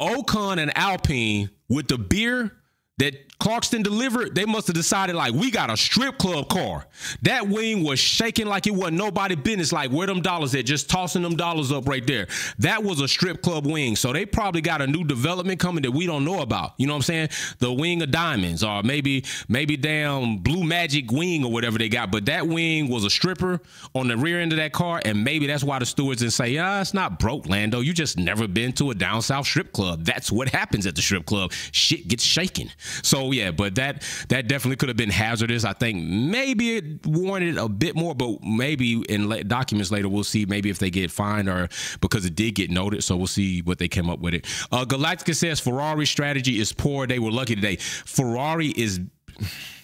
Ocon 0.00 0.58
and 0.58 0.76
Alpine 0.76 1.50
with 1.72 1.88
the 1.88 1.98
beer 1.98 2.52
that 2.98 3.14
Clarkston 3.42 3.82
delivered, 3.82 4.36
they 4.36 4.44
must 4.44 4.68
have 4.68 4.76
decided 4.76 5.16
like 5.16 5.34
we 5.34 5.50
got 5.50 5.68
a 5.68 5.76
strip 5.76 6.16
club 6.16 6.48
car. 6.48 6.86
That 7.22 7.48
wing 7.48 7.82
was 7.82 7.98
shaking 7.98 8.46
like 8.46 8.68
it 8.68 8.70
wasn't 8.70 8.98
nobody 8.98 9.34
business. 9.34 9.72
Like 9.72 9.90
where 9.90 10.06
them 10.06 10.22
dollars 10.22 10.54
at? 10.54 10.64
Just 10.64 10.88
tossing 10.88 11.22
them 11.22 11.34
dollars 11.34 11.72
up 11.72 11.88
right 11.88 12.06
there. 12.06 12.28
That 12.60 12.84
was 12.84 13.00
a 13.00 13.08
strip 13.08 13.42
club 13.42 13.66
wing. 13.66 13.96
So 13.96 14.12
they 14.12 14.26
probably 14.26 14.60
got 14.60 14.80
a 14.80 14.86
new 14.86 15.02
development 15.02 15.58
coming 15.58 15.82
that 15.82 15.90
we 15.90 16.06
don't 16.06 16.24
know 16.24 16.40
about. 16.40 16.74
You 16.76 16.86
know 16.86 16.92
what 16.92 16.98
I'm 16.98 17.02
saying? 17.02 17.28
The 17.58 17.72
wing 17.72 18.00
of 18.02 18.12
diamonds, 18.12 18.62
or 18.62 18.84
maybe 18.84 19.24
maybe 19.48 19.76
damn 19.76 20.36
blue 20.38 20.62
magic 20.62 21.10
wing 21.10 21.44
or 21.44 21.50
whatever 21.50 21.78
they 21.78 21.88
got. 21.88 22.12
But 22.12 22.26
that 22.26 22.46
wing 22.46 22.88
was 22.88 23.04
a 23.04 23.10
stripper 23.10 23.60
on 23.92 24.06
the 24.06 24.16
rear 24.16 24.40
end 24.40 24.52
of 24.52 24.58
that 24.58 24.72
car, 24.72 25.02
and 25.04 25.24
maybe 25.24 25.48
that's 25.48 25.64
why 25.64 25.80
the 25.80 25.86
stewards 25.86 26.20
didn't 26.20 26.34
say, 26.34 26.50
"Yeah, 26.50 26.80
it's 26.80 26.94
not 26.94 27.18
broke, 27.18 27.48
Lando. 27.48 27.80
You 27.80 27.92
just 27.92 28.18
never 28.18 28.46
been 28.46 28.72
to 28.74 28.92
a 28.92 28.94
down 28.94 29.20
south 29.20 29.46
strip 29.46 29.72
club. 29.72 30.04
That's 30.04 30.30
what 30.30 30.48
happens 30.48 30.86
at 30.86 30.94
the 30.94 31.02
strip 31.02 31.26
club. 31.26 31.52
Shit 31.72 32.06
gets 32.06 32.22
shaken." 32.22 32.70
So 33.02 33.31
yeah, 33.32 33.50
but 33.50 33.74
that 33.76 34.02
that 34.28 34.48
definitely 34.48 34.76
could 34.76 34.88
have 34.88 34.96
been 34.96 35.10
hazardous. 35.10 35.64
I 35.64 35.72
think 35.72 36.02
maybe 36.04 36.76
it 36.76 37.06
warranted 37.06 37.58
a 37.58 37.68
bit 37.68 37.96
more, 37.96 38.14
but 38.14 38.42
maybe 38.42 39.02
in 39.08 39.28
documents 39.48 39.90
later 39.90 40.08
we'll 40.08 40.24
see 40.24 40.46
maybe 40.46 40.70
if 40.70 40.78
they 40.78 40.90
get 40.90 41.10
fined 41.10 41.48
or 41.48 41.68
because 42.00 42.24
it 42.24 42.34
did 42.34 42.54
get 42.54 42.70
noted. 42.70 43.04
So 43.04 43.16
we'll 43.16 43.26
see 43.26 43.62
what 43.62 43.78
they 43.78 43.88
came 43.88 44.08
up 44.08 44.20
with 44.20 44.34
it. 44.34 44.46
Uh, 44.70 44.84
Galactica 44.84 45.34
says 45.34 45.60
Ferrari 45.60 46.06
strategy 46.06 46.60
is 46.60 46.72
poor. 46.72 47.06
They 47.06 47.18
were 47.18 47.30
lucky 47.32 47.54
today. 47.54 47.76
Ferrari 47.76 48.68
is. 48.68 49.00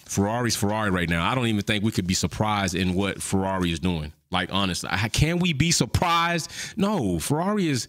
Ferrari's 0.05 0.55
Ferrari 0.55 0.89
right 0.89 1.07
now. 1.07 1.29
I 1.29 1.35
don't 1.35 1.45
even 1.45 1.61
think 1.61 1.83
we 1.83 1.91
could 1.91 2.07
be 2.07 2.15
surprised 2.15 2.73
in 2.73 2.95
what 2.95 3.21
Ferrari 3.21 3.71
is 3.71 3.79
doing. 3.79 4.11
Like 4.31 4.49
honestly, 4.51 4.89
can 5.13 5.37
we 5.39 5.53
be 5.53 5.71
surprised? 5.71 6.51
No, 6.75 7.19
Ferrari 7.19 7.67
is 7.67 7.87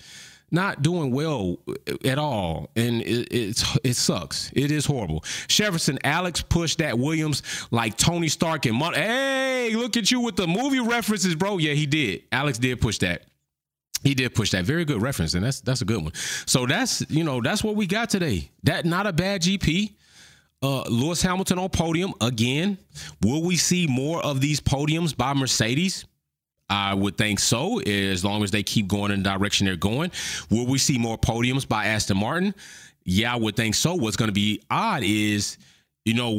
not 0.51 0.83
doing 0.83 1.13
well 1.13 1.59
at 2.05 2.19
all, 2.19 2.71
and 2.77 3.03
it, 3.03 3.29
it's 3.31 3.79
it 3.85 3.95
sucks. 3.95 4.51
It 4.55 4.71
is 4.71 4.85
horrible. 4.87 5.25
Jefferson 5.49 5.99
Alex 6.05 6.43
pushed 6.43 6.79
that 6.79 6.99
Williams 6.99 7.43
like 7.71 7.97
Tony 7.97 8.29
Stark 8.29 8.67
and 8.67 8.77
Mon- 8.77 8.95
Hey, 8.95 9.73
look 9.75 9.97
at 9.97 10.11
you 10.11 10.21
with 10.21 10.37
the 10.37 10.47
movie 10.47 10.81
references, 10.81 11.35
bro. 11.35 11.59
Yeah, 11.59 11.75
he 11.75 11.87
did. 11.87 12.23
Alex 12.33 12.59
did 12.59 12.81
push 12.81 12.99
that. 12.99 13.23
He 14.03 14.15
did 14.15 14.35
push 14.35 14.51
that. 14.53 14.65
Very 14.65 14.85
good 14.85 15.03
reference, 15.03 15.35
and 15.35 15.45
that's 15.45 15.61
that's 15.61 15.83
a 15.83 15.85
good 15.85 16.03
one. 16.03 16.13
So 16.47 16.67
that's 16.67 17.09
you 17.11 17.25
know 17.25 17.41
that's 17.41 17.63
what 17.63 17.77
we 17.77 17.87
got 17.87 18.11
today. 18.11 18.51
That 18.65 18.85
not 18.85 19.07
a 19.07 19.13
bad 19.13 19.43
GP. 19.43 19.95
Uh, 20.63 20.83
Lewis 20.83 21.23
Hamilton 21.23 21.59
on 21.59 21.71
podium 21.71 22.13
again. 22.21 22.77
Will 23.23 23.43
we 23.43 23.57
see 23.57 23.87
more 23.87 24.23
of 24.23 24.43
these 24.43 24.61
podiums 24.61 25.17
by 25.17 25.33
Mercedes? 25.33 26.05
I 26.71 26.95
would 26.95 27.19
think 27.19 27.41
so, 27.41 27.81
as 27.81 28.25
long 28.25 28.45
as 28.45 28.53
they 28.53 28.63
keep 28.63 28.87
going 28.87 29.11
in 29.11 29.23
the 29.23 29.29
direction 29.29 29.67
they're 29.67 29.77
going. 29.77 30.13
Will 30.51 30.67
we 30.67 30.79
see 30.79 30.97
more 30.97 31.19
podiums 31.19 31.67
by 31.69 31.87
Aston 31.87 32.17
Martin? 32.17 32.55
Yeah, 33.05 33.35
I 33.35 33.37
would 33.37 33.57
think 33.57 33.75
so. 33.75 33.95
What's 33.95 34.17
going 34.17 34.29
to 34.29 34.33
be 34.33 34.63
odd 34.71 35.03
is 35.03 35.59
you 36.05 36.15
know, 36.15 36.35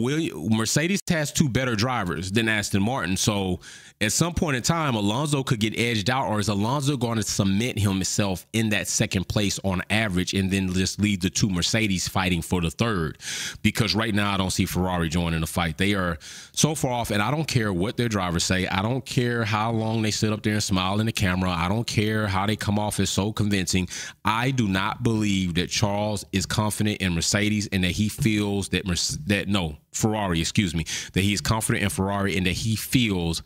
Mercedes 0.49 1.01
has 1.09 1.31
two 1.31 1.47
better 1.47 1.75
drivers 1.75 2.31
than 2.31 2.49
Aston 2.49 2.81
Martin. 2.81 3.15
So 3.15 3.59
at 4.01 4.11
some 4.11 4.33
point 4.33 4.57
in 4.57 4.63
time, 4.63 4.95
Alonso 4.95 5.43
could 5.43 5.59
get 5.59 5.77
edged 5.77 6.09
out, 6.09 6.27
or 6.27 6.39
is 6.39 6.47
Alonso 6.47 6.97
going 6.97 7.17
to 7.17 7.23
cement 7.23 7.77
himself 7.77 8.47
in 8.53 8.69
that 8.69 8.87
second 8.87 9.27
place 9.27 9.59
on 9.63 9.83
average 9.91 10.33
and 10.33 10.49
then 10.49 10.73
just 10.73 10.99
leave 10.99 11.19
the 11.19 11.29
two 11.29 11.47
Mercedes 11.47 12.07
fighting 12.07 12.41
for 12.41 12.61
the 12.61 12.71
third? 12.71 13.19
Because 13.61 13.93
right 13.93 14.15
now, 14.15 14.33
I 14.33 14.37
don't 14.37 14.49
see 14.49 14.65
Ferrari 14.65 15.07
joining 15.07 15.41
the 15.41 15.47
fight. 15.47 15.77
They 15.77 15.93
are 15.93 16.17
so 16.51 16.73
far 16.73 16.93
off, 16.93 17.11
and 17.11 17.21
I 17.21 17.29
don't 17.29 17.47
care 17.47 17.71
what 17.71 17.95
their 17.95 18.09
drivers 18.09 18.43
say. 18.43 18.65
I 18.65 18.81
don't 18.81 19.05
care 19.05 19.45
how 19.45 19.71
long 19.71 20.01
they 20.01 20.11
sit 20.11 20.33
up 20.33 20.41
there 20.41 20.53
and 20.53 20.63
smile 20.63 20.99
in 20.99 21.05
the 21.05 21.11
camera. 21.11 21.51
I 21.51 21.69
don't 21.69 21.85
care 21.85 22.25
how 22.25 22.47
they 22.47 22.55
come 22.55 22.79
off 22.79 22.99
as 22.99 23.11
so 23.11 23.31
convincing. 23.31 23.87
I 24.25 24.49
do 24.49 24.67
not 24.67 25.03
believe 25.03 25.53
that 25.55 25.69
Charles 25.69 26.25
is 26.31 26.47
confident 26.47 27.01
in 27.01 27.13
Mercedes 27.13 27.69
and 27.71 27.83
that 27.83 27.91
he 27.91 28.09
feels 28.09 28.69
that, 28.69 28.85
that 29.27 29.47
no, 29.51 29.77
Ferrari, 29.91 30.39
excuse 30.39 30.73
me, 30.73 30.85
that 31.13 31.21
he 31.21 31.33
is 31.33 31.41
confident 31.41 31.83
in 31.83 31.89
Ferrari 31.89 32.37
and 32.37 32.45
that 32.45 32.53
he 32.53 32.75
feels 32.75 33.43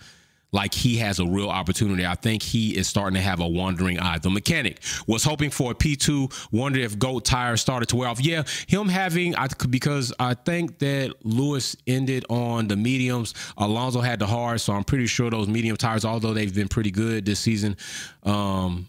like 0.56 0.74
he 0.74 0.98
has 0.98 1.20
a 1.20 1.26
real 1.26 1.50
opportunity. 1.50 2.06
I 2.06 2.16
think 2.16 2.42
he 2.42 2.78
is 2.78 2.88
starting 2.88 3.16
to 3.16 3.22
have 3.22 3.42
a 3.42 3.48
wandering 3.48 4.00
eye. 4.00 4.20
The 4.20 4.30
mechanic 4.30 4.80
was 5.06 5.24
hoping 5.24 5.50
for 5.50 5.72
a 5.72 5.76
P2, 5.76 6.50
wondered 6.52 6.82
if 6.82 6.98
GOAT 6.98 7.26
tires 7.26 7.60
started 7.60 7.90
to 7.90 7.98
wear 7.98 8.08
off. 8.08 8.22
Yeah, 8.22 8.44
him 8.68 8.88
having, 8.88 9.36
I, 9.36 9.48
because 9.70 10.14
I 10.18 10.34
think 10.34 10.80
that 10.80 11.14
Lewis 11.24 11.76
ended 11.86 12.26
on 12.30 12.70
the 12.70 12.78
mediums. 12.78 13.34
Alonso 13.58 14.00
had 14.00 14.20
the 14.20 14.28
hard, 14.28 14.62
so 14.62 14.74
I'm 14.74 14.86
pretty 14.86 15.08
sure 15.08 15.30
those 15.30 15.50
medium 15.50 15.76
tires, 15.76 16.06
although 16.06 16.34
they've 16.34 16.56
been 16.56 16.70
pretty 16.70 16.92
good 16.92 17.26
this 17.26 17.42
season, 17.42 17.76
um, 18.24 18.88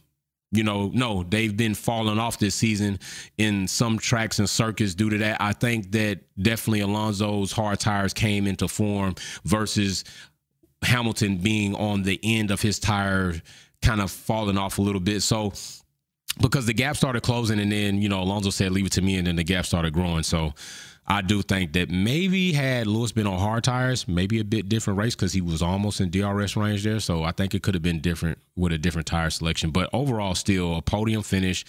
you 0.53 0.63
know, 0.63 0.91
no, 0.95 1.25
they've 1.25 1.57
been 1.57 1.75
falling 1.75 2.19
off 2.19 2.39
this 2.39 2.55
season 2.55 2.99
in 3.37 3.67
some 3.67 3.99
tracks 3.99 4.39
and 4.39 4.49
circuits 4.49 4.95
due 4.95 5.11
to 5.11 5.19
that. 5.19 5.41
I 5.41 5.53
think 5.53 5.91
that 5.93 6.21
definitely 6.41 6.81
Alonso's 6.81 7.53
hard 7.53 7.81
tires 7.81 8.15
came 8.15 8.47
into 8.47 8.69
form 8.69 9.15
versus 9.45 10.05
Hamilton 10.83 11.39
being 11.39 11.75
on 11.75 12.03
the 12.03 12.21
end 12.23 12.51
of 12.51 12.63
his 12.63 12.79
tire 12.79 13.35
kind 13.83 14.01
of 14.01 14.11
falling 14.11 14.57
off 14.57 14.79
a 14.79 14.83
little 14.83 15.01
bit. 15.01 15.23
So 15.23 15.53
because 16.41 16.67
the 16.67 16.75
gap 16.75 16.97
started 16.97 17.23
closing 17.23 17.59
and 17.59 17.73
then, 17.73 18.01
you 18.01 18.09
know, 18.09 18.23
Alonso 18.23 18.51
said 18.51 18.73
leave 18.73 18.87
it 18.87 18.93
to 18.93 19.03
me 19.03 19.17
and 19.17 19.27
then 19.27 19.37
the 19.37 19.45
gap 19.45 19.67
started 19.67 19.93
growing. 19.93 20.23
So 20.23 20.55
I 21.09 21.23
do 21.23 21.41
think 21.43 21.73
that 21.75 21.89
maybe 21.89 22.53
had 22.53 22.89
Lewis 22.89 23.13
been 23.13 23.29
on 23.29 23.39
hard 23.39 23.63
tires, 23.63 24.09
maybe 24.09 24.41
a 24.41 24.45
bit 24.45 24.69
different 24.69 24.99
race 24.99 25.15
because 25.15 25.33
he 25.33 25.41
was 25.41 25.63
almost 25.63 26.01
in 26.01 26.11
DRS 26.11 26.57
range 26.57 26.83
there. 26.83 26.99
So 26.99 27.23
I 27.23 27.31
think 27.31 27.55
it 27.55 27.63
could 27.63 27.75
have 27.75 27.83
been 27.83 28.01
different 28.01 28.39
with 28.57 28.73
a 28.73 28.79
different 28.79 29.07
tire 29.07 29.31
selection. 29.31 29.71
But 29.71 29.89
overall, 29.93 30.35
still 30.35 30.77
a 30.77 30.83
podium 30.83 31.23
finish 31.23 31.65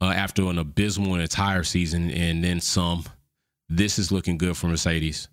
uh, 0.00 0.12
after 0.14 0.44
an 0.44 0.58
abysmal 0.58 1.16
entire 1.16 1.64
season 1.64 2.10
and 2.10 2.44
then 2.44 2.60
some. 2.60 3.04
This 3.68 3.98
is 3.98 4.12
looking 4.12 4.38
good 4.38 4.56
for 4.56 4.68
Mercedes. 4.68 5.28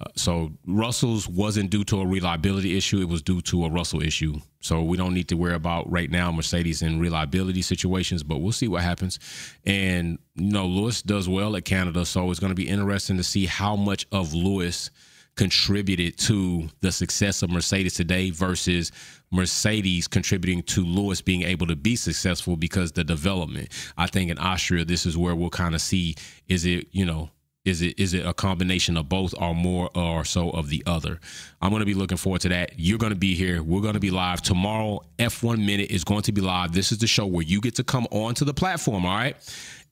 Uh, 0.00 0.06
so 0.16 0.52
Russell's 0.66 1.28
wasn't 1.28 1.70
due 1.70 1.84
to 1.84 2.00
a 2.00 2.06
reliability 2.06 2.76
issue; 2.76 3.00
it 3.00 3.08
was 3.08 3.22
due 3.22 3.40
to 3.42 3.64
a 3.64 3.70
Russell 3.70 4.02
issue. 4.02 4.40
So 4.64 4.82
we 4.82 4.96
don't 4.96 5.12
need 5.12 5.28
to 5.28 5.36
worry 5.36 5.54
about 5.54 5.90
right 5.90 6.10
now 6.10 6.32
Mercedes 6.32 6.80
in 6.80 6.98
reliability 6.98 7.60
situations, 7.60 8.22
but 8.22 8.38
we'll 8.38 8.52
see 8.52 8.66
what 8.66 8.82
happens. 8.82 9.18
And 9.66 10.18
you 10.36 10.52
know, 10.52 10.64
Lewis 10.64 11.02
does 11.02 11.28
well 11.28 11.54
at 11.54 11.66
Canada, 11.66 12.06
so 12.06 12.30
it's 12.30 12.40
going 12.40 12.50
to 12.50 12.54
be 12.54 12.68
interesting 12.68 13.18
to 13.18 13.22
see 13.22 13.44
how 13.44 13.76
much 13.76 14.06
of 14.10 14.32
Lewis 14.32 14.90
contributed 15.36 16.16
to 16.16 16.68
the 16.80 16.92
success 16.92 17.42
of 17.42 17.50
Mercedes 17.50 17.94
today 17.94 18.30
versus 18.30 18.90
Mercedes 19.30 20.08
contributing 20.08 20.62
to 20.62 20.82
Lewis 20.82 21.20
being 21.20 21.42
able 21.42 21.66
to 21.66 21.76
be 21.76 21.94
successful 21.94 22.56
because 22.56 22.92
the 22.92 23.04
development. 23.04 23.68
I 23.98 24.06
think 24.06 24.30
in 24.30 24.38
Austria, 24.38 24.86
this 24.86 25.04
is 25.04 25.18
where 25.18 25.34
we'll 25.34 25.50
kind 25.50 25.74
of 25.74 25.82
see 25.82 26.14
is 26.48 26.64
it, 26.64 26.86
you 26.92 27.04
know, 27.04 27.28
is 27.64 27.80
it 27.80 27.98
is 27.98 28.12
it 28.12 28.26
a 28.26 28.34
combination 28.34 28.96
of 28.96 29.08
both 29.08 29.34
or 29.40 29.54
more 29.54 29.90
or 29.94 30.24
so 30.24 30.50
of 30.50 30.68
the 30.68 30.82
other? 30.86 31.18
I'm 31.62 31.70
going 31.70 31.80
to 31.80 31.86
be 31.86 31.94
looking 31.94 32.18
forward 32.18 32.42
to 32.42 32.50
that. 32.50 32.72
You're 32.76 32.98
going 32.98 33.12
to 33.12 33.18
be 33.18 33.34
here. 33.34 33.62
We're 33.62 33.80
going 33.80 33.94
to 33.94 34.00
be 34.00 34.10
live 34.10 34.42
tomorrow. 34.42 35.00
F1 35.18 35.64
Minute 35.64 35.90
is 35.90 36.04
going 36.04 36.22
to 36.22 36.32
be 36.32 36.42
live. 36.42 36.72
This 36.72 36.92
is 36.92 36.98
the 36.98 37.06
show 37.06 37.26
where 37.26 37.44
you 37.44 37.60
get 37.60 37.74
to 37.76 37.84
come 37.84 38.06
onto 38.10 38.44
the 38.44 38.54
platform, 38.54 39.06
all 39.06 39.16
right? 39.16 39.36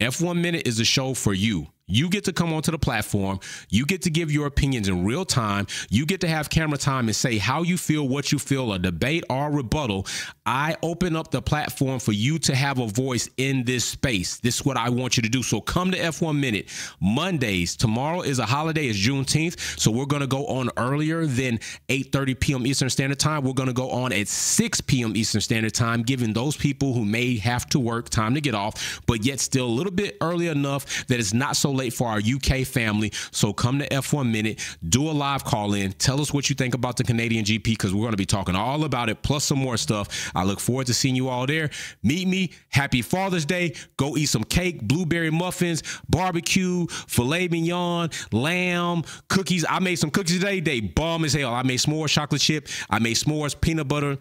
F1 0.00 0.40
Minute 0.40 0.66
is 0.66 0.80
a 0.80 0.84
show 0.84 1.14
for 1.14 1.32
you. 1.32 1.66
You 1.93 2.09
get 2.09 2.24
to 2.24 2.32
come 2.32 2.55
onto 2.55 2.70
the 2.70 2.78
platform. 2.78 3.38
You 3.68 3.84
get 3.84 4.01
to 4.03 4.11
give 4.11 4.32
your 4.32 4.47
opinions 4.47 4.88
in 4.88 5.05
real 5.05 5.26
time. 5.26 5.66
You 5.90 6.07
get 6.07 6.22
to 6.22 6.28
have 6.28 6.49
camera 6.49 6.78
time 6.78 7.07
and 7.07 7.14
say 7.14 7.36
how 7.36 7.62
you 7.62 7.76
feel, 7.76 8.09
what 8.09 8.32
you 8.32 8.38
feel, 8.38 8.72
a 8.72 8.78
debate 8.78 9.24
or 9.28 9.49
a 9.49 9.51
rebuttal. 9.51 10.07
I 10.47 10.76
open 10.82 11.14
up 11.14 11.30
the 11.30 11.43
platform 11.43 12.01
for 12.01 12.12
you 12.12 12.38
to 12.40 12.55
have 12.55 12.78
a 12.78 12.86
voice 12.86 13.28
in 13.36 13.64
this 13.64 13.84
space. 13.84 14.38
This 14.38 14.61
is 14.61 14.64
what 14.64 14.78
I 14.78 14.88
want 14.88 15.18
you 15.18 15.22
to 15.22 15.28
do. 15.28 15.43
So 15.43 15.61
come 15.61 15.90
to 15.90 15.99
F1 15.99 16.38
Minute 16.38 16.70
Mondays. 16.99 17.76
Tomorrow 17.76 18.22
is 18.22 18.38
a 18.38 18.47
holiday. 18.47 18.86
It's 18.86 18.99
Juneteenth. 18.99 19.78
So 19.78 19.90
we're 19.90 20.07
going 20.07 20.22
to 20.22 20.26
go 20.26 20.47
on 20.47 20.70
earlier 20.78 21.26
than 21.26 21.59
8:30 21.90 22.40
p.m. 22.40 22.66
Eastern 22.66 22.88
Standard 22.88 23.18
Time. 23.18 23.45
We're 23.45 23.53
going 23.53 23.68
to 23.68 23.74
go 23.74 23.90
on 23.90 24.14
at 24.14 24.28
6 24.28 24.80
p.m. 24.82 25.14
Eastern 25.14 25.43
Standard 25.43 25.74
Time, 25.74 26.03
giving 26.03 26.32
those 26.32 26.57
people 26.57 26.95
who 26.95 27.05
may 27.05 27.36
have 27.36 27.66
to 27.66 27.78
work 27.78 28.09
time 28.09 28.34
to 28.34 28.40
get 28.40 28.55
off, 28.55 29.03
but 29.07 29.26
yet 29.26 29.40
still 29.40 29.66
a 29.66 29.68
little 29.68 29.93
bit 29.93 30.16
early 30.22 30.49
enough 30.49 31.07
that 31.09 31.20
it's 31.20 31.34
not 31.34 31.55
so 31.55 31.70
late 31.70 31.82
for 31.91 32.09
our 32.09 32.18
UK 32.18 32.66
family. 32.66 33.12
So 33.30 33.53
come 33.53 33.78
to 33.78 33.89
F1 33.89 34.30
Minute, 34.30 34.61
do 34.89 35.09
a 35.09 35.12
live 35.12 35.45
call 35.45 35.74
in, 35.74 35.93
tell 35.93 36.20
us 36.20 36.33
what 36.33 36.49
you 36.49 36.55
think 36.55 36.74
about 36.74 36.97
the 36.97 37.05
Canadian 37.05 37.45
GP 37.45 37.64
because 37.64 37.95
we're 37.95 38.01
going 38.03 38.12
to 38.12 38.16
be 38.16 38.26
talking 38.26 38.55
all 38.57 38.85
about 38.85 39.09
it, 39.09 39.22
plus 39.22 39.45
some 39.45 39.59
more 39.59 39.76
stuff. 39.76 40.30
I 40.35 40.45
look 40.45 40.61
forward 40.61 40.87
to 40.87 40.95
seeing 40.95 41.16
you 41.16 41.28
all 41.28 41.47
there. 41.47 41.70
Meet 42.03 42.28
me. 42.28 42.51
Happy 42.68 43.03
Father's 43.03 43.45
Day. 43.45 43.74
Go 43.97 44.16
eat 44.16 44.26
some 44.26 44.45
cake, 44.45 44.83
blueberry 44.83 45.30
muffins, 45.30 45.83
barbecue, 46.09 46.87
filet 46.87 47.49
mignon, 47.49 48.11
lamb, 48.33 49.03
cookies. 49.28 49.64
I 49.68 49.78
made 49.78 49.97
some 49.97 50.11
cookies 50.11 50.39
today. 50.39 50.61
They 50.61 50.80
bomb 50.80 51.24
as 51.24 51.35
hell. 51.35 51.53
I 51.53 51.62
made 51.62 51.78
s'mores 51.78 52.11
chocolate 52.11 52.41
chip. 52.41 52.68
I 52.91 52.99
made 52.99 53.16
s'mores 53.16 53.59
peanut 53.59 53.89
butter 53.89 54.18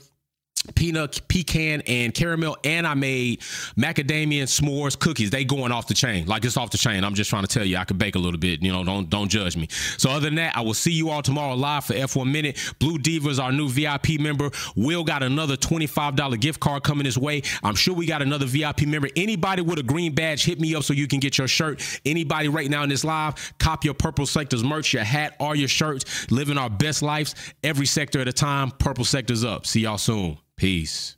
peanut 0.75 1.27
pecan 1.27 1.81
and 1.87 2.13
caramel 2.13 2.55
and 2.63 2.85
i 2.85 2.93
made 2.93 3.39
macadamia 3.77 4.43
s'mores 4.43 4.97
cookies. 4.97 5.29
They 5.29 5.43
going 5.43 5.71
off 5.71 5.87
the 5.87 5.93
chain. 5.93 6.27
Like 6.27 6.45
it's 6.45 6.57
off 6.57 6.69
the 6.69 6.77
chain. 6.77 7.03
I'm 7.03 7.15
just 7.15 7.29
trying 7.29 7.43
to 7.43 7.47
tell 7.47 7.65
you 7.65 7.77
i 7.77 7.83
can 7.83 7.97
bake 7.97 8.15
a 8.15 8.19
little 8.19 8.39
bit. 8.39 8.61
You 8.61 8.71
know 8.71 8.83
don't 8.83 9.09
don't 9.09 9.29
judge 9.29 9.57
me. 9.57 9.67
So 9.97 10.09
other 10.09 10.21
than 10.21 10.35
that 10.35 10.55
i 10.55 10.61
will 10.61 10.73
see 10.73 10.91
you 10.91 11.09
all 11.09 11.21
tomorrow 11.21 11.55
live 11.55 11.85
for 11.85 11.93
f1 11.93 12.31
minute. 12.31 12.73
Blue 12.79 12.97
divas 12.97 13.41
our 13.41 13.51
new 13.51 13.69
vip 13.69 14.19
member 14.19 14.51
will 14.75 15.03
got 15.03 15.23
another 15.23 15.55
$25 15.57 16.39
gift 16.39 16.59
card 16.59 16.83
coming 16.83 17.05
his 17.05 17.17
way. 17.17 17.41
I'm 17.63 17.75
sure 17.75 17.93
we 17.93 18.05
got 18.05 18.21
another 18.21 18.45
vip 18.45 18.81
member. 18.81 19.09
Anybody 19.15 19.61
with 19.61 19.79
a 19.79 19.83
green 19.83 20.13
badge 20.13 20.45
hit 20.45 20.59
me 20.59 20.75
up 20.75 20.83
so 20.83 20.93
you 20.93 21.07
can 21.07 21.19
get 21.19 21.37
your 21.37 21.47
shirt. 21.47 21.81
Anybody 22.05 22.47
right 22.49 22.69
now 22.69 22.83
in 22.83 22.89
this 22.89 23.03
live 23.03 23.35
cop 23.57 23.83
your 23.83 23.93
purple 23.93 24.25
sectors 24.25 24.63
merch 24.63 24.93
your 24.93 25.03
hat 25.03 25.35
or 25.39 25.55
your 25.55 25.67
shirts. 25.67 26.29
Living 26.31 26.57
our 26.57 26.69
best 26.69 27.01
lives 27.01 27.35
every 27.63 27.85
sector 27.85 28.19
at 28.19 28.27
a 28.27 28.33
time. 28.33 28.71
Purple 28.71 29.05
sectors 29.05 29.43
up. 29.43 29.65
See 29.65 29.81
y'all 29.81 29.97
soon 29.97 30.37
Peace. 30.61 31.17